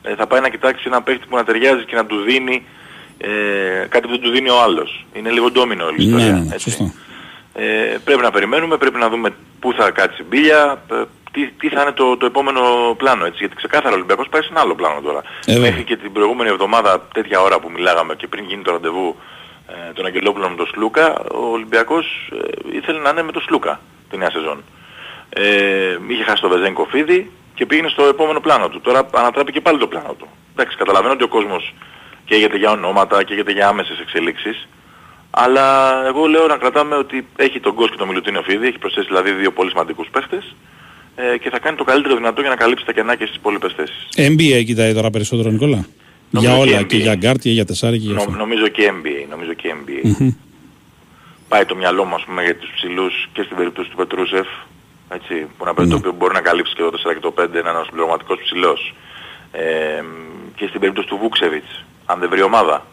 [0.01, 2.65] ε, θα πάει να κοιτάξει ένα παίχτη που να ταιριάζει και να του δίνει
[3.17, 3.29] ε,
[3.89, 5.05] κάτι που δεν του δίνει ο άλλος.
[5.13, 6.31] Είναι λίγο ντόμινο όλη η Ναι, ιστορία.
[6.33, 6.69] ναι, ναι, έτσι.
[6.69, 6.93] σωστό.
[7.53, 10.95] Ε, πρέπει να περιμένουμε, πρέπει να δούμε πού θα κάτσει η μπίλια, ε,
[11.31, 12.61] τι, τι θα είναι το, το επόμενο
[12.97, 13.37] πλάνο έτσι.
[13.39, 15.21] Γιατί ξεκάθαρα ο Ολυμπιακός πάει σε ένα άλλο πλάνο τώρα.
[15.45, 15.69] Ε, βέβαια.
[15.69, 19.19] Μέχρι και την προηγούμενη εβδομάδα, τέτοια ώρα που μιλάγαμε και πριν γίνει το ραντεβού ε,
[19.93, 22.31] τον Αγγελόπουλο με τον Σλούκα, ο Ολυμπιακός
[22.71, 24.63] ε, ήθελε να είναι με τον Σλούκα τη νέα σεζόν.
[25.29, 28.81] Ε, είχε χάσει το Βεζέγκο Φίδη και πήγαινε στο επόμενο πλάνο του.
[28.81, 30.27] Τώρα ανατράπηκε πάλι το πλάνο του.
[30.51, 31.73] Εντάξει, καταλαβαίνω ότι ο κόσμος
[32.25, 34.67] καίγεται για ονόματα, καίγεται για άμεσες εξελίξεις.
[35.29, 35.67] Αλλά
[36.07, 39.31] εγώ λέω να κρατάμε ότι έχει τον Γκος και τον Μιλουτίνοφ ήδη, έχει προσθέσει δηλαδή
[39.31, 40.55] δύο πολύ σημαντικούς παίχτες
[41.15, 43.73] ε, και θα κάνει το καλύτερο δυνατό για να καλύψει τα κενά και στις υπόλοιπες
[43.75, 44.07] θέσεις.
[44.15, 45.85] NBA κοιτάει τώρα περισσότερο, Νικόλα.
[46.31, 46.87] Νομίζω για και όλα, NBA.
[46.87, 48.31] και για γκαρντ και για τεσάρι και για Νο, αυτό.
[48.31, 49.99] νομίζω και NBA, νομίζω και NBA.
[50.19, 50.29] Μμμ.
[51.47, 54.47] Πάει το μυαλό μου ας πούμε για τους ψηλούς και στην περίπτωση του Πετρούσεφ,
[55.09, 57.37] έτσι, που να παίζει το οποίο μπορεί να καλύψει και το 4 και το 5,
[57.37, 58.93] να είναι ένας συμπληρωματικός ψηλός.
[59.51, 59.61] Ε,
[60.55, 62.85] και στην περίπτωση του Βούξεβιτς, αν δεν βρει ομάδα,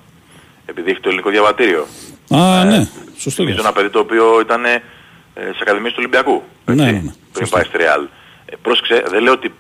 [0.66, 1.86] επειδή έχει το ελληνικό διαβατήριο.
[2.30, 3.43] Α, ναι, σωστό.
[3.43, 4.82] Νομίζω ένα παιδί το οποίο ήταν ε,
[5.34, 6.43] σε ακαδημίες του Ολυμπιακού.
[6.64, 8.03] Έτσι, Ναι, ναι, ναι, πριν πάει στη Ρεάλ.
[8.47, 9.53] Ε, πρόσεξε, δεν λέω ότι ο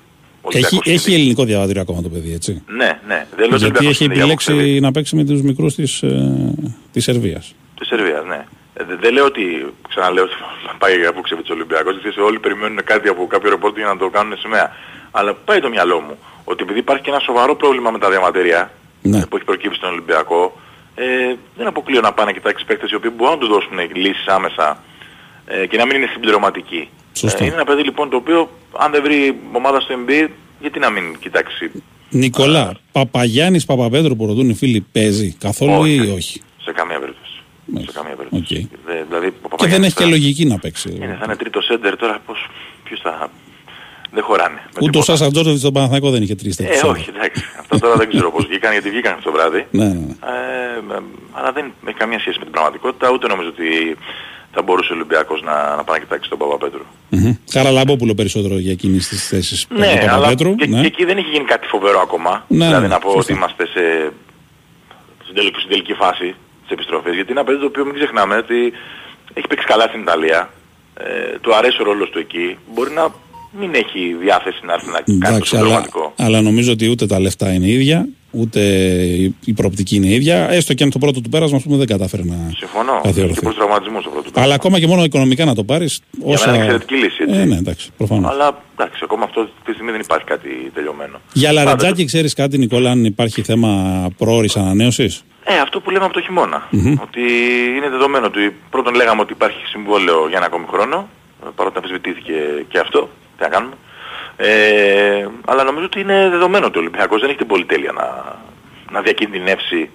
[0.52, 2.62] Έχει, Ολυμπιακός έχει ελληνικό διαβατήριο ακόμα το παιδί, έτσι.
[2.66, 3.26] Ναι, ναι.
[3.36, 4.80] Δεν λέω ότι ο Γιατί Ολυμπιακός έχει είναι για επιλέξει Βούξεβιτς.
[4.80, 6.54] να παίξει με τους μικρούς της, ε,
[6.92, 7.54] της Σερβίας.
[7.78, 8.44] Της Σερβίας, ναι.
[8.74, 9.42] Ε, δε- δεν λέω ότι,
[9.88, 10.32] ξαναλέω ότι
[10.66, 13.96] θα πάει για Βούξεβιτς ο Ολυμπιακός, γιατί όλοι περιμένουν κάτι από κάποιο ρεπόρτ για να
[13.96, 14.72] το κάνουν σημαία.
[15.10, 18.70] Αλλά πάει το μυαλό μου ότι επειδή υπάρχει και ένα σοβαρό πρόβλημα με τα διαβατήρια
[19.02, 19.18] Ναι.
[19.18, 20.60] ε, που έχει προκύψει στον Ολυμπιακό,
[20.94, 21.04] ε,
[21.56, 24.82] δεν αποκλείω να πάνε και κοιτάξουν παίκτες οι οποίοι μπορούν να τους δώσουν λύσεις άμεσα
[25.46, 26.88] ε, και να μην είναι συμπληρωματικοί.
[27.18, 27.42] Σωστό.
[27.42, 30.28] Ε, είναι ένα παιδί λοιπόν το οποίο αν δεν βρει ομάδα στο NBA,
[30.60, 31.70] γιατί να μην κοιτάξει;
[32.10, 36.40] Νικολά, Παπαγιάννης Παπαπέτρου που ρωτούν οι φίλοι παίζει καθόλου ή όχι.
[36.62, 37.32] σε καμία περίπτωση.
[37.86, 38.54] Σε καμία περίπτωση.
[38.54, 38.68] Οκ.
[38.86, 40.88] Δε- δηλαδή, ο Και δεν Παπαγιάννης έχει και τώρα- λογική να παίξει.
[40.94, 42.48] Είναι, θα είναι τρίτο σέντερ τώρα πώς,
[42.84, 43.30] ποιος θα...
[44.10, 44.54] Δεν χωράνε.
[44.64, 45.04] με Ούτε ο τίποτα.
[45.16, 46.88] Σάσα Τζόρτζεβιτ στον Παναθηναϊκό δεν είχε τρεις τέτοιου.
[46.88, 47.44] Ε, όχι, εντάξει.
[47.60, 49.66] Αυτό τώρα δεν ξέρω πώς βγήκαν, γιατί βγήκαν αυτό το βράδυ.
[49.70, 50.14] Ναι, ναι, ναι.
[50.92, 51.02] Ε, ε,
[51.32, 53.96] αλλά δεν έχει καμία σχέση με την πραγματικότητα, ούτε νομίζω ότι
[54.52, 56.84] θα μπορούσε ο Ολυμπιακός να, να πάει να κοιτάξει τον Παπαπέτρου.
[57.08, 57.32] Μμμ.
[57.52, 60.54] Καραλαμπόπουλο περισσότερο για εκείνη τις θέσεις του Ναι, αλλά Παπαπέτρου.
[60.54, 60.80] και, ναι.
[60.80, 62.44] και εκεί δεν έχει γίνει κάτι φοβερό ακόμα.
[62.48, 63.20] Ναι, δηλαδή ναι, να πω σωστά.
[63.22, 64.12] ότι είμαστε σε,
[65.22, 67.14] στην, τελική, στην τελική φάση της επιστροφής.
[67.14, 68.72] Γιατί είναι ένα παιδί το οποίο μην ξεχνάμε ότι
[69.34, 70.50] έχει παίξει καλά στην Ιταλία.
[71.00, 72.58] Ε, του αρέσει ο ρόλος του εκεί.
[72.74, 73.08] Μπορεί να
[73.60, 76.12] μην έχει διάθεση να έρθει να κάνει το Εντάξει, αλλά, συμπληρωματικό.
[76.16, 78.60] αλλά νομίζω ότι ούτε τα λεφτά είναι ίδια, ούτε
[79.24, 80.50] η- η προοπτική είναι ίδια.
[80.50, 83.00] Έστω και αν το πρώτο του πέρασμα ας πούμε, δεν κατάφερε να Συμφωνώ.
[83.02, 83.40] Και καθιερωθεί.
[83.40, 84.30] προς τραυματισμούς το πρώτο.
[84.40, 86.00] Αλλά ακόμα και μόνο οικονομικά να το πάρεις.
[86.24, 87.40] Για μένα είναι εξαιρετική λύση, έτσι.
[87.40, 88.30] Ε, ναι, εντάξει, προφανώς.
[88.30, 91.20] Αλλά εντάξει, ακόμα αυτό αυτή τη στιγμή δεν υπάρχει κάτι τελειωμένο.
[91.32, 93.70] Για Πάντα Λαρετζάκη, ξέρεις κάτι, Νικόλα, αν υπάρχει θέμα
[94.18, 96.68] πρόορης ανανέωσης; Ε, αυτό που λέμε από το χειμωνα
[97.02, 97.20] Ότι
[97.76, 101.08] είναι δεδομένο ότι πρώτον λέγαμε ότι υπάρχει συμβόλαιο για ένα ακόμη χρόνο,
[101.44, 102.32] ε, παρότι αμφισβητήθηκε
[102.68, 103.08] και αυτό,
[103.38, 103.74] τι να κάνουμε.
[104.36, 108.36] Ε, αλλά νομίζω ότι είναι δεδομένο ότι ο Ολυμπιακός δεν έχει την πολυτέλεια να,
[108.90, 109.90] να διακινδυνεύσει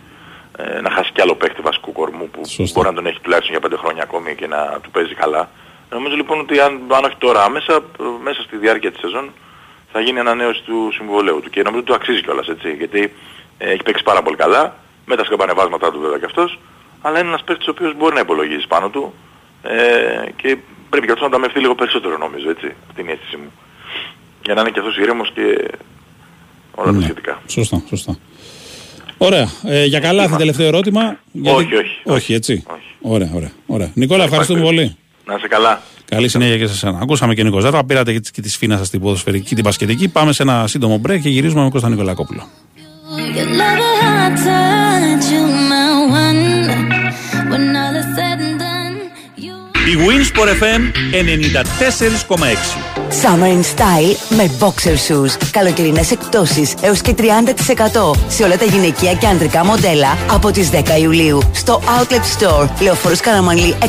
[0.58, 2.72] ε, να χάσει κι άλλο παίχτη βασικού κορμού που Σωστά.
[2.74, 5.50] μπορεί να τον έχει τουλάχιστον για πέντε χρόνια ακόμη και να του παίζει καλά.
[5.90, 9.32] Νομίζω λοιπόν ότι αν, αν όχι τώρα άμεσα, ε, μέσα στη διάρκεια της σεζόν
[9.92, 13.14] θα γίνει ανανέωση του συμβολέου του και νομίζω ότι το αξίζει κιόλας έτσι γιατί
[13.58, 14.76] ε, έχει παίξει πάρα πολύ καλά
[15.06, 16.60] με τα σκαμπανεβάσματά του βέβαια κι αυτός
[17.02, 19.14] αλλά είναι ένας παίκτης ο οποίος μπορεί να υπολογίσει πάνω του
[19.64, 20.58] ε, και
[20.90, 23.52] πρέπει και αυτός να ταμευτεί λίγο περισσότερο νομίζω έτσι αυτή είναι η αίσθηση μου
[24.46, 25.42] για να είναι και αυτός ηρέμος και
[26.76, 26.98] όλα Ναι.
[26.98, 27.42] τα σχετικά.
[27.48, 28.18] Σωστά, σωστά.
[29.18, 29.48] Ωραία.
[29.66, 31.18] Ε, για καλά, τελευταίο ερώτημα.
[31.44, 32.64] Όχι, όχι, Όχι, έτσι.
[33.02, 33.92] Ωραία, ωραία, ωραία.
[33.94, 34.96] Νικόλα, ευχαριστούμε πολύ.
[35.26, 35.82] Να είσαι καλά.
[36.06, 37.00] Καλή συνέχεια και σε εσένα.
[37.02, 40.10] Ακούσαμε και Νίκος Ζέρβα, πήρατε και τη- και τη σφίνα σας στην ποδοσφαιρική, την πασχετική.
[40.10, 42.48] Πάμε σε ένα σύντομο break και γυρίζουμε με Κώστα Νικολακόπουλο.
[49.94, 50.82] Η Winsport FM
[52.38, 52.94] 94,6.
[53.22, 55.38] Summer in Style με boxer shoes.
[55.52, 57.22] Καλοκαιρινές εκπτώσεις έως και 30%
[58.28, 63.20] σε όλα τα γυναικεία και ανδρικά μοντέλα από τις 10 Ιουλίου στο Outlet Store Λεωφόρος
[63.20, 63.88] Καραμανλή 101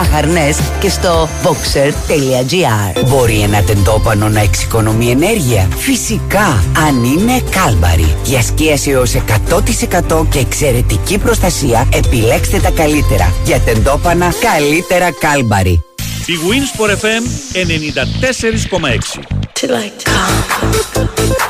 [0.00, 8.14] Αχαρνές και στο boxer.gr Μπορεί ένα τεντόπανο να εξοικονομεί ενέργεια; Φυσικά, αν είναι κάλμπαρη.
[8.24, 13.32] Για σκίαση έως 100% και εξαιρετική προστασία, επιλέξτε τα καλύτερα.
[13.44, 15.84] Για τεντόπανα, καλύτερα κάλμπαρη.
[16.26, 17.24] Η Winsport FM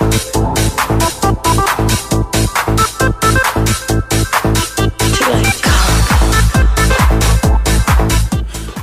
[0.05, 0.09] 94,6.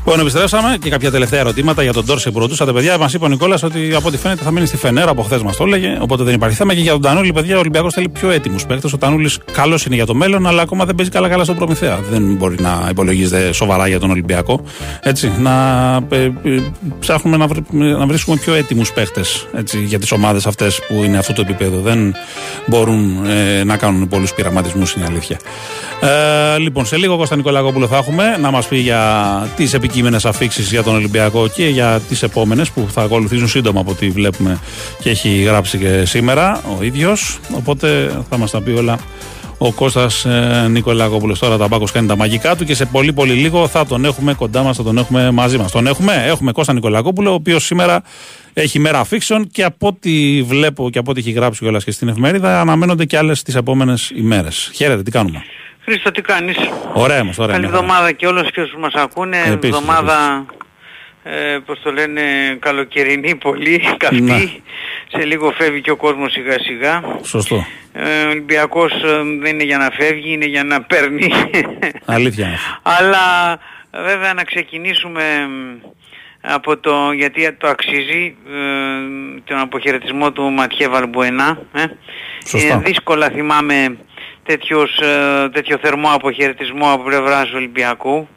[0.09, 2.97] Λοιπόν, επιστρέψαμε και κάποια τελευταία ερωτήματα για τον Τόρσε που ρωτούσατε, παιδιά.
[2.97, 5.55] Μας είπε ο Νικόλας ότι από ό,τι φαίνεται θα μείνει στη Φενέρα, από χθες μας
[5.55, 5.97] το έλεγε.
[6.01, 6.73] Οπότε δεν υπάρχει θέμα.
[6.73, 8.93] Και για τον Τανούλη, παιδιά, ο Ολυμπιακός θέλει πιο έτοιμους παίκτες.
[8.93, 11.99] Ο Τανούλης καλός είναι για το μέλλον, αλλά ακόμα δεν παίζει καλά-καλά στον Προμηθέα.
[12.09, 14.61] Δεν μπορεί να υπολογίζεται σοβαρά για τον Ολυμπιακό.
[15.01, 15.53] Έτσι, να
[16.09, 16.31] ε, ε,
[16.99, 19.47] ψάχνουμε να, βρ- να βρίσκουμε πιο έτοιμους παίκτες
[19.85, 21.81] για τις ομάδες αυτές που είναι αυτού του επίπεδου.
[21.81, 22.15] Δεν
[22.65, 25.39] μπορούν ε, να κάνουν πολλούς πειραματισμούς, είναι η αλήθεια.
[26.55, 29.01] Ε, λοιπόν, σε λίγο Κώστα Νικολακόπουλο θα έχουμε να μας πει για
[29.55, 33.91] τις επικείμενε αφήξεις για τον Ολυμπιακό και για τις επόμενες που θα ακολουθήσουν σύντομα από
[33.91, 34.59] ό,τι βλέπουμε
[34.99, 37.39] και έχει γράψει και σήμερα ο ίδιος.
[37.51, 38.99] Οπότε θα μας τα πει όλα
[39.57, 43.33] ο Κώστας ε, Νικολακόπουλος τώρα τα μπάκος κάνει τα μαγικά του και σε πολύ πολύ
[43.33, 45.71] λίγο θα τον έχουμε κοντά μας, θα τον έχουμε μαζί μας.
[45.71, 48.03] Τον έχουμε, έχουμε Κώστα Νικολακόπουλο, ο οποίος σήμερα
[48.53, 52.07] έχει μέρα αφήξεων και από ό,τι βλέπω και από ό,τι έχει γράψει κιόλας και στην
[52.07, 54.71] εφημερίδα αναμένονται και άλλες τις επόμενες ημέρες.
[54.73, 55.43] Χαίρετε, τι κάνουμε;
[55.89, 56.57] Χρήστο, τι κάνεις;
[56.93, 57.55] Ωραία μας, ωραία.
[57.55, 57.83] Καλή μια χαρά.
[57.83, 59.37] εβδομάδα και όλους και όσους μας ακούνε.
[59.37, 60.45] Επίσης, εβδομάδα,
[61.23, 62.21] ε, πώς το λένε,
[62.59, 64.21] καλοκαιρινή πολύ, καυτή.
[64.21, 64.39] Ναι.
[65.07, 67.03] Σε λίγο φεύγει και ο κόσμος σιγά σιγά.
[67.21, 67.65] Σωστό.
[67.93, 71.31] Ε, ο Ολυμπιακός ε, δεν είναι για να φεύγει, είναι για να παίρνει.
[72.05, 72.57] Αλήθεια είναι.
[72.81, 73.57] Αλλά
[73.91, 75.87] βέβαια να ξεκινήσουμε μ,
[76.41, 78.53] από το, γιατί το αξίζει, ε,
[79.43, 81.59] τον αποχαιρετισμό του Ματιέ Βαλμπουενά.
[81.73, 81.83] Ε.
[82.45, 82.67] Σωστά.
[82.67, 83.97] Είναι δύσκολα θυμάμαι
[84.47, 88.27] τέτοιος, ε, τέτοιο θερμό αποχαιρετισμό από πλευράς Ολυμπιακού.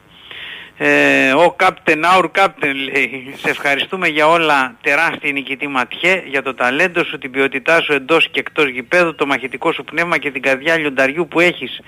[0.77, 6.53] Ε, ο Captain, our Captain λέει, σε ευχαριστούμε για όλα τεράστια νικητή Ματιέ, για το
[6.53, 10.41] ταλέντο σου, την ποιότητά σου εντός και εκτός γηπέδου, το μαχητικό σου πνεύμα και την
[10.41, 11.81] καρδιά λιονταριού που έχεις.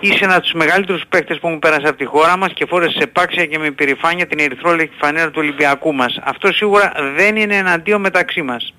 [0.00, 2.94] Είσαι ένας από τους μεγαλύτερους παίκτες που μου πέρασε από τη χώρα μας και φόρεσες
[2.96, 6.18] σε επάξια και με υπερηφάνεια την ερυθρόλευκη φανέλα του Ολυμπιακού μας.
[6.22, 8.74] Αυτό σίγουρα δεν είναι εναντίον μεταξύ μας.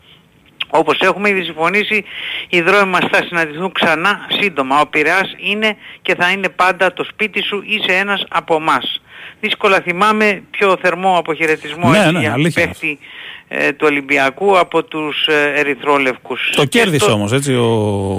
[0.76, 2.03] Όπως έχουμε ήδη συμφωνήσει,
[2.49, 4.80] οι δρόμοι μας θα συναντηθούν ξανά σύντομα.
[4.80, 9.01] Ο Πειραιάς είναι και θα είναι πάντα το σπίτι σου, είσαι ένας από εμάς.
[9.39, 12.65] Δύσκολα θυμάμαι πιο θερμό αποχαιρετισμό Ναι, έτσι, ναι, για αλήθεια.
[12.65, 12.99] παίχτη
[13.47, 16.51] ε, του Ολυμπιακού από τους ε, ερυθρόλευκους.
[16.55, 17.65] Το κέρδισε όμως έτσι ο,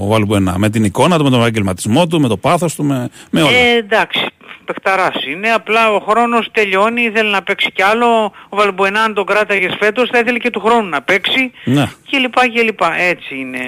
[0.03, 0.59] ο Βαλμπουενά.
[0.59, 3.57] Με την εικόνα του, με τον επαγγελματισμό του, με το πάθος του, με, με όλα.
[3.57, 4.27] Ε, εντάξει,
[4.65, 8.07] παιχταράς είναι, απλά ο χρόνος τελειώνει, ήθελε να παίξει κι άλλο,
[8.49, 11.91] ο Βαλμποενά αν τον κράταγες φέτος θα ήθελε και του χρόνου να παίξει Ναι.
[12.07, 13.59] και λοιπά και λοιπά, έτσι είναι.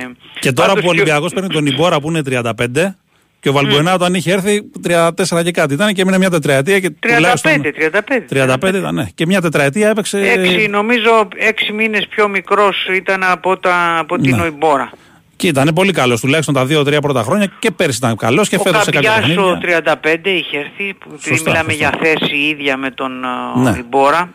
[0.41, 2.97] Και τώρα Πάντως που ο και- Ολυμπιακός παίρνει τον Ιμπόρα που είναι 35
[3.41, 6.91] και ο Βαλμπουενά όταν είχε έρθει 34 και κάτι ήταν και έμεινε μια τετραετία και
[6.91, 8.27] 35, τουλάχιστον 35.
[8.29, 9.07] 35 ήταν, ναι.
[9.15, 10.19] Και μια τετραετία έπαιξε.
[10.21, 14.43] Έξι, νομίζω έξι μήνες πιο μικρός ήταν από, τα, από την Ναι.
[14.43, 14.91] Οϊμπόρα.
[15.37, 18.62] Και ήταν πολύ καλός τουλάχιστον τα 2-3 πρώτα χρόνια και πέρσι ήταν καλός και Ο
[18.62, 19.76] φέτος σε κάποια Καμπιάς παιχνίδια.
[19.76, 21.89] ο 35 είχε έρθει, που επειδή Σωστά, μιλάμε σωστά.
[21.91, 23.76] για θέση ίδια με τον ε, Ναι.
[23.78, 24.30] Ιμπόρα,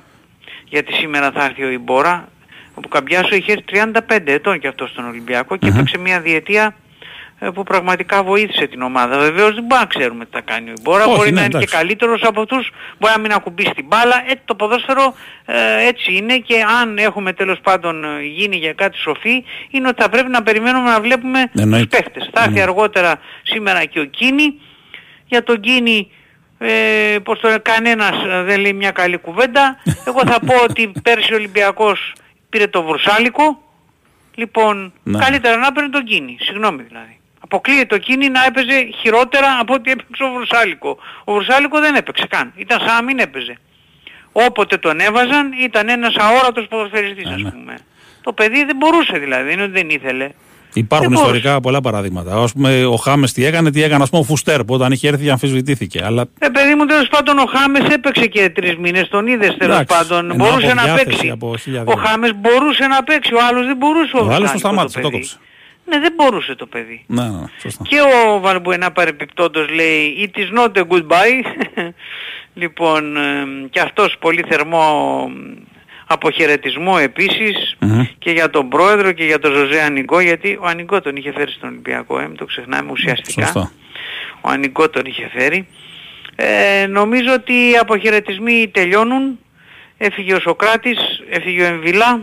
[0.70, 2.28] γιατί σήμερα θα έρθει ο Ιμπόρα.
[2.74, 3.64] Ο Καμπιάσο είχε έρθει
[4.08, 5.76] 35 ετών και αυτό στον Ολυμπιακό και Μμμ.
[5.76, 6.74] έπαιξε μια διετία ε,
[7.54, 9.18] που πραγματικά βοήθησε την ομάδα.
[9.18, 11.06] Βεβαίως δεν μπορούμε να ξέρουμε τι θα κάνει ο Ιμπόρα.
[11.06, 11.76] Όχι, μπορεί ναι, να είναι και εντάξει.
[11.76, 14.16] καλύτερος από αυτούς, μπορεί να μην ακουμπήσει την μπάλα.
[14.28, 15.14] Ε, το ποδόσφαιρο
[15.46, 20.02] ε, έτσι είναι και αν έχουμε τέλος πάντων ε, γίνει για κάτι σοφή, είναι ότι
[20.02, 21.98] θα πρέπει να περιμένουμε να βλέπουμε τους Εννοείται.
[21.98, 22.30] παίχτες.
[22.34, 22.62] Θα έρθει Ναι.
[22.62, 24.60] αργότερα σήμερα και ο Κίνη.
[25.26, 26.12] Για τον Κίνη,
[26.58, 29.78] ε, πως το λένε, κανένας ε, δεν λέει μια καλή κουβέντα.
[30.08, 32.14] Εγώ θα πω ότι πέρσι ο Ολυμπιακός
[32.50, 33.62] πήρε το Βρουσάλικο.
[34.36, 35.20] Λοιπόν, Ναι.
[35.20, 36.38] καλύτερα να παίρνει τον Κίνη.
[36.40, 37.16] Συγγνώμη δηλαδή.
[37.54, 40.98] Αποκλείεται το Κίνη να έπαιζε χειρότερα από ό,τι έπαιξε ο Βρουσάλικο.
[41.24, 42.54] Ο Βρουσάλικο δεν έπαιξε καν.
[42.56, 43.58] Ήταν σαν να μην έπαιζε.
[44.32, 47.78] Όποτε τον έβαζαν ήταν ένας αόρατος ποδοσφαιριστής Ναι, ας πούμε.
[48.22, 50.30] Το παιδί δεν μπορούσε δηλαδή, δεν είναι ότι δεν ήθελε.
[50.74, 51.38] Υπάρχουν Δεν μπορούσε.
[51.38, 52.36] ιστορικά πολλά παραδείγματα.
[52.42, 55.08] Α πούμε, ο Χάμες τι έκανε, τι έκανε, ας πούμε, ο Φουστέρ που όταν είχε
[55.08, 56.02] έρθει αμφισβητήθηκε.
[56.06, 59.76] Αλλά Ε, παιδί μου, τέλος πάντων ο Χάμες έπαιξε και τρεις μήνες, τον είδες τέλος
[59.80, 60.32] Εντάξει, πάντων.
[60.32, 61.30] ενώ μπορούσε από να διάθεση, παίξει.
[61.30, 61.96] από χίλια Ο δύο.
[62.06, 64.16] Χάμες μπορούσε να παίξει, ο άλλος δεν μπορούσε.
[64.16, 65.18] ο άλλος το Βρουσάλικο σταμάτησε, το παιδί.
[65.22, 65.38] κόψε.
[65.92, 67.04] Ναι, δεν μπορούσε το παιδί.
[67.08, 67.84] Ναι, ναι, σωστά.
[67.88, 71.44] Και ο Βαλμπουενά παρεπιπτόντος λέει It is not a goodbye.
[72.62, 73.22] λοιπόν, ε,
[73.70, 75.62] και αυτός πολύ θερμό ε,
[76.08, 78.02] αποχαιρετισμό επίσης Μμμ.
[78.20, 81.52] και για τον πρόεδρο και για τον Ζωζέ Ανιγκό γιατί ο Ανιγκό τον είχε φέρει
[81.52, 83.46] στον Ολυμπιακό, ε, μην το ξεχνάμε ουσιαστικά.
[83.46, 83.72] Σωστά.
[84.42, 85.68] Ο Ανιγκό τον είχε φέρει.
[86.36, 89.40] Ε, νομίζω ότι οι αποχαιρετισμοί τελειώνουν.
[89.98, 92.22] Έφυγε ο Σοκράτης, έφυγε ο Εμβιλά,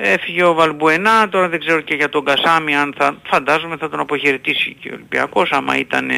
[0.00, 4.00] έφυγε ο Βαλμπουενά, τώρα δεν ξέρω και για τον Κασάμι αν θα, φαντάζομαι θα τον
[4.00, 6.10] αποχαιρετήσει και ο Ολυμπιακός, άμα, ήταν,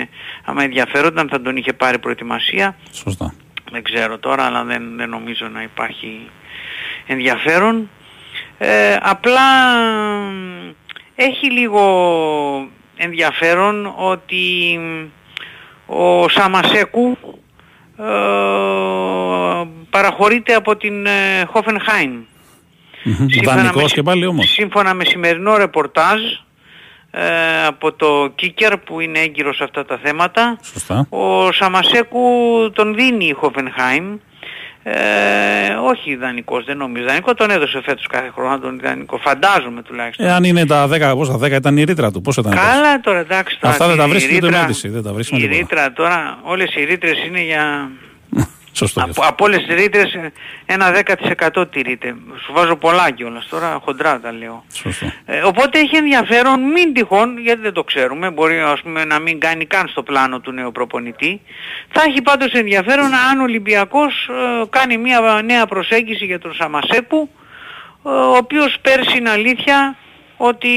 [0.45, 2.77] άμα ενδιαφέρονταν θα τον είχε πάρει προετοιμασία.
[2.93, 3.35] Σωστά.
[3.71, 6.31] Δεν ξέρω τώρα, αλλά δεν, δεν νομίζω να υπάρχει
[7.07, 7.91] ενδιαφέρον.
[8.59, 9.75] Ε, απλά
[10.31, 10.71] μ,
[11.15, 11.83] έχει λίγο
[12.97, 15.07] ενδιαφέρον ότι μ,
[15.87, 17.19] ο Σαμασέκου
[17.97, 18.05] ε,
[19.91, 22.25] παραχωρείται από την ε, Hoffenheim.
[23.05, 24.49] Σύμφωνα Δανεικός με- και πάλι όμως.
[24.51, 26.21] Σύμφωνα με σημερινό ρεπορτάζ
[27.11, 31.07] ε, από το Κίκερ που είναι έγκυρος σε αυτά τα θέματα, Σωστά.
[31.09, 32.21] ο Σαμασέκου
[32.73, 34.19] τον δίνει η Hoffenheim
[34.83, 34.93] Ε,
[35.85, 37.05] όχι ιδανικός, δεν νομίζω.
[37.05, 39.19] Ιδανικό τον έδωσε φέτος κάθε χρόνο τον ιδανικό.
[39.19, 40.27] Φαντάζομαι τουλάχιστον.
[40.27, 42.53] Ε, αν είναι τα 10, πόσα 10 ήταν η ρήτρα του, πόσο ήταν.
[42.53, 43.59] αυτός; Καλά τώρα εντάξει.
[43.61, 45.43] Τώρα, Αυτά δεν τα η βρίσκει ούτε ρήτρα- με αίτηση, δεν τα βρίσκει με Η
[45.43, 45.61] τίποτα.
[45.61, 47.91] ρήτρα τώρα, όλες οι ρήτρες είναι για...
[48.73, 49.01] Σωστό.
[49.01, 50.33] Από, από όλες τις ρήτρες ε,
[50.67, 51.03] ένα
[51.55, 52.15] 10% τηρείται.
[52.45, 54.65] Σου βάζω πολλά κιόλας τώρα, χοντρά τα λέω.
[54.73, 55.13] Σωστό.
[55.25, 59.41] Ε, οπότε έχει ενδιαφέρον, μην τυχόν, γιατί δεν το ξέρουμε, μπορεί ας πούμε, να μην
[59.41, 61.41] κάνει καν στο πλάνο του νέου προπονητή.
[61.89, 67.31] Θα έχει πάντως ενδιαφέρον αν ο Ολυμπιακός ε, κάνει μια νέα προσέγγιση για τον Σαμασέπου,
[68.07, 69.97] ε, ο οποίος πέρσι είναι αλήθεια
[70.37, 70.71] ότι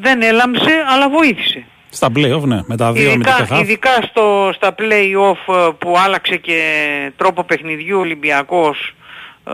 [0.00, 1.66] δεν έλαμψε, αλλά βοήθησε.
[1.94, 3.60] Στα play-off, ναι, με τα δύο αμυντικά Ειδικά, χαφ.
[3.60, 6.60] ειδικά στο, στα play-off ε, που άλλαξε και
[7.16, 8.94] τρόπο παιχνιδιού ο Ολυμπιακός
[9.46, 9.52] ε,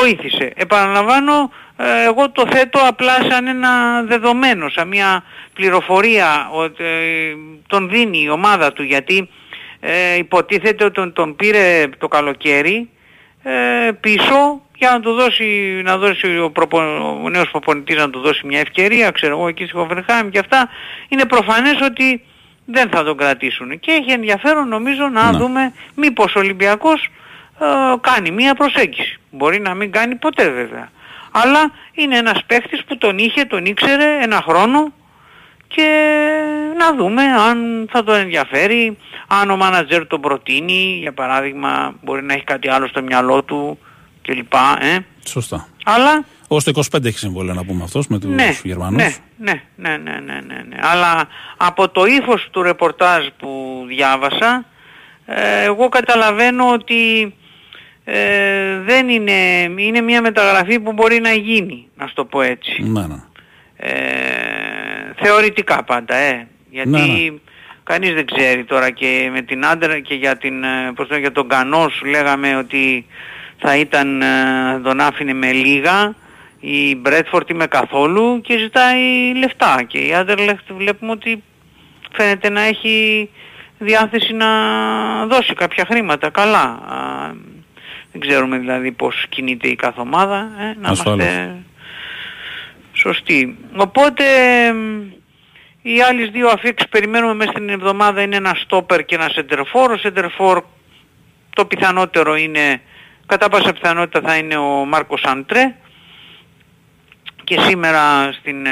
[0.00, 0.52] βοήθησε.
[0.54, 7.34] Επαναλαμβάνω, ε, εγώ το θέτω απλά σαν ένα δεδομένο, σαν μια πληροφορία ότι ε,
[7.66, 9.28] τον δίνει η ομάδα του γιατί
[9.80, 12.88] ε, υποτίθεται ότι τον, τον πήρε το καλοκαίρι
[13.48, 16.78] ε, πίσω για να του δώσει, να δώσει ο, προπο,
[17.24, 20.68] ο νέος προπονητής να του δώσει μια ευκαιρία, ξέρω εγώ εκεί στη Χοβερχάιμ και αυτά,
[21.08, 22.22] είναι προφανές ότι
[22.64, 23.80] δεν θα τον κρατήσουν.
[23.80, 25.38] Και έχει ενδιαφέρον νομίζω να Ναι.
[25.38, 27.10] δούμε μήπως ο Ολυμπιακός
[27.60, 27.66] ε,
[28.00, 29.18] κάνει μια προσέγγιση.
[29.30, 30.88] Μπορεί να μην κάνει ποτέ βέβαια.
[31.30, 34.92] Αλλά είναι ένας παίχτης που τον είχε, τον ήξερε ένα χρόνο
[35.68, 35.88] και
[36.78, 38.96] να δούμε αν θα τον ενδιαφέρει,
[39.26, 43.78] αν ο μάνατζερ τον προτείνει, για παράδειγμα μπορεί να έχει κάτι άλλο στο μυαλό του
[44.22, 44.52] κλπ.
[44.80, 44.98] Ε.
[45.26, 45.68] Σωστά.
[45.84, 49.02] Αλλά Ως το 25 έχει συμβόλαιο να πούμε αυτός με τους ναι, Γερμανούς.
[49.02, 50.76] ναι, ναι, ναι, ναι, ναι, ναι, ναι.
[50.80, 54.64] Αλλά από το ύφος του ρεπορτάζ που διάβασα,
[55.26, 57.34] ε, εγώ καταλαβαίνω ότι
[58.04, 62.82] ε, δεν είναι, είναι μια μεταγραφή που μπορεί να γίνει, να σου το πω έτσι.
[62.82, 63.22] Ναι, ναι.
[63.80, 63.90] Ε,
[65.16, 66.46] θεωρητικά πάντα, ε.
[66.70, 67.38] Γιατί Ναι, ναι.
[67.82, 71.20] κανείς δεν ξέρει τώρα και με την άντρα και για, την, ε, πώς το λένε,
[71.20, 73.06] για τον Κανός σου λέγαμε ότι
[73.58, 74.26] θα ήταν, ε,
[74.82, 76.14] τον άφηνε με λίγα
[76.60, 81.42] η Μπρέτφορτ με καθόλου και ζητάει λεφτά και η Άντερλεχτ βλέπουμε ότι
[82.12, 83.28] φαίνεται να έχει
[83.78, 84.46] διάθεση να
[85.26, 86.62] δώσει κάποια χρήματα καλά.
[86.62, 87.30] Α,
[88.12, 91.24] δεν ξέρουμε δηλαδή πώς κινείται η κάθε ομάδα, ε, να Ασφαλώς.
[91.26, 91.56] είμαστε
[92.98, 93.58] σωστοί.
[93.76, 94.24] Οπότε
[94.72, 95.02] μ,
[95.82, 99.90] οι άλλες δύο αφήξεις που περιμένουμε μέσα στην εβδομάδα είναι ένα στόπερ και ένα σεντερφόρ.
[99.90, 100.62] Ο σεντερφόρ
[101.54, 102.80] το πιθανότερο είναι,
[103.26, 105.74] κατά πάσα πιθανότητα θα είναι ο Μάρκος Αντρέ
[107.48, 108.70] και σήμερα στην ε,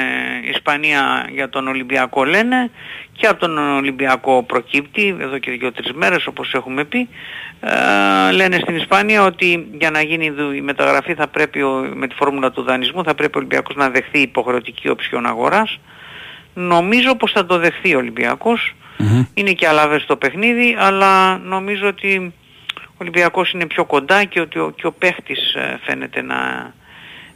[0.49, 2.71] Ισπανία για τον Ολυμπιακό λένε
[3.11, 7.09] και από τον Ολυμπιακό προκύπτει εδώ και δύο-τρεις μέρες όπως έχουμε πει
[7.59, 12.07] ε, λένε στην Ισπανία ότι για να γίνει δου- η μεταγραφή θα πρέπει ο- με
[12.07, 15.79] τη φόρμουλα του δανεισμού θα πρέπει ο Ολυμπιακός να δεχθεί υποχρεωτική οψιόν αγοράς
[16.53, 18.75] νομίζω πως θα το δεχθεί ο Ολυμπιακός.
[19.33, 22.33] Είναι και αλάβες στο παιχνίδι αλλά νομίζω ότι
[22.83, 26.35] ο Ολυμπιακός είναι πιο κοντά και ότι ο, και ο παίχτης ε, φαίνεται να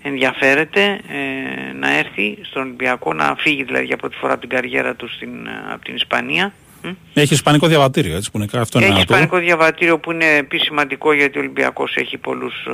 [0.03, 4.95] ενδιαφέρεται ε, να έρθει στον Ολυμπιακό, να φύγει δηλαδή για πρώτη φορά από την καριέρα
[4.95, 6.53] του στην, ε, από την Ισπανία.
[6.83, 9.13] Μ; Έχει ισπανικό διαβατήριο, έτσι που είναι αυτό είναι Έχει ένα του.
[9.13, 12.71] ισπανικό διαβατήριο που είναι επίσης σημαντικό γιατί ο Ολυμπιακός έχει πολλούς ε,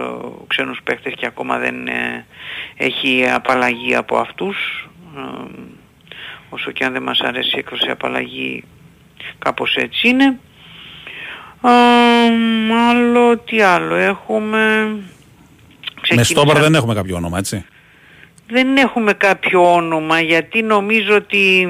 [0.47, 2.25] ξένους παίχτες και ακόμα δεν ε,
[2.75, 4.87] έχει απαλλαγή από αυτούς.
[5.17, 5.51] Ε,
[6.49, 8.63] όσο και αν δεν μας αρέσει η έκφραση απαλλαγή
[9.39, 10.39] κάπως έτσι είναι.
[11.63, 14.89] Ε, άλλο, τι άλλο έχουμε...
[16.15, 17.65] Με Ξεκίνησα- στόπερ δεν έχουμε κάποιο όνομα, έτσι.
[18.49, 21.67] δεν έχουμε κάποιο όνομα γιατί νομίζω ότι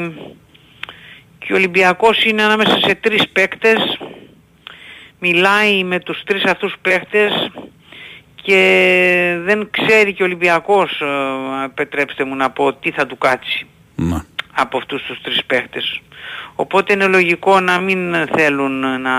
[1.39, 3.99] και ο Ολυμπιακός είναι ανάμεσα σε τρεις παίκτες
[5.19, 7.51] μιλάει με τους τρεις αυτούς παίκτες
[8.41, 13.65] και δεν ξέρει και ο Ολυμπιακός ε, επιτρέψτε μου να πω τι θα του κάτσει
[13.95, 14.17] Ναι.
[14.53, 16.01] από αυτούς τους τρεις παίχτες.
[16.55, 19.17] Οπότε είναι λογικό να μην θέλουν να,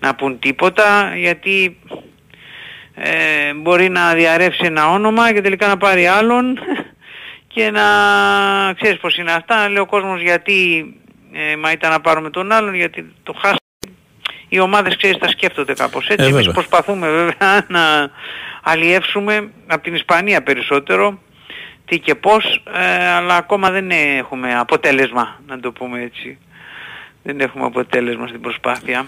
[0.00, 1.78] να πούν τίποτα γιατί
[3.00, 6.58] ε, μπορεί να διαρρεύσει ένα όνομα και τελικά να πάρει άλλον
[7.54, 7.82] και να
[8.80, 9.68] ξέρεις πως είναι αυτά.
[9.68, 10.86] Λέει ο κόσμος γιατί
[11.32, 13.56] ε, μα ήταν να πάρουμε τον άλλον γιατί το χάσαμε.
[14.48, 16.24] Οι ομάδες ξέρεις τα σκέφτονται κάπως έτσι.
[16.24, 16.52] Ε, Εμείς βέβαια.
[16.52, 18.10] προσπαθούμε βέβαια να
[18.62, 21.18] αλλιεύσουμε από την Ισπανία περισσότερο
[21.84, 26.38] τι και πώς, ε, αλλά ακόμα δεν έχουμε αποτέλεσμα, να το πούμε έτσι.
[27.28, 29.06] Δεν έχουμε αποτέλεσμα στην προσπάθεια.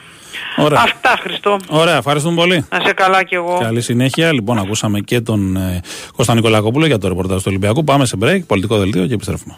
[0.57, 0.81] Ωραία.
[0.81, 1.57] Αυτά Χριστό.
[1.69, 2.67] Ωραία, ευχαριστούμε πολύ.
[2.71, 3.59] Να σε καλά κι εγώ.
[3.61, 4.33] Καλή συνέχεια.
[4.33, 5.81] Λοιπόν, ακούσαμε και τον ε,
[6.17, 7.85] Κώστα Νικολακόπουλο για το ρεπορτάζ του Ολυμπιακού.
[7.85, 9.57] Πάμε σε break, πολιτικό δελτίο και επιστρέφουμε.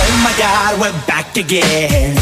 [0.00, 2.14] Oh my God, we're back again.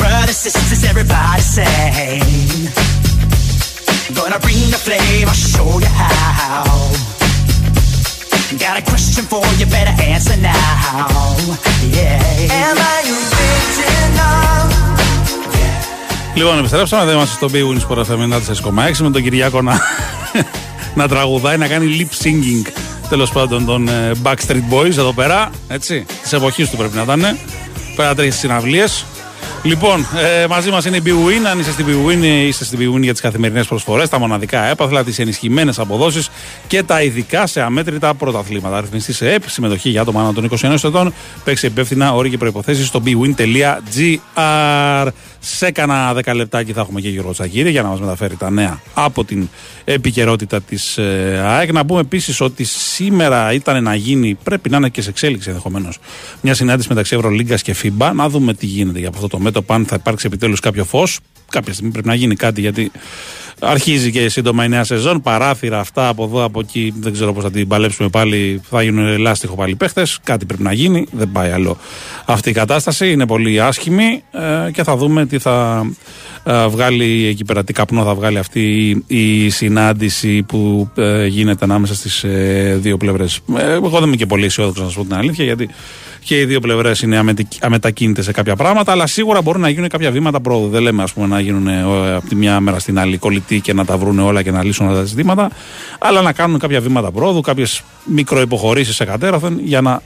[0.00, 3.07] Brothers, sisters, everybody sing.
[4.14, 6.64] Gonna bring the flame, I'll show you how.
[8.64, 11.36] Got a question for you, better answer now.
[11.92, 12.18] Yeah.
[12.64, 14.68] Am I original?
[16.34, 17.04] Λοιπόν, επιστρέψαμε.
[17.04, 18.20] Δεν είμαστε στο Big Wins Sport FM
[18.92, 19.80] 94,6 με τον Κυριάκο να,
[20.94, 22.72] να τραγουδάει, να κάνει lip singing
[23.08, 25.50] τέλος πάντων των ε, Backstreet Boys εδώ πέρα.
[25.68, 27.38] Έτσι, της εποχής του πρέπει να ήταν.
[27.96, 29.04] Πέρα τρέχει στι συναυλίες.
[29.62, 30.06] Λοιπόν,
[30.42, 31.46] ε, μαζί μας είναι η Big Win.
[31.50, 34.64] Αν είστε στην Big Win, είστε στην Big Win για τις καθημερινές προσφορές, τα μοναδικά
[34.64, 36.30] έπαθλα, τις ενισχυμένες αποδόσεις
[36.66, 38.76] και τα ειδικά σε αμέτρητα πρωταθλήματα.
[38.76, 41.12] Αριθμιστή σε ΕΠ, συμμετοχή για άτομα άνω των 21 ετών.
[41.44, 45.08] Παίξει υπεύθυνα όροι και προποθέσει στο bwin.gr.
[45.40, 48.80] Σε κανένα 10 λεπτάκι θα έχουμε και Γιώργο Τσακύρη για να μας μεταφέρει τα νέα
[48.94, 49.48] από την
[49.84, 51.72] επικαιρότητα της ε, ΑΕΚ.
[51.72, 55.98] Να πούμε επίσης ότι σήμερα ήταν να γίνει, πρέπει να είναι και σε εξέλιξη ενδεχομένως,
[56.40, 58.10] μια συνάντηση μεταξύ Ευρωλίγκας και FIBA.
[58.14, 61.18] Να δούμε τι γίνεται για αυτό το μέτωπο, αν θα υπάρξει επιτέλους κάποιο φως.
[61.50, 62.90] Κάποια στιγμή πρέπει να γίνει κάτι γιατί
[63.60, 65.20] αρχίζει και σύντομα η νέα σεζόν.
[65.20, 68.60] Παράθυρα αυτά από εδώ, από εκεί, δεν ξέρω πώς θα την παλέψουμε πάλι.
[68.70, 70.18] Θα γίνουν ελάστιχο πάλι παίχτες.
[70.22, 71.06] Κάτι πρέπει να γίνει.
[71.12, 71.76] Δεν πάει άλλο
[72.24, 73.10] αυτή η κατάσταση.
[73.10, 74.22] Είναι πολύ άσχημη
[74.66, 75.86] ε, και θα δούμε τι θα
[76.37, 76.37] ε,
[76.68, 78.60] βγάλει εκεί πέρα, τι καπνό θα βγάλει αυτή
[79.06, 83.40] η, η συνάντηση που ε, γίνεται ανάμεσα στις ε, δύο πλευρές.
[83.56, 85.68] εγώ δεν είμαι και πολύ αισιόδοξος να σα πω την αλήθεια, γιατί
[86.24, 89.88] και οι δύο πλευρές είναι αμετικ- αμετακίνητες σε κάποια πράγματα, αλλά σίγουρα μπορούν να γίνουν
[89.88, 90.68] κάποια βήματα πρόοδου.
[90.68, 91.82] Δεν λέμε, ας πούμε, να γίνουν ε,
[92.14, 94.86] από τη μια μέρα στην άλλη κολλητοί και να τα βρουν όλα και να λύσουν
[94.86, 95.50] όλα τα ζητήματα,
[95.98, 100.02] αλλά να κάνουν κάποια βήματα πρόοδου, κάποιες μικροϋποχωρήσεις σε κατέρωθεν για να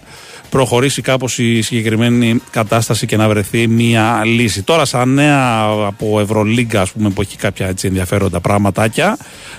[0.52, 4.62] προχωρήσει κάπως η συγκεκριμένη κατάσταση και να βρεθεί μια λύση.
[4.62, 9.16] Τώρα σαν νέα από Ευρωλίγκα ας πούμε που έχει κάποια έτσι ενδιαφέροντα πραγματάκια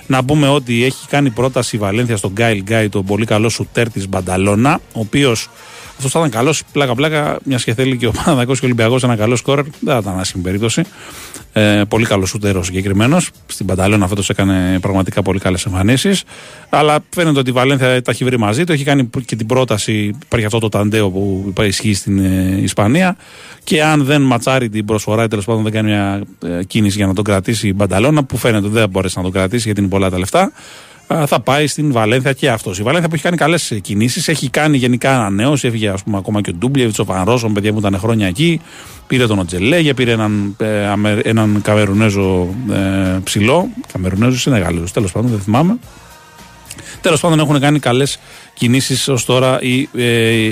[0.07, 3.89] να πούμε ότι έχει κάνει πρόταση η Βαλένθια στον Γκάιλ Γκάι τον πολύ καλό σουτέρ
[3.89, 5.49] της Μπανταλώνα ο οποίος
[5.95, 9.15] αυτός θα ήταν καλός πλάκα-πλάκα, μιας και θέλει και ο Παναδάκο και ο Ολυμπιακός ένα
[9.15, 9.63] καλό σκόρερ.
[9.63, 10.83] Δεν θα ήταν άσχημη περίπτωση.
[11.53, 13.29] Ε, πολύ καλός σουτέρος συγκεκριμένος.
[13.45, 16.23] Στην Πανταλώνα φέτος έκανε πραγματικά πολύ καλές εμφανίσεις.
[16.69, 18.71] Αλλά φαίνεται ότι η Βαλένθια τα έχει βρει μαζί του.
[18.71, 20.15] Έχει κάνει και την πρόταση.
[20.23, 23.15] Υπάρχει αυτό το ταντέο που ισχύει στην ε, Ισπανία.
[23.63, 27.07] Και αν δεν ματσάρει την προσφορά ή τέλος πάντων δεν κάνει μια ε, κίνηση για
[27.07, 29.89] να τον κρατήσει η Μπανταλώνα, που φαίνεται ότι δεν μπορέσει να τον κρατήσει γιατί είναι
[29.89, 30.49] πολλά τα λεφτά, α,
[31.07, 32.79] θα πάει στην Βαλένθια και αυτός.
[32.79, 35.67] Η Βαλένθια που έχει κάνει καλές κινήσεις, έχει κάνει γενικά ανανέωση.
[35.67, 38.61] Έφυγε ας πούμε, ακόμα και ο Ντούμπλιεβιτς, ο Φανρόσον, παιδιά που ήταν χρόνια εκεί.
[39.07, 43.67] Πήρε τον Οτζελέγε, πήρε έναν, ε, Αμε- έναν Καμερουνέζο ε, ψηλό.
[43.93, 45.77] Καμερουνέζο είναι Γάλλος, τέλος πάντων, δεν θυμάμαι.
[47.01, 48.19] Τέλος πάντων, έχουν κάνει καλές
[48.53, 50.51] κινήσεις ως τώρα οι ε,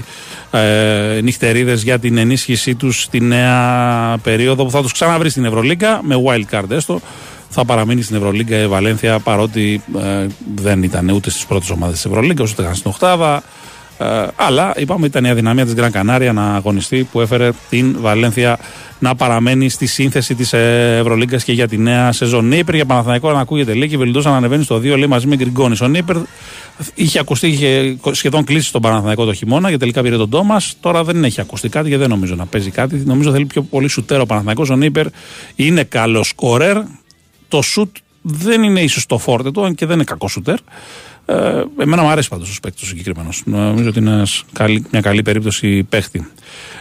[0.52, 5.99] ε, νυχτερίδες για την ενίσχυσή τους στη νέα περίοδο που θα τους ξαναβρει στην Ευρωλίγκα
[6.03, 7.02] με wild card έστω.
[7.53, 12.06] Θα παραμείνει στην Ευρωλίγκα η Βαλένθια παρότι ε, δεν ήταν ούτε στις πρώτες ομάδες της
[12.06, 13.44] Ευρωλίγκας, ούτε καν στην Οχτάδα.
[13.98, 18.60] Ε, αλλά είπαμε ήταν η αδυναμία της Γκραν Κανάρια να αγωνιστεί που έφερε την Βαλένθια
[18.99, 22.48] να παραμένει στη σύνθεση της Ευρωλίγκας και για τη νέα σεζόν.
[22.48, 25.36] Νέιπερ για Παναθανικό να ακούγεται λέει και Βελντό να ανεβαίνει στο 2 λέει μαζί με
[25.36, 25.76] Γκριγκόνη.
[25.82, 26.18] Ο Νέιπερ
[26.94, 30.76] είχε ακουστεί, είχε σχεδόν κλείσει στον Παναθανικό το χειμώνα και τελικά πήρε τον Τόμας.
[30.80, 33.03] Τώρα δεν έχει ακουστεί κάτι και δεν νομίζω να παίζει κάτι.
[33.06, 34.65] Νομίζω θέλει πιο πολύ σουτέρο ο Παναθανικό.
[34.72, 35.06] Ο Νέιπερ
[35.56, 36.78] είναι καλός σκόρερ.
[37.52, 40.57] Το σουτ δεν είναι ίσως το φόρτε του, αν και δεν είναι κακό σουτέρ.
[41.26, 43.41] Ε, εμένα μου αρέσει πάντως ο παίκτης ο συγκεκριμένος.
[43.45, 46.28] Νομίζω ότι είναι ένας καλή- μια καλή περίπτωση παίχτη.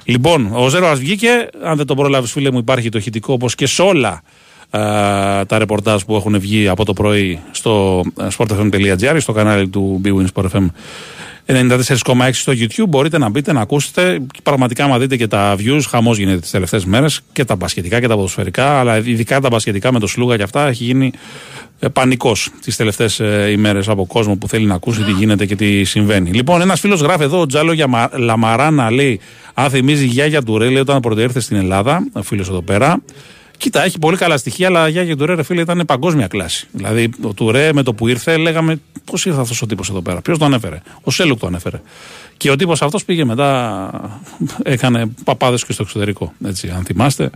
[0.05, 1.49] Λοιπόν, ο Ζέρο βγήκε.
[1.65, 4.23] Αν δεν το προλάβεις, φίλε μου, υπάρχει το ηχητικό όπως και σε όλα
[4.71, 4.79] ε,
[5.45, 10.27] τα ρεπορτάζ που έχουν βγει από το πρωί στο ε, sportfm.gr, στο κανάλι του BWIN
[10.35, 10.67] Sport FM
[11.47, 12.89] 94,6 στο YouTube.
[12.89, 14.21] Μπορείτε να μπείτε να ακούσετε.
[14.43, 18.09] Πραγματικά, άμα δείτε και τα views, χαμός γίνεται τις τελευταίες μέρες και τα μπασκετικά και
[18.09, 18.79] τα ποδοσφαιρικά.
[18.79, 21.13] Αλλά ειδικά τα μπασκετικά με το Σλούγα και αυτά έχει γίνει
[21.79, 25.57] ε, πανικός τις τελευταίες ε, ημέρες από κόσμο που θέλει να ακούσει τι γίνεται και
[25.57, 26.31] τι συμβαίνει.
[26.31, 29.21] Λοιπόν, ένας φίλος γράφει εδώ, ο Τζάλο για Μα- Λαμαράνα λέει,
[29.55, 32.63] αν θυμίζει η γιάγια του Ρέ, λέει, όταν πρώτα ήρθε στην Ελλάδα, ο φίλος εδώ
[32.63, 33.03] πέρα.
[33.61, 36.69] Κοίτα, έχει πολύ καλά στοιχεία, αλλά η γιάγια του Ρέ, ρε φίλε, ήταν παγκόσμια κλάση.
[36.73, 40.21] Δηλαδή, ο Τουρέ με το που ήρθε, λέγαμε πώς ήρθε αυτός ο τύπος εδώ πέρα;
[40.21, 41.81] Ποιος τον έφερε; Ο Σέλουκ τον έφερε.
[42.37, 43.91] Και ο τύπος αυτός πήγε μετά,
[44.63, 46.33] έκανε παπάδες και στο εξωτερικό.
[46.45, 47.31] Έτσι, αν θυμάστε,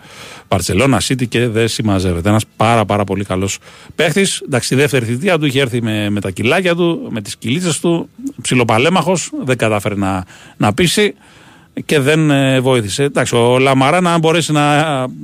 [0.48, 2.28] Παρσελώνα, City και δεν συμμαζεύεται.
[2.28, 3.58] Ένας πάρα, πάρα πολύ καλός
[3.94, 4.42] παίχτης.
[4.44, 7.80] Εντάξει, στη δεύτερη θητεία του είχε έρθει με, με τα κιλάκια του, με τις κυλίτσες
[7.80, 8.08] του,
[8.42, 10.24] ψιλοπαλέμαχος, δεν κατάφερε να,
[10.56, 11.14] να πείσει
[11.84, 13.02] και δεν ε, βοήθησε.
[13.02, 14.74] Εντάξει, ο Λαμαράνα, αν μπορέσει να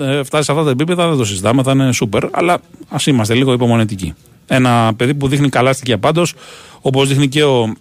[0.01, 2.25] ε, φτάσει σε αυτά τα επίπεδα, δεν το συζητάμε, θα είναι σούπερ.
[2.31, 2.59] Αλλά
[2.89, 4.15] ας είμαστε λίγο υπομονετικοί.
[4.47, 6.35] Ένα παιδί που δείχνει καλά στοιχεία πάντως,
[6.81, 7.75] όπως δείχνει και ο,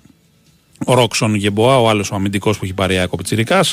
[0.85, 3.63] ο Ρόξον Γεμποά, ο άλλος ο αμυντικός που έχει πάρει η Πιτσυρικά.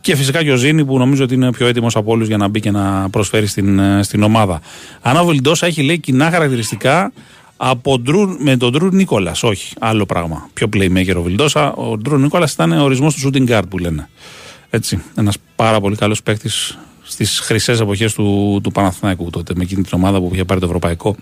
[0.00, 2.48] Και φυσικά και ο Ζήνη που νομίζω ότι είναι πιο έτοιμος από όλους για να
[2.48, 4.60] μπει και να προσφέρει στην, ε, στην ομάδα.
[5.00, 7.12] Αν ο Βελντόσα έχει λέει κοινά χαρακτηριστικά
[7.56, 9.36] από Ντρου, με τον Ντρου Νίκολα.
[9.42, 10.48] Όχι, άλλο πράγμα.
[10.54, 11.72] Πιο playmaker ο Βιλντόσα.
[11.72, 14.08] Ο Ντρου Νίκολα ήταν ο ορισμός του shooting guard που λένε.
[14.70, 15.02] Έτσι.
[15.14, 19.92] Ένας πάρα πολύ καλός παίκτης στις χρυσές εποχές του, του Παναθηναϊκού τότε με εκείνη την
[19.94, 21.16] ομάδα που είχε πάρει το Ευρωπαϊκό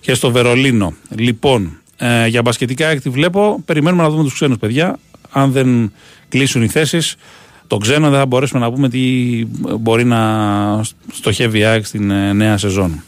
[0.00, 0.94] και στο Βερολίνο.
[1.16, 3.62] Λοιπόν, Ε, για μπασκετικά έκτη βλέπω.
[3.64, 4.98] Περιμένουμε να δούμε τους ξένους παιδιά.
[5.30, 5.92] Αν δεν
[6.28, 7.16] κλείσουν οι θέσεις,
[7.66, 9.00] τον ξένο δεν θα μπορέσουμε να πούμε τι
[9.80, 10.20] μπορεί να
[11.12, 13.02] στοχεύει η ΑΕΚ στην ε, νέα σεζόν.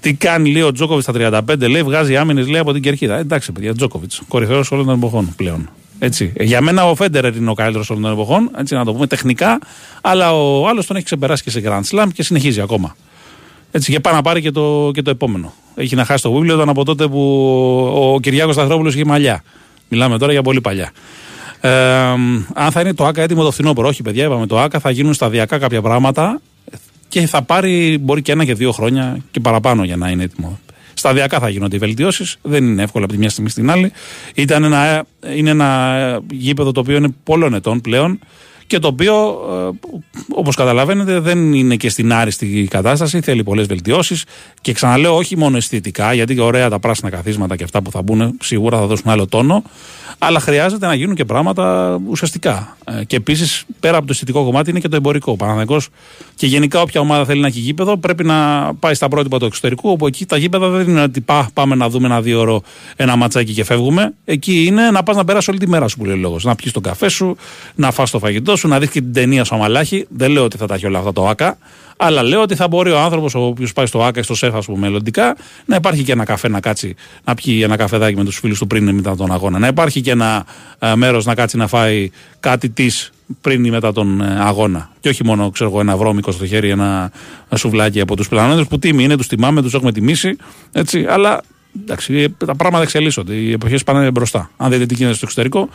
[0.00, 3.16] Τι κάνει, λέει ο Τζόκοβιτς στα 35, λέει, βγάζει άμυνες, λέει από την κερκίδα.
[3.16, 4.22] Ε, εντάξει, παιδιά, Τζόκοβιτς.
[4.28, 5.68] Κορυφαίος όλων των εποχών πλέον.
[5.98, 6.32] Έτσι.
[6.36, 9.06] Ε, Για μένα ο Φέντερερ είναι ο καλύτερος όλων των εποχών, έτσι να το πούμε
[9.06, 9.58] τεχνικά,
[10.00, 12.96] αλλά ο άλλος τον έχει ξεπεράσει και σε Grand Slam και συνεχίζει ακόμα.
[13.70, 15.52] Έτσι, και πάει να πάρει και το, και το επόμενο.
[15.74, 17.20] Έχει να χάσει το Wimbledon από τότε που
[18.14, 19.42] ο Κυριάκος Σταθρόπουλο είχε μαλλιά.
[19.88, 20.92] Μιλάμε τώρα για πολύ παλιά.
[21.60, 21.70] Ε,
[22.54, 25.14] αν θα είναι το ΑΚΑ έτοιμο το φθινόπωρο, όχι παιδιά, είπαμε το ΑΚΑ θα γίνουν
[25.14, 26.40] σταδιακά κάποια πράγματα
[27.08, 30.58] και θα πάρει μπορεί και ένα και δύο χρόνια και παραπάνω για να είναι έτοιμο.
[30.94, 32.36] Σταδιακά θα γίνονται οι βελτιώσεις.
[32.42, 33.92] Δεν είναι εύκολο από τη μια στιγμή στην άλλη.
[34.34, 38.18] Ήταν ένα, είναι ένα γήπεδο το οποίο είναι πολλών ετών πλέον
[38.66, 39.14] και το οποίο,
[39.50, 39.88] ε,
[40.28, 43.20] όπως καταλαβαίνετε, δεν είναι και στην άριστη κατάσταση.
[43.20, 44.24] Θέλει πολλές βελτιώσεις.
[44.60, 48.38] Και ξαναλέω, όχι μόνο αισθητικά, γιατί ωραία τα πράσινα καθίσματα και αυτά που θα μπουν
[48.42, 49.62] σίγουρα θα δώσουν άλλο τόνο.
[50.18, 52.76] Αλλά χρειάζεται να γίνουν και πράγματα ουσιαστικά.
[52.84, 55.32] Ε, Και επίσης, πέρα από το αισθητικό κομμάτι, είναι και το εμπορικό.
[55.32, 55.88] Ο Παναθηναϊκός
[56.34, 59.90] και γενικά, όποια ομάδα θέλει να έχει γήπεδο, πρέπει να πάει στα πρότυπα του εξωτερικού.
[59.90, 62.62] Όπου εκεί τα γήπεδα δεν είναι ότι πά, πάμε να δούμε ένα δύο ώρο
[62.96, 64.14] ένα ματσάκι και φεύγουμε.
[64.24, 66.44] Εκεί είναι να πας να περάσεις όλη τη μέρα σου που λέει ο λόγος.
[66.44, 67.36] Να πιεις τον καφέ σου,
[67.74, 70.06] να φας το φαγητό σου, να δεις και την ταινία σου αμαλάχη.
[70.08, 71.58] Δεν λέω ότι θα τα έχει όλα αυτά το ΑΚΑ.
[71.96, 74.54] Αλλά λέω ότι θα μπορεί ο άνθρωπος, ο οποίος πάει στο ΑΚΑ ή στο ΣΕΦ,
[74.54, 78.24] ας πούμε, μελλοντικά, να υπάρχει και ένα καφέ να κάτσει, να πιει ένα καφεδάκι με
[78.24, 79.58] τους φίλους του πριν ή μετά τον αγώνα.
[79.58, 80.44] Να υπάρχει και ένα
[80.94, 82.10] μέρος να κάτσει να φάει
[82.40, 83.10] κάτι της
[83.40, 84.90] πριν ή μετά τον ε, αγώνα.
[85.00, 87.10] Και όχι μόνο ξέρω εγώ, ένα βρώμικο στο χέρι, ένα
[87.54, 90.36] σουβλάκι από τους πλανόδε που τίμοι είναι, τους τιμάμε, τους έχουμε τιμήσει.
[90.72, 91.42] Έτσι, αλλά
[91.82, 93.34] εντάξει, τα πράγματα εξελίσσονται.
[93.34, 94.50] Οι εποχές πάνε μπροστά.
[94.56, 95.68] Αν δείτε τι γίνεται στο εξωτερικό,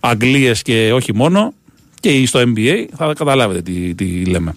[0.00, 1.52] Αγγλίες και όχι μόνο,
[2.00, 4.56] και στο NBA, θα καταλάβετε τι, τι λέμε.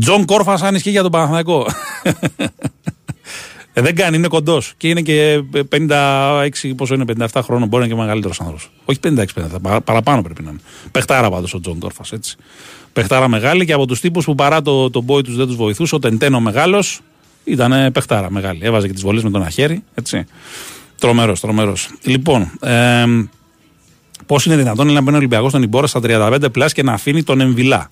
[0.00, 1.66] Τζον Κόρφας, αν ισχύει για τον Παναθηναϊκό.
[3.74, 4.74] Ε, δεν κάνει, είναι κοντός.
[4.76, 7.68] Και είναι και 56, πόσο είναι, 57 χρόνων.
[7.68, 8.70] Μπορεί να είναι και μεγαλύτερος άνθρωπος.
[8.84, 10.60] Όχι 56, 57, παρα- παραπάνω πρέπει να είναι.
[10.90, 12.36] Παιχτάρα πάντως ο Τζον Κόρφας, έτσι.
[12.92, 15.94] Παιχτάρα μεγάλη και από τους τύπους που παρά το, το μπόι τους δεν τους βοηθούσε,
[15.94, 17.00] ο Τεντένο μεγάλος
[17.44, 18.60] ήταν παιχτάρα μεγάλη.
[18.62, 20.24] Έβαζε και τις βολές με το ένα χέρι, έτσι.
[20.98, 21.88] Τρομερός, τρομερός.
[22.02, 23.04] Λοιπόν, ε,
[24.32, 27.22] πώς είναι δυνατόν να μπαίνει ο Ολυμπιακός στον Ιμπόρα στα 35 plus και να αφήνει
[27.22, 27.90] τον Εμβιλά.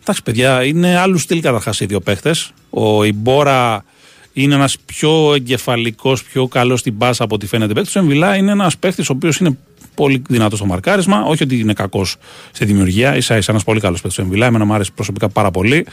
[0.00, 2.52] Εντάξει, παιδιά, είναι άλλου στυλ καταρχάς οι δύο παίχτες.
[2.70, 3.84] Ο Ιμπόρα
[4.32, 7.96] είναι ένας πιο εγκεφαλικός, πιο καλός στην πάσα από ό,τι φαίνεται παίκτης.
[7.96, 9.58] Ο Εμβιλά είναι ένας παίχτης ο οποίος είναι
[9.94, 11.22] πολύ δυνατός στο μαρκάρισμα.
[11.24, 12.16] Όχι ότι είναι κακός
[12.52, 13.20] στη δημιουργία.
[13.20, 14.46] Ίσα ίσα ένας πολύ καλός παίκτης ο Εμβιλά.
[14.46, 15.86] Εμένα μου άρεσε προσωπικά πάρα πολύ.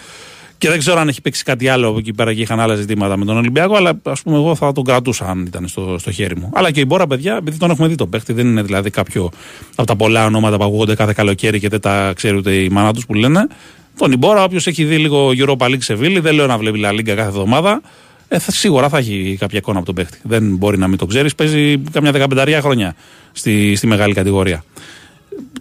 [0.59, 3.17] Και δεν ξέρω αν έχει παίξει κάτι άλλο από εκεί πέρα και είχαν άλλα ζητήματα
[3.17, 6.35] με τον Ολυμπιακό, αλλά ας πούμε εγώ θα τον κρατούσα αν ήταν στο, στο χέρι
[6.35, 6.49] μου.
[6.53, 9.29] Αλλά και η Μπόρα, παιδιά, επειδή τον έχουμε δει τον παίχτη, δεν είναι δηλαδή κάποιο
[9.75, 12.93] από τα πολλά ονόματα που ακούγονται κάθε καλοκαίρι και δεν τα ξέρει ούτε η μάνα
[12.93, 13.47] τους που λένε.
[13.97, 17.03] Τον Ιμπόρα, όποιος έχει δει λίγο Europa League Σεβίλη, δεν λέω να βλέπει La Liga
[17.15, 17.81] κάθε εβδομάδα,
[18.27, 20.17] ε, θα, σίγουρα θα έχει κάποια εικόνα από τον παίχτη.
[20.23, 21.35] Δεν μπορεί να μην το ξέρεις.
[21.35, 22.95] Παίζει καμιά δεκαπενταριά χρόνια
[23.31, 24.63] στη, στη μεγάλη κατηγορία.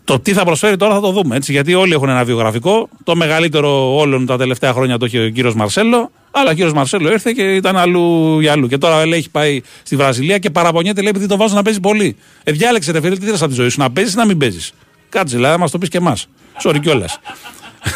[0.08, 1.36] Το τι θα προσφέρει τώρα θα το δούμε.
[1.36, 2.88] Έτσι, γιατί όλοι έχουν ένα βιογραφικό.
[3.04, 6.10] Το μεγαλύτερο όλων τα τελευταία χρόνια το έχει ο κύριος Μαρσέλο.
[6.30, 8.66] Αλλά ο κύριος Μαρσέλο ήρθε και ήταν αλλού για αλλού.
[8.66, 11.80] Και τώρα λέει, έχει πάει στη Βραζιλία και παραπονιέται, λέει, επειδή τον βάζω να παίζει
[11.80, 12.16] πολύ.
[12.44, 14.38] Ε, διάλεξε, ρε φίλε, τι θες από τη ζωή σου, να παίζεις ή να μην
[14.38, 14.72] παίζεις;
[15.08, 16.26] Κάτσε, δηλαδή, να μας το πεις και εμάς.
[16.62, 17.20] Sorry κιόλας.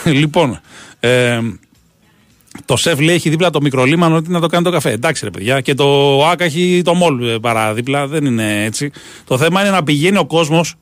[0.20, 0.60] λοιπόν,
[1.00, 1.38] ε,
[2.64, 4.90] το σεφ λέει έχει δίπλα το μικρολίμανο ότι να το κάνει το καφέ.
[4.90, 5.60] Εντάξει ρε παιδιά.
[5.60, 8.06] Και το ΆΚΑ έχει το μόλ ε, παρά δίπλα.
[8.06, 8.90] Δεν είναι έτσι.
[9.24, 10.74] Το θέμα είναι να πηγαίνει ο κόσμος.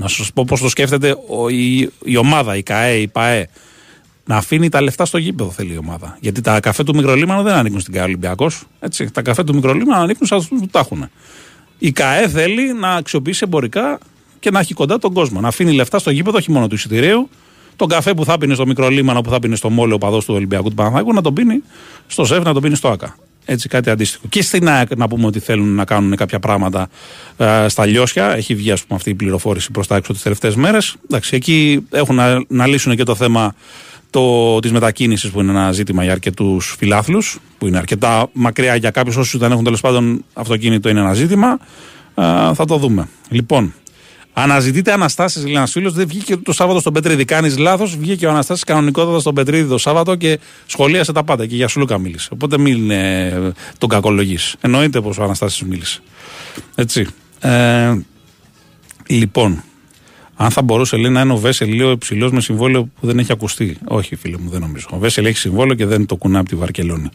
[0.00, 3.48] Να σας πω πώς το σκέφτεται ο, η, η ομάδα, η ΚΑΕ, η ΠΑΕ.
[4.24, 6.16] Να αφήνει τα λεφτά στο γήπεδο θέλει η ομάδα.
[6.20, 8.62] Γιατί τα καφέ του μικρολίμανο δεν ανήκουν στην ΚΑΕ Ολυμπιακός.
[9.12, 11.08] Τα καφέ του μικρολίμανο ανήκουν σε αυτού που τα έχουν.
[11.78, 13.98] Η ΚΑΕ θέλει να αξιοποιήσει εμπορικά
[14.40, 15.40] και να έχει κοντά τον κόσμο.
[15.40, 17.28] Να αφήνει λεφτά στο γήπεδο, όχι μόνο του εισιτηρίου,
[17.76, 20.34] τον καφέ που θα πίνει στο μικρό λίμανο που θα πίνει στο μόλο παδός του
[20.34, 21.62] Ολυμπιακού του Παναθηναϊκού να τον πίνει
[22.06, 23.16] στο ΣΕΦ, να τον πίνει στο ΑΚΑ.
[23.50, 24.24] Έτσι, κάτι αντίστοιχο.
[24.28, 26.88] Και στην ΑΕΚ να πούμε ότι θέλουν να κάνουν κάποια πράγματα
[27.36, 28.36] ε, στα λιώσια.
[28.36, 30.96] Έχει βγει, ας πούμε, αυτή η πληροφόρηση προς τα έξω τις τελευταίες μέρες.
[31.04, 33.54] Εντάξει, εκεί έχουν να, να λύσουν και το θέμα
[34.10, 38.90] το, της μετακίνησης που είναι ένα ζήτημα για αρκετούς φιλάθλους, που είναι αρκετά μακριά για
[38.90, 41.58] κάποιους όσους δεν έχουν τέλος πάντων αυτοκίνητο, είναι ένα ζήτημα.
[42.14, 42.22] Ε,
[42.54, 43.08] θα το δούμε.
[43.28, 43.74] Λοιπόν,
[44.42, 45.92] Αναζητείτε Αναστάσει, λέει ένα φίλος.
[45.92, 47.24] Δεν βγήκε το Σάββατο στον Πετρίδη.
[47.24, 47.96] Κάνει λάθος.
[47.96, 51.46] Βγήκε ο Αναστάσης κανονικότατα στον Πετρίδη το Σάββατο και σχολίασε τα πάντα.
[51.46, 52.28] Και για Σουλούκα μίλησε.
[52.32, 54.56] Οπότε μην ε, τον κακολογείς.
[54.60, 56.00] Εννοείται πως ο Αναστάσης μίλησε.
[56.74, 57.06] Έτσι.
[57.40, 57.98] Ε,
[59.06, 59.62] λοιπόν,
[60.36, 63.32] αν θα μπορούσε λέει, να είναι ο Βέσελ λίγο υψηλός με συμβόλαιο που δεν έχει
[63.32, 63.76] ακουστεί.
[63.84, 64.86] Όχι, φίλε μου, δεν νομίζω.
[64.90, 67.08] Ο Βέσελ έχει συμβόλαιο και δεν το κουνά από τη Βαρκελόνη.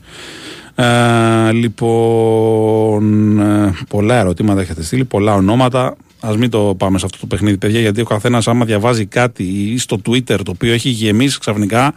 [0.76, 5.96] Ε, λοιπόν, ε, πολλά ερωτήματα έχετε στείλει, πολλά ονόματα.
[6.26, 9.44] Α μην το πάμε σε αυτό το παιχνίδι, παιδιά, γιατί ο καθένας, άμα διαβάζει κάτι
[9.44, 11.94] ή στο Twitter το οποίο έχει γεμίσει ξαφνικά,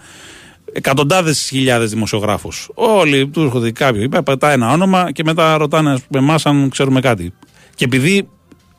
[0.72, 2.70] εκατοντάδες χιλιάδες δημοσιογράφους.
[2.74, 7.32] Όλοι του έρχονται κάποιοι, είπε, πετάει ένα όνομα και μετά ρωτάνε εμάς αν ξέρουμε κάτι.
[7.74, 8.28] Και επειδή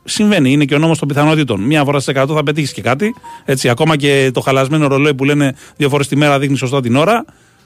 [0.03, 1.61] συμβαίνει, είναι και ο νόμος των πιθανοτήτων.
[1.61, 3.15] Μία φορά σε 100 θα πετύχεις και κάτι.
[3.45, 6.95] Έτσι, ακόμα και το χαλασμένο ρολόι που λένε δύο φορές τη μέρα δείχνει σωστά την
[6.95, 7.25] ώρα.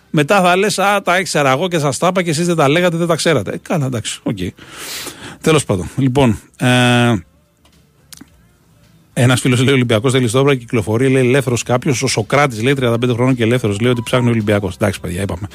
[0.09, 2.69] Μετά θα λες, Α, τα ήξερα εγώ και σας τα είπα και εσείς δεν τα
[2.69, 3.51] λέγατε, δεν τα ξέρατε.
[3.53, 4.37] Ε, καλά, εντάξει, οκ.
[5.41, 5.89] Τέλος πάντων.
[5.97, 6.67] Λοιπόν, ε,
[9.23, 12.03] ένας φίλος λέει Ολυμπιακός θέλει στόπερ, κυκλοφορεί, λέει ελεύθερος κάποιος.
[12.03, 14.75] Ο Σοκράτης λέει 35 χρόνων και ελεύθερος λέει ότι ψάχνει ο Ολυμπιακός.
[14.75, 15.47] Εντάξει, παιδιά, είπαμε.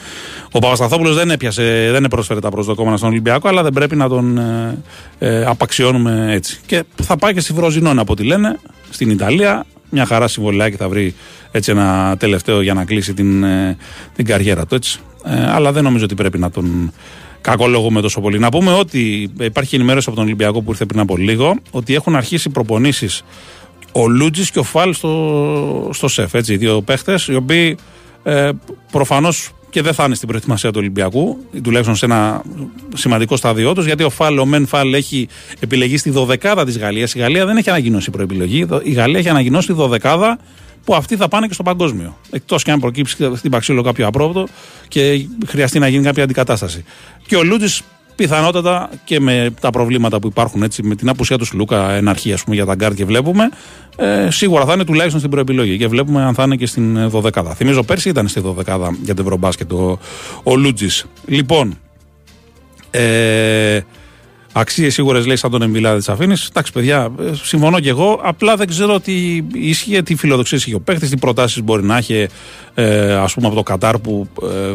[0.51, 4.39] Ο Παπασταθόπουλος δεν έπιασε, δεν πρόσφερε τα προσδοκόμενα στον Ολυμπιακό, αλλά δεν πρέπει να τον
[4.39, 4.79] ε,
[5.19, 6.61] ε, απαξιώνουμε έτσι.
[6.67, 8.59] Και θα πάει και στη Φροζινόν από ό,τι λένε,
[8.91, 9.67] στην Ιταλία.
[9.91, 11.15] Μια χαρά συμβολιάκι θα βρει
[11.51, 13.77] έτσι ένα τελευταίο για να κλείσει την, ε,
[14.17, 14.75] την καριέρα του.
[14.75, 15.01] Έτσι.
[15.25, 16.93] Ε, αλλά δεν νομίζω ότι πρέπει να τον
[17.47, 18.39] κακολογούμε τόσο πολύ.
[18.39, 22.17] Να πούμε ότι υπάρχει ενημέρωση από τον Ολυμπιακό που ήρθε πριν από λίγο ότι έχουν
[22.17, 23.25] αρχίσει προπονήσεις
[23.97, 26.35] ο Λούτζης και ο Φάλ στο, στο ΣΕΦ.
[26.35, 27.77] Έτσι, οι δύο παίχτες, οι οποίοι
[28.23, 28.51] ε,
[28.93, 32.43] προφανώς και δεν θα είναι στην προετοιμασία του Ολυμπιακού, τουλάχιστον σε ένα
[32.95, 35.29] σημαντικό στάδιο τους, γιατί ο Φάλ, ο Μεν Φάλ έχει
[35.61, 37.15] επιλεγεί στη δωδεκάδα της Γαλλίας.
[37.15, 38.67] Η Γαλλία δεν έχει ανακοινώσει προεπιλογή.
[38.83, 40.39] Η Γαλλία έχει ανακοινώσει τη δωδεκάδα
[40.85, 42.17] που αυτοί θα πάνε και στο παγκόσμιο.
[42.31, 44.47] Εκτός και αν προκύψει στην Παξίλο κάποιο απρόοπτο
[44.89, 46.85] και χρειαστεί να γίνει κάποια αντικατάσταση.
[47.27, 47.83] Και ο Λούντζης
[48.17, 52.33] πιθανότατα και με τα προβλήματα που υπάρχουν έτσι, με την απουσία του Σλούκα εν αρχή
[52.33, 53.49] ας πούμε, για τα γκαρντ και βλέπουμε,
[53.97, 57.53] ε, σίγουρα θα είναι τουλάχιστον στην προεπιλογή και βλέπουμε αν θα είναι και στην 12.
[57.55, 59.99] Θυμίζω πέρσι ήταν στη 12 για το Ευρωμπάσκετ ο,
[60.43, 61.07] ο Λούτζης.
[61.27, 61.79] Λοιπόν,
[62.91, 63.81] ε,
[64.59, 66.35] Αξίες σίγουρες λέει σαν τον Εμβιλάδη της Αφήνη.
[66.49, 68.21] Εντάξει, παιδιά, ε, συμφωνώ και εγώ.
[68.23, 72.29] Απλά δεν ξέρω τι ίσχυε, τι φιλοδοξίες είχε ο παίχτης, τι προτάσεις μπορεί να έχει,
[72.75, 74.75] ε, ας πούμε, από το Κατάρ που, ε,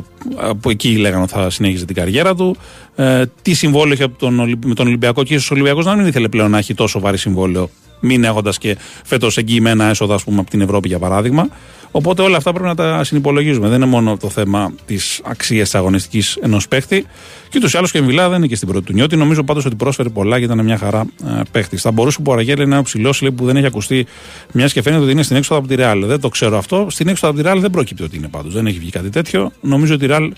[0.61, 2.55] που εκεί λέγανε ότι θα συνέχιζε την καριέρα του.
[2.95, 4.33] Ε, τι συμβόλαιο είχε τον,
[4.65, 7.17] με τον Ολυμπιακό και ίσως ο Ολυμπιακός να μην ήθελε πλέον να έχει τόσο βαρύ
[7.17, 7.69] συμβόλαιο,
[8.01, 11.47] μην έχοντας και φέτος εγγυημένα έσοδα, ας πούμε, από την Ευρώπη για παράδειγμα.
[11.91, 13.67] Οπότε όλα αυτά πρέπει να τα συνυπολογίζουμε.
[13.67, 17.05] Δεν είναι μόνο το θέμα της αξίας της αγωνιστικής ενός παίχτη.
[17.49, 19.15] Και ούτως ή άλλως και η Εμβιλά δεν είναι και στην πρώτη του νιώτη.
[19.15, 21.77] Νομίζω πάντως ότι πρόσφερε πολλά και ήταν μια χαρά ε, παίχτη.
[21.77, 24.05] Θα μπορούσε ο Ποραγέλ να είναι ψηλός που δεν έχει ακουστεί
[24.51, 26.05] μιας και φαίνεται ότι είναι στην έξοδο από τη Ρεάλ.
[26.05, 26.87] Δεν το ξέρω αυτό.
[26.89, 28.53] Στην έξοδο από τη Ρεάλ δεν προκύπτει ότι είναι πάντως.
[28.53, 29.51] Δεν έχει βγει κάτι τέτοιο.
[29.61, 30.33] Νομίζω ότι η Ρεάλ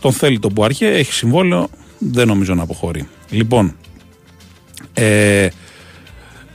[0.00, 1.68] τον θέλει τον Πουάρχε, έχει συμβόλαιο.
[1.98, 3.08] Δεν νομίζω να αποχωρεί.
[3.30, 3.76] Λοιπόν,
[4.92, 5.48] ε,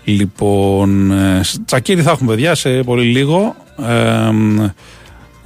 [0.04, 3.56] λοιπόν, ε, τσακίρι θα έχουμε παιδιά σε πολύ λίγο.
[3.88, 4.30] Ε,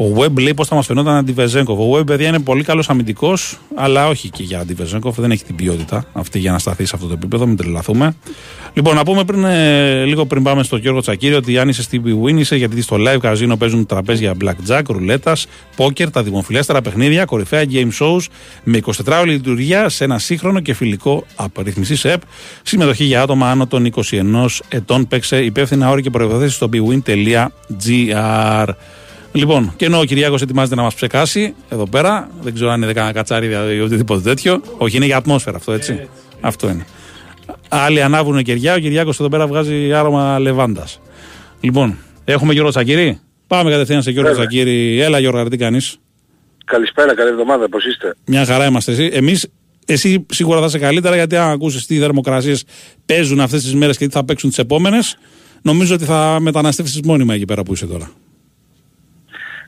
[0.03, 1.80] ο Web λέει πώς θα μας φαινόταν αντιβεζέγκοφ.
[1.80, 5.19] Ο Web, παιδιά, είναι πολύ καλός αμυντικός, αλλά όχι και για αντιβεζέγκοφ.
[5.19, 8.15] Δεν έχει την ποιότητα αυτή για να σταθεί σε αυτό το επίπεδο, μην τρελαθούμε.
[8.73, 12.01] Λοιπόν, να πούμε πριν, ε, λίγο πριν πάμε στο Γιώργο Τσακίρη ότι αν είσαι στη
[12.23, 15.47] Win είσαι γιατί στο live καζίνο παίζουν τραπέζια blackjack, ρουλέτας,
[15.77, 18.25] poker, τα δημοφιλέστερα παιχνίδια, κορυφαία game shows
[18.63, 22.21] με 24 ώρε λειτουργία σε ένα σύγχρονο και φιλικό απαριθμιστή ΕΠ.
[22.63, 25.07] Συμμετοχή για άτομα άνω των 21 ετών.
[25.07, 28.67] Παίξε υπεύθυνα όρη και προποθέσει στο bwin.gr.
[29.34, 32.93] Λοιπόν, και ενώ ο Κυριάκος ετοιμάζεται να μας ψεκάσει εδώ πέρα, δεν ξέρω αν είναι
[32.93, 34.61] κανένα κατσάρι ή οτιδήποτε τέτοιο.
[34.77, 36.07] Όχι, είναι για ατμόσφαιρα αυτό, έτσι.
[36.41, 36.85] αυτό είναι.
[37.69, 41.01] Άλλοι ανάβουν κεριά, ο Κυριάκος εδώ πέρα βγάζει άρωμα λεβάντας.
[41.60, 43.19] Λοιπόν, έχουμε Γιώργο Τσακύρη.
[43.47, 44.47] Πάμε κατευθείαν σε Γιώργο Βέβαια.
[44.47, 45.01] Τσακύρη.
[45.01, 45.97] Έλα, Γιώργο, τι κάνεις;
[46.65, 49.10] Καλησπέρα, καλή εβδομάδα, πώς είστε; Μια χαρά είμαστε εσύ.
[49.14, 49.47] Εμείς,
[49.85, 52.64] εσύ σίγουρα θα είσαι καλύτερα γιατί αν ακούσει τι θερμοκρασίες
[53.05, 55.18] παίζουν αυτές τις μέρες και τι θα παίξουν τις επόμενες,
[55.61, 58.11] νομίζω ότι θα μεταναστεύσεις μόνιμα εκεί πέρα που είσαι τώρα.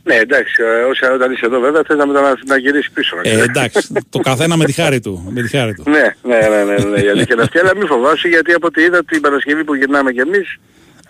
[0.07, 2.37] Ναι, εντάξει, ε, όσοι όταν είσαι εδώ βέβαια θες να, μετανα...
[2.45, 3.17] να γυρίσεις πίσω.
[3.23, 5.29] Ε, εντάξει, το καθένα με τη χάρη του.
[5.33, 5.83] Με τη χάρη του.
[5.89, 8.81] Ναι, ναι, ναι, ναι, ναι, η αλήθεια είναι αυτή, αλλά μην φοβάσαι γιατί από ό,τι
[8.81, 10.59] είδα την Παρασκευή που γυρνάμε κι εμείς,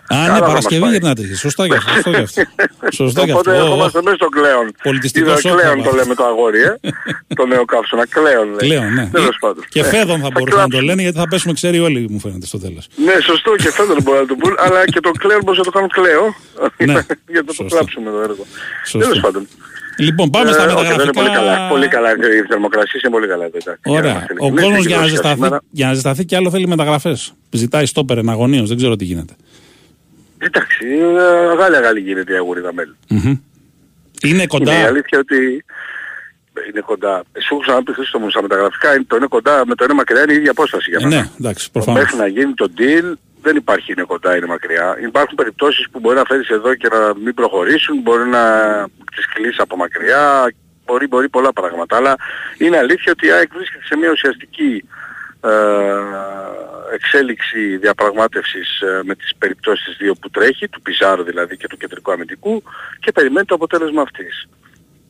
[0.07, 0.91] Α, Καλά ναι, θα μας Παρασκευή πάει.
[0.91, 1.21] γυρνάτε.
[1.21, 1.39] εσείς.
[1.39, 1.91] Σωστά γι' αυτό.
[1.93, 2.41] Σωστό γι' αυτό.
[2.99, 3.51] Σωστό γι' αυτό.
[3.51, 3.65] Οπότε Ω, ω.
[3.65, 4.65] ερχόμαστε μέσα στο κλέον.
[4.83, 6.73] Πολιτιστικό Είδα σοκ, κλέον θα το λέμε το αγόρι, ε.
[7.39, 8.57] το νέο καύσωνα, κλέον λέει.
[8.69, 9.05] Κλαίω, ναι.
[9.19, 9.63] Τέλος πάντων.
[9.73, 10.81] Και Ε, φέδων θα θα μπορούσαν να το κλάψουμε.
[10.89, 12.83] λένε γιατί θα πέσουμε ξέρει όλοι, μου φαίνεται στο τέλος.
[13.05, 15.73] Ναι, σωστό και φέτος μπορεί να το πούν, αλλά και το κλέον μπορείς να το
[15.75, 16.23] κάνουν κλέο.
[16.89, 16.93] Ναι,
[17.33, 18.43] για να το κλάψουμε το έργο.
[18.85, 18.99] Σωστό.
[19.07, 19.47] Τέλος πάντων.
[19.97, 21.21] Λοιπόν, πάμε στα Ε, όχι, δεν είναι μεταγραφικά.
[21.21, 21.67] πολύ καλά.
[21.69, 22.09] Πολύ καλά.
[22.11, 23.43] Οι θερμοκρασίες είναι πολύ καλά.
[23.45, 23.81] εδώ, εντάξει.
[23.85, 24.11] Για να Ωραία.
[24.11, 25.61] είμαστε Ο ειλικρινείς, κόσμος και για, να δόσεις ζεσταθεί- σήμερα.
[25.71, 27.33] για να ζεσταθεί κι άλλο θέλει μεταγραφές.
[27.51, 29.33] Ζητάει στόπερ εναγωνίω, δεν ξέρω τι γίνεται.
[30.37, 30.85] Εντάξει,
[31.15, 32.95] ε, αγάλια αγάλη γίνεται η αγορίδα μέλη.
[33.09, 33.37] Μμμ.
[34.21, 34.71] Είναι κοντά.
[34.73, 35.65] Είναι η αλήθεια ότι
[36.71, 37.23] είναι κοντά.
[37.39, 40.21] Σου έχω ξαναπεί Χρήστο μου στα μεταγραφικά, είναι- το είναι κοντά με το είναι μακριά
[40.23, 41.21] είναι η ίδια απόσταση για Ε, μένα.
[41.21, 42.01] ναι, εντάξει, προφανώς.
[42.01, 44.97] Μέχρι να γίνει το deal δεν υπάρχει είναι κοντά, είναι μακριά.
[45.07, 48.43] Υπάρχουν περιπτώσεις που μπορεί να φέρεις εδώ και να μην προχωρήσουν, μπορεί να
[49.15, 50.53] τις κλείσει από μακριά,
[50.85, 51.95] μπορεί, μπορεί πολλά πράγματα.
[51.95, 52.15] Αλλά
[52.57, 54.83] είναι αλήθεια ότι η ΑΕΚ βρίσκεται σε μια ουσιαστική
[55.41, 55.49] ε,
[56.93, 61.77] εξέλιξη διαπραγμάτευσης ε, με τις περιπτώσεις τις δύο που τρέχει, του Πιζάρου δηλαδή και του
[61.77, 62.63] κεντρικού αμυντικού
[62.99, 64.47] και περιμένει το αποτέλεσμα αυτής.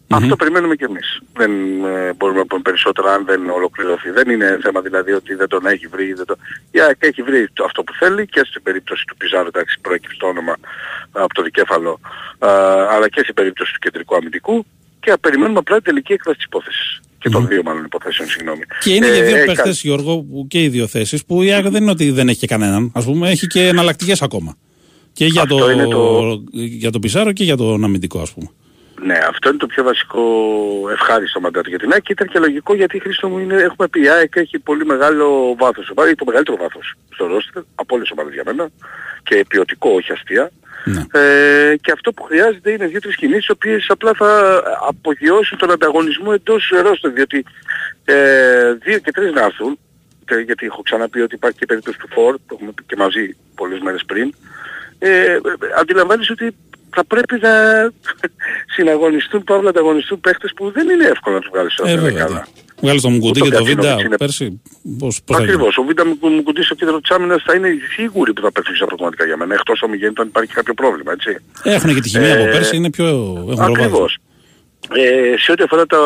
[0.10, 1.20] Αυτό περιμένουμε κι εμείς.
[1.34, 1.52] Δεν
[1.86, 4.10] ε, μπορούμε να πούμε περισσότερα αν δεν ολοκληρωθεί.
[4.10, 6.14] Δεν είναι θέμα δηλαδή ότι δεν τον έχει βρει.
[6.14, 6.36] Δεν το...
[6.72, 10.18] Η ΑΕΚ έχει βρει το, αυτό που θέλει και στην περίπτωση του Πιζάρου, εντάξει, προέκυψε
[10.20, 10.56] το όνομα
[11.16, 12.00] ε, από το δικέφαλο,
[12.40, 12.48] ε,
[12.94, 14.66] αλλά και στην περίπτωση του κεντρικού αμυντικού
[15.06, 17.00] και περιμένουμε απλά την τελική έκβαση της υπόθεσης.
[17.20, 18.62] Και των δύο μάλλον υποθέσεων, συγγνώμη.
[18.80, 21.52] Και είναι και Ε, δύο κα- παίχτε, Γιώργο, που και οι δύο θέσεις που η
[21.52, 22.92] ΑΕΚ δεν είναι ότι δεν έχει και κανέναν.
[22.96, 24.58] Α πούμε, έχει και εναλλακτικές ακόμα.
[25.14, 28.50] Και για Αυτό το, είναι το- για το Πισάρο και για τον αμυντικό, ας πούμε.
[29.06, 30.22] Ναι, αυτό είναι το πιο βασικό
[30.92, 34.02] ευχάριστο μαντάτο για την ΑΕΚ και ήταν και λογικό γιατί Χρήστο μου είναι, έχουμε πει
[34.02, 38.18] η ΑΕΚ έχει πολύ μεγάλο βάθος, έχει το μεγαλύτερο βάθος στο ρόστερ από όλες τις
[38.18, 38.70] ομάδες για μένα
[39.24, 40.52] και ποιοτικό όχι αστεία.
[41.12, 46.32] Ε, και αυτό που χρειάζεται είναι δύο-τρεις κινήσεις οι οποίες απλά θα απογειώσουν τον ανταγωνισμό
[46.34, 47.46] εντός ρόστερ διότι
[48.06, 49.80] ε, δύο και τρεις να έρθουν.
[50.28, 53.36] Και- γιατί έχω ξαναπεί ότι υπάρχει και περίπτωση του Φόρ που έχουμε πει και μαζί
[53.56, 54.34] πολλές μέρες πριν.
[55.00, 55.40] Ε, ε,
[55.80, 56.56] αντιλαμβάνεις ότι
[56.96, 57.52] θα πρέπει να
[58.76, 62.46] συναγωνιστούν, παύλα ανταγωνιστούν παίχτες που δεν είναι εύκολο να τους βγάλεις στο Ε, βέβαια.
[62.76, 62.82] Δεκάδα.
[62.82, 64.62] Βγάλει τον Μουκουτί Ούτε και ο το Βίντα Κατσίνοβιτς είναι- πέρσι.
[65.00, 65.78] Πώς, πώς θα γίνει; Ακριβώς.
[65.78, 68.76] Ο Βίντα μου μου κουντήσει στο κέντρο της άμυνας θα είναι σίγουροι που θα παίξουν
[68.76, 69.54] στα πραγματικά για μένα.
[69.54, 71.32] Εκτός αν γίνεται αν υπάρχει κάποιο πρόβλημα, έτσι.
[71.64, 73.06] Έχουν και τη χημεία Ε, από πέρσι, είναι πιο.
[73.08, 73.66] Έχουν προβάδισμα.
[73.66, 74.18] Ακριβώς.
[74.94, 76.00] Ε, σε ό,τι αφορά το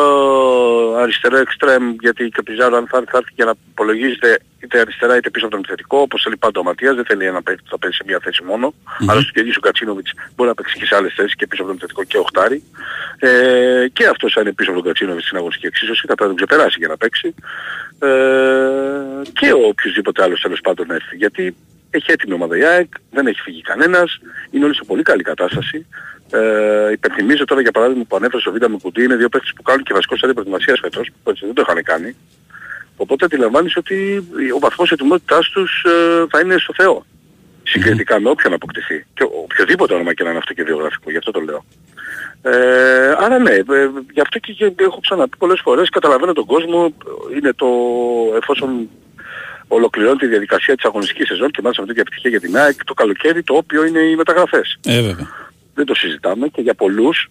[0.96, 4.80] αριστερό εξτρέμ, γιατί και ο Πιζάρο αν θα έρθει, θα έρθει και να υπολογίζεται είτε
[4.80, 7.62] αριστερά είτε πίσω από τον επιθετικό, όπως θέλει πάντα ο Ματίας, δεν θέλει ένα παίκτη
[7.62, 8.74] που θα παίζει σε μια θέση μόνο.
[9.08, 11.62] Άλλωστε και ο ίδιος ο Κατσίνοβιτς μπορεί να παίξει και σε άλλες θέσεις και πίσω
[11.62, 12.62] από τον επιθετικό και οχτάρι.
[13.18, 16.76] Ε, και αυτός θα είναι πίσω από τον Κατσίνοβιτς στην αγωνιστική εξίσωση, θα τον ξεπεράσει
[16.78, 17.34] για να παίξει.
[17.98, 18.08] Ε,
[19.32, 21.16] και ο οποιοδήποτε άλλος τέλος πάντων έρθει.
[21.16, 21.56] Γιατί
[21.90, 24.18] έχει έτοιμη ομάδα η ΑΕΚ, δεν έχει φύγει κανένας,
[24.50, 25.86] είναι όλοι σε πολύ καλή κατάσταση.
[26.30, 29.62] Ε, υπενθυμίζω τώρα για παράδειγμα που ανέφερε στο Β' με κουντί είναι δύο παίκτες που
[29.62, 32.16] κάνουν και βασικό στάδιο προετοιμασίας φέτος, που έτσι δεν το είχαν κάνει.
[32.96, 37.04] Οπότε αντιλαμβάνεις ότι ο βαθμός ετοιμότητάς τους ε, θα είναι στο Θεό.
[37.62, 39.06] Συγκριτικά με όποιον αποκτηθεί.
[39.14, 41.64] Και οποιοδήποτε όνομα και να είναι αυτό και βιογραφικό, γι' αυτό το λέω.
[42.42, 43.62] Ε, άρα ναι, ε,
[44.12, 46.94] γι' αυτό και, και έχω ξαναπεί πολλές φορές, καταλαβαίνω τον κόσμο,
[47.36, 47.66] είναι το
[48.36, 48.88] εφόσον
[49.68, 52.94] ολοκληρώνει τη διαδικασία της αγωνιστικής σεζόν και μάλιστα με τέτοια επιτυχία για την ΑΕΚ το
[52.94, 54.78] καλοκαίρι το οποίο είναι οι μεταγραφές.
[54.84, 55.28] Ε, βέβαια.
[55.80, 57.30] Δεν το συζητάμε και για πολλούς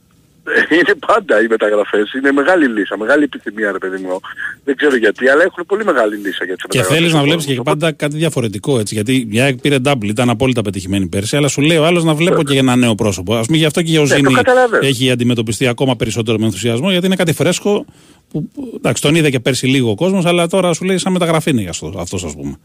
[0.70, 2.14] ε, είναι πάντα οι μεταγραφές.
[2.14, 4.20] Είναι μεγάλη λύσα, μεγάλη επιθυμία ρε παιδί μου.
[4.64, 6.98] Δεν ξέρω γιατί, αλλά έχουν πολύ μεγάλη λύσα για τις Και μεταγραφές.
[6.98, 8.94] θέλεις να βλέπεις και πάντα κάτι διαφορετικό έτσι.
[8.94, 12.14] Γιατί η ΑΕΚ πήρε double, ήταν απόλυτα πετυχημένη πέρσι, αλλά σου λέει ο άλλος να
[12.14, 13.36] βλέπω και ένα νέο πρόσωπο.
[13.36, 14.86] Α πούμε γι' αυτό και για ο Ναι, το Ζήνη καταλαβαίνω.
[14.88, 17.86] έχει αντιμετωπιστεί ακόμα περισσότερο με ενθουσιασμό, γιατί είναι κάτι φρέσκο.
[18.30, 21.12] Που, που- εντάξει, τον είδε και πέρσι λίγο ο κόσμος, αλλά τώρα σου λέει σαν
[21.12, 22.56] μεταγραφή είναι αυτό, αυτός, ας πούμε.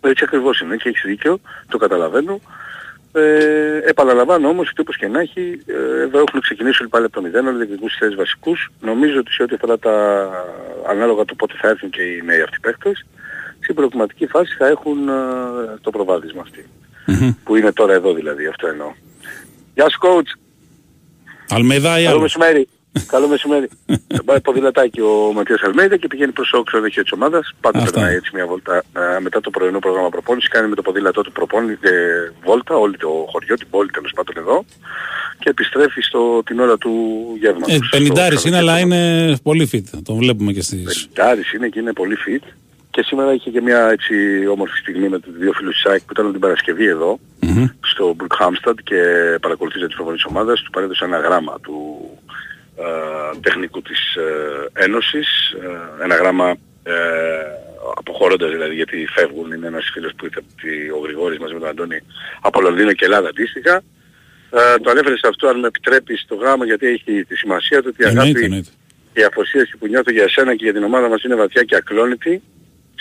[0.00, 2.40] Έτσι ακριβώς είναι και έχεις δίκιο, το καταλαβαίνω.
[3.12, 7.14] Ε, επαναλαμβάνω όμως ότι όπως και να έχει, ε, εδώ έχουν ξεκινήσει όλοι πάλι από
[7.14, 8.70] το μηδέν, όλοι διεκδικούν στις θέσεις βασικούς.
[8.80, 10.28] Νομίζω ότι σε ό,τι αφορά τα
[10.88, 13.06] ανάλογα το πότε θα έρθουν και οι νέοι αυτοί παίκτες,
[13.60, 15.12] στην προκριματική φάση θα έχουν ε,
[15.80, 16.66] το προβάδισμα αυτή.
[17.44, 18.92] Που είναι τώρα εδώ δηλαδή, αυτό εννοώ.
[19.74, 20.40] Γεια σου coach,
[21.48, 22.68] Αλμέδα ή καλό άλλο; μεσημέρι.
[23.06, 23.68] Καλό μεσημέρι.
[24.24, 27.54] Πάει ποδηλατάκι ο Ματίας Αλμέιδα και πηγαίνει προς το ξενοδοχείο της ομάδας.
[27.60, 30.48] Πάντα περνάει έτσι μια βόλτα ε, μετά το πρωινό πρόγραμμα προπόνησης.
[30.48, 31.90] Κάνει με το ποδήλατό του προπόνηση ε,
[32.44, 34.64] βόλτα, όλη το χωριό, την πόλη τέλος πάντων εδώ.
[35.38, 36.92] Και επιστρέφει στο, την ώρα του
[37.40, 37.74] γεύματος.
[37.74, 40.00] Ε, στο Πενιντάρη είναι, ξενοδοχείο αλλά της είναι πολύ fit.
[40.04, 40.76] Τον βλέπουμε και στι.
[40.76, 42.44] Πενιντάρης είναι και είναι πολύ fit.
[42.90, 44.14] Και σήμερα είχε και μια έτσι
[44.46, 47.18] όμορφη στιγμή με τους δύο φίλους της ΑΕΚ που ήταν την Παρασκευή εδώ
[47.80, 49.02] στο Brookhamstad και
[49.40, 50.62] παρακολουθήσε τις προπονήσεις της ομάδας.
[50.62, 51.74] Του παρέδωσε ένα γράμμα του
[52.19, 52.19] ε,
[53.40, 55.28] τεχνικού της ε, Ένωσης.
[56.00, 56.92] ε, ένα γράμμα ε,
[57.98, 59.52] αποχωρώντας δηλαδή γιατί φεύγουν.
[59.52, 61.98] Είναι ένας φίλος που ήρθε από τη- ο Γρηγόρης μαζί με τον Αντώνη
[62.40, 63.82] από Λονδίνο και Ελλάδα αντίστοιχα.
[64.52, 67.88] Ε, το ανέφερε σε αυτό αν με επιτρέπεις το γράμμα γιατί έχει τη σημασία του
[67.92, 68.70] ότι η Εννοείται, αγάπη εννοείται.
[69.12, 72.42] η αφοσίωση που νιώθω για εσένα και για την ομάδα μας είναι βαθιά και ακλόνητη.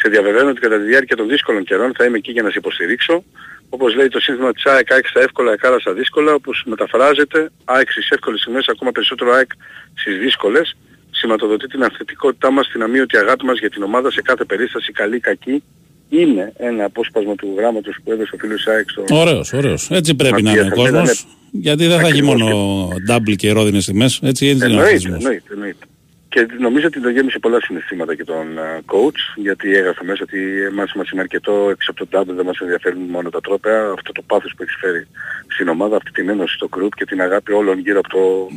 [0.02, 2.58] Σε διαβεβαίνω ότι κατά τη διάρκεια των δύσκολων καιρών θα είμαι εκεί για να σε
[2.58, 3.24] υποστηρίξω.
[3.70, 7.92] Όπως λέει το σύνθημα της ΑΕΚ, ΑΕΚ στα εύκολα, εκάρα στα δύσκολα, όπως μεταφράζεται, ΑΕΚ
[7.92, 9.52] στις εύκολες στιγμές, ακόμα περισσότερο ΑΕΚ
[9.94, 10.78] στις δύσκολες,
[11.12, 15.16] σηματοδοτεί την αυθεντικότητά μας, την αμύωτη αγάπη μας για την ομάδα σε κάθε περίσταση, καλή
[15.16, 15.64] ή κακή.
[16.10, 19.04] Είναι ένα απόσπασμα του γράμματος που έδωσε ο φίλος ΑΕΚ στο...
[19.10, 19.88] Ωραίος, ωραίος.
[19.92, 21.30] Έτσι πρέπει να Ματίας είναι ο Αλμέιδα, κόσμο.
[21.52, 22.42] Γιατί δεν θα έχει Ακριβώς.
[22.42, 24.06] μόνο double και ρόδινες τιμέ.
[24.06, 25.24] Έτσι, έτσι είναι ο Εννοείται, αθλητισμός.
[25.24, 25.86] εννοείται, εννοείται.
[26.30, 30.64] Και νομίζω ότι το γέμισε πολλά συναισθήματα και τον ε, coach, γιατί έγραφε μέσα ότι
[30.64, 34.12] εμάς μας είναι αρκετό έξω από τον double, δεν μας ενδιαφέρουν μόνο τα τρόπαια, αυτό
[34.12, 35.08] το πάθος που έχεις φέρει
[35.48, 38.48] στην ομάδα, αυτή την ένωση στο group και την αγάπη όλων γύρω από το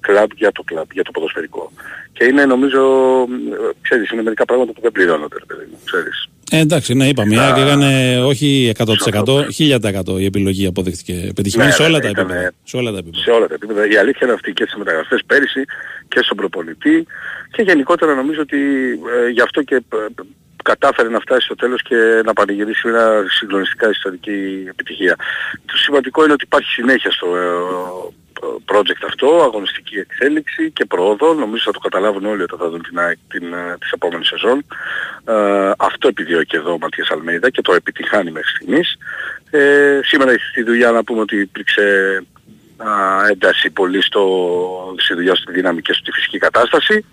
[0.00, 1.72] κλαμπ για το κλαμπ, για το ποδοσφαιρικό.
[2.12, 2.80] Και είναι νομίζω,
[3.52, 6.28] ε, ξέρεις, είναι μερικά πράγματα που δεν πληρώνονται, ρε παιδί μου, ξέρεις.
[6.50, 7.34] Ε, εντάξει, ναι, είπαμε.
[7.34, 9.46] Η ΑΕΚ έκανε όχι 100%,
[10.14, 12.52] 1000% η επιλογή αποδείχθηκε πετυχημένη Ναι, σε ναι, όλα ναι, τα ήταν, επίπεδα.
[12.64, 13.22] Σε όλα τα επίπεδα.
[13.22, 13.88] σε όλα τα επίπεδα.
[13.88, 15.64] Η αλήθεια είναι αυτή και στις μεταγραφές πέρυσι
[16.08, 17.06] και στον προπονητή
[17.50, 18.56] και γενικότερα νομίζω ότι
[19.26, 19.82] ε, γι' αυτό και ε,
[20.70, 24.38] κατάφερε να φτάσει στο τέλος και να πανηγυρίσει μια συγκλονιστικά ιστορική
[24.68, 25.14] επιτυχία.
[25.70, 27.48] Το σημαντικό είναι ότι υπάρχει συνέχεια στο ε,
[28.72, 31.34] project αυτό, αγωνιστική εξέλιξη και πρόοδο.
[31.34, 34.58] Νομίζω θα το καταλάβουν όλοι όταν θα δουν την, ΑΕΚ την, ε, της επόμενης σεζόν.
[35.24, 38.96] Ε, αυτό επιδιώκει εδώ ο Ματίας Αλμέιδα και το επιτυχάνει μέχρι στιγμής.
[39.50, 41.86] Ε, σήμερα στη δουλειά να πούμε ότι υπήρξε
[42.76, 42.90] α,
[43.30, 44.24] ένταση πολύ στο,
[44.96, 47.04] στη δουλειά στη δύναμη και στη φυσική κατάσταση.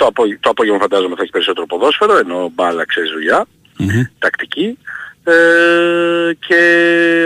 [0.00, 3.46] Στο απόγε- το απόγευμα φαντάζομαι θα έχει περισσότερο ποδόσφαιρο, ενώ μπάλα ξέρεις δουλειά,
[4.18, 4.78] τακτική.
[5.24, 5.32] Ε,
[6.46, 6.60] και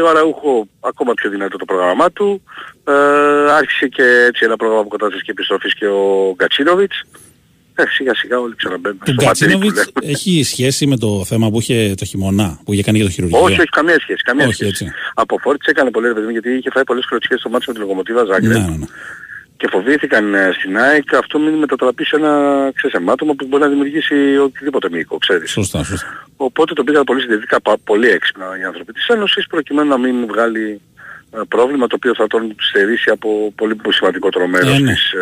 [0.05, 2.43] ο Αραούχο ακόμα πιο δυνατό το πρόγραμμά του.
[2.85, 2.93] Ε,
[3.53, 7.03] άρχισε και έτσι ένα πρόγραμμα αποκατάστασης και επιστροφής και ο Γκατσίνοβιτς.
[7.75, 10.13] Ε, σιγά σιγά όλοι ξαναμπαίνουν Του στο ματήρι που Γκατσίνοβιτς λέμε.
[10.13, 13.39] έχει σχέση με το θέμα που είχε το χειμώνα, που είχε κάνει για το χειρουργείο;
[13.41, 14.23] Όχι, όχι, καμία σχέση.
[14.25, 14.69] Καμία Όχι, σχέση.
[14.71, 14.91] έτσι.
[15.15, 17.73] Από φόρτισε έκανε πολύ ρε παιδί μου, γιατί είχε φάει πολλές κλωτσιές στο μάτι με
[17.75, 18.53] τη Λογομοτίβα Ζάγκρεπ.
[18.53, 18.87] Ναι, ναι, ναι.
[19.57, 22.33] Και φοβήθηκαν ε, στην ΑΕΚ αυτό μην μετατραπεί σε ένα
[22.75, 25.51] ξέρεις, αιμάτωμα που μπορεί να δημιουργήσει οτιδήποτε μήκο, ξέρεις.
[25.51, 26.27] Σωστά, σωστά.
[26.37, 30.27] Οπότε το πήγαν πολύ συντηρητικά, πα- πολύ έξυπνα οι άνθρωποι της Ένωσης προκειμένου να μην
[30.27, 30.81] βγάλει
[31.35, 34.93] ε, πρόβλημα το οποίο θα τον στερήσει από πολύ σημαντικότερο μέρος Ε, ναι.
[34.93, 35.19] της ε,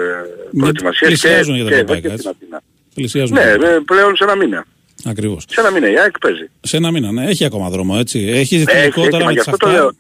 [0.51, 2.27] Με- προετοιμασίας και, πλησιάζουν για τα και εδώ ευρωπαϊκά, και έτσι.
[2.29, 2.63] στην Αθήνα.
[2.95, 3.35] Πλησιάζουν.
[3.37, 4.65] Ναι, ε, πλέον σε ένα μήνα.
[5.07, 5.45] Ακριβώς.
[5.49, 6.51] Σε ένα μήνα η ΑΕΚ παίζει.
[6.61, 7.25] Σε ένα μήνα, ναι.
[7.27, 8.19] Έχει ακόμα δρόμο, έτσι.
[8.19, 9.83] Έχει Έχει, φιλικό έχει, τώρα μα με γι' τη αυτό το Σαχτάρ.
[9.85, 9.93] λέω.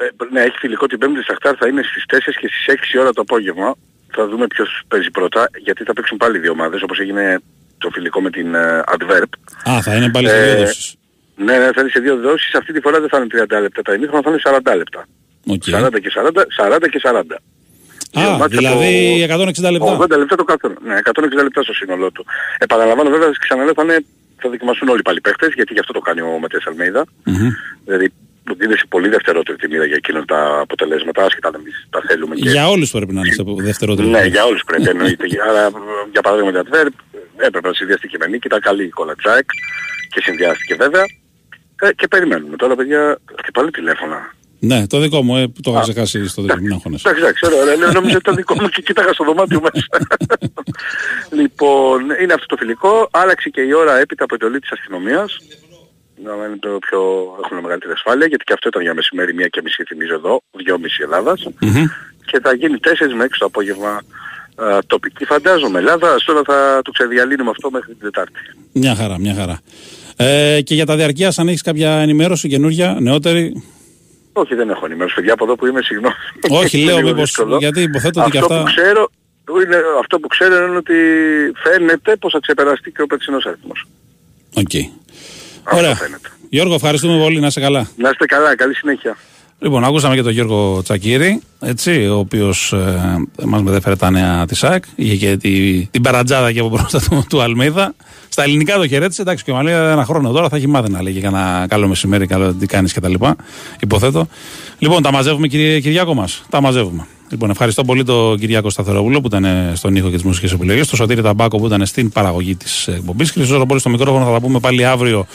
[0.00, 3.12] Ε, ναι, έχει φιλικό την Πέμπτη Σαχτάρ, θα είναι στις 4 και στις 6 ώρα
[3.12, 3.74] το απόγευμα.
[4.14, 7.40] Θα δούμε ποιος παίζει πρώτα, γιατί θα παίξουν πάλι δύο ομάδες, όπως έγινε
[7.78, 9.30] το φιλικό με την ε, Adverb.
[9.70, 10.94] Α, θα είναι πάλι σε Ε, δύο δόσεις.
[11.36, 12.54] Ναι, ναι, θα είναι σε δύο δόσεις.
[12.54, 13.26] Αυτή τη φορά δεν θα είναι
[13.58, 14.40] 30 λεπτά τα ημίχρονα, θα είναι
[14.72, 15.06] 40 λεπτά.
[15.46, 15.62] Οκ.
[15.70, 17.22] 40 και 40, 40 και 40.
[18.12, 19.96] Δύο Α, μάτια δηλαδή από 160 λεπτά.
[19.98, 20.68] 80 λεπτά το κάθε.
[20.84, 22.26] Ναι, 160 λεπτά στο σύνολό του.
[22.58, 24.04] Επαναλαμβάνω βέβαια, ξαναλέω, θα, είναι,
[24.36, 27.04] θα δοκιμαστούν όλοι πάλι παίχτες, γιατί γι' αυτό το κάνει ο Ματίας Αλμέιδα.
[27.84, 28.12] Δηλαδή
[28.50, 32.00] μου δίνεις σε πολύ δευτερότερη τη μοίρα για εκείνα τα αποτελέσματα, άσχετα αν εμείς τα
[32.06, 32.34] θέλουμε.
[32.34, 32.50] Και...
[32.50, 34.08] Για όλους πρέπει να είναι σε δευτερότερο.
[34.08, 35.24] Ναι, για όλους πρέπει εννοείται.
[35.48, 35.70] Άρα,
[36.12, 36.94] για παράδειγμα την Adverb,
[37.36, 39.46] έπρεπε να συνδυαστεί και με νίκη, ήταν καλή η κολατσάκ
[40.12, 41.04] και συνδυάστηκε βέβαια.
[41.80, 42.56] Ε, και περιμένουμε.
[42.56, 44.34] Τώρα παιδιά, και πάλι τηλέφωνα.
[44.62, 46.82] Ναι, το δικό μου, ε, που το είχα ξεχάσει στο δικό μου.
[46.84, 47.76] Εντάξει, εντάξει, ωραία, ωραία.
[47.80, 49.86] Λέω, Νόμιζα ότι ήταν δικό μου και κοίταγα στο δωμάτιο μέσα.
[51.40, 53.08] λοιπόν, είναι αυτό το φιλικό.
[53.10, 55.38] Άλλαξε και η ώρα έπειτα από εντολή της αστυνομίας.
[56.24, 57.00] Να είναι το πιο...
[57.44, 61.02] έχουν μεγαλύτερη ασφάλεια, γιατί και αυτό ήταν για μεσημέρι, μία και μισή θυμίζω εδώ, δυόμιση
[61.02, 61.46] Ελλάδας.
[62.30, 64.02] Και θα γίνει 4 με 6 το απόγευμα
[64.54, 65.24] α, τοπική.
[65.24, 68.40] Φαντάζομαι Ελλάδα, τώρα θα το ξεδιαλύνουμε αυτό μέχρι την Τετάρτη.
[68.72, 69.60] Μια χαρά, μια χαρά.
[70.16, 73.62] Ε, και για τα διαρκείας, αν έχεις κάποια ενημέρωση καινούργια, νεότερη;
[74.32, 76.14] Όχι, δεν έχω ενημέρωση, παιδιά, από εδώ που είμαι, συγγνώμη.
[76.62, 77.56] Όχι, Είναι λέω λίγο μήπως, δύσκολο.
[77.56, 79.10] γιατί υποθέτω ότι και αυτό αυτά- Που ξέρω,
[79.66, 80.94] είναι, αυτό που ξέρω είναι ότι
[81.62, 83.86] φαίνεται πως θα ξεπεραστεί και ο περσινός αριθμός.
[84.54, 84.70] Οκ.
[85.64, 85.98] Ωραία.
[86.48, 87.40] Γιώργο, ευχαριστούμε πολύ.
[87.40, 87.88] Να είσαι καλά.
[87.96, 89.16] Να είστε καλά, καλή συνέχεια.
[89.62, 94.64] Λοιπόν, ακούσαμε και τον Γιώργο Τσακύρη, έτσι, ο οποίος ε, μας μετέφερε τα νέα της
[94.64, 94.84] ΑΕΚ.
[94.94, 97.94] Είχε και τη, την παρατζάδα εκεί από μπροστά του, του Αλμέιδα.
[98.28, 99.22] Στα ελληνικά το χαιρέτησε.
[99.22, 102.26] Εντάξει, και ο Μαλία ένα χρόνο τώρα θα έχει μάθει να λέγει κανένα καλό μεσημέρι,
[102.26, 103.14] καλό τι κάνεις κτλ.
[103.80, 104.26] Υποθέτω.
[104.78, 106.42] Λοιπόν, τα μαζεύουμε, κύριε Κυριάκο μας.
[106.50, 107.06] Τα μαζεύουμε.
[107.30, 110.88] Λοιπόν, ευχαριστώ πολύ τον Κυριάκο Σταθερόπουλο που ήταν ε, στον ήχο και τις μουσικές επιλογές,
[110.88, 113.30] τον Σωτήρη Ταμπάκο που ήταν στην παραγωγή της εκπομπής.
[113.30, 115.26] Χρυσό πολύ στο μικρόφωνο θα τα πούμε πάλι αύριο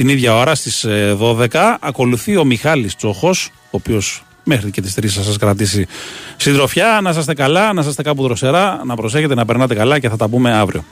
[0.00, 0.86] την ίδια ώρα στις
[1.18, 1.46] 12.
[1.80, 5.86] Ακολουθεί ο Μιχάλης Τσόχος, ο οποίος μέχρι και τις 3 θα σας κρατήσει
[6.36, 7.00] συντροφιά.
[7.02, 10.28] Να είστε καλά, να είστε κάπου δροσερά, να προσέχετε, να περνάτε καλά και θα τα
[10.28, 10.84] πούμε αύριο.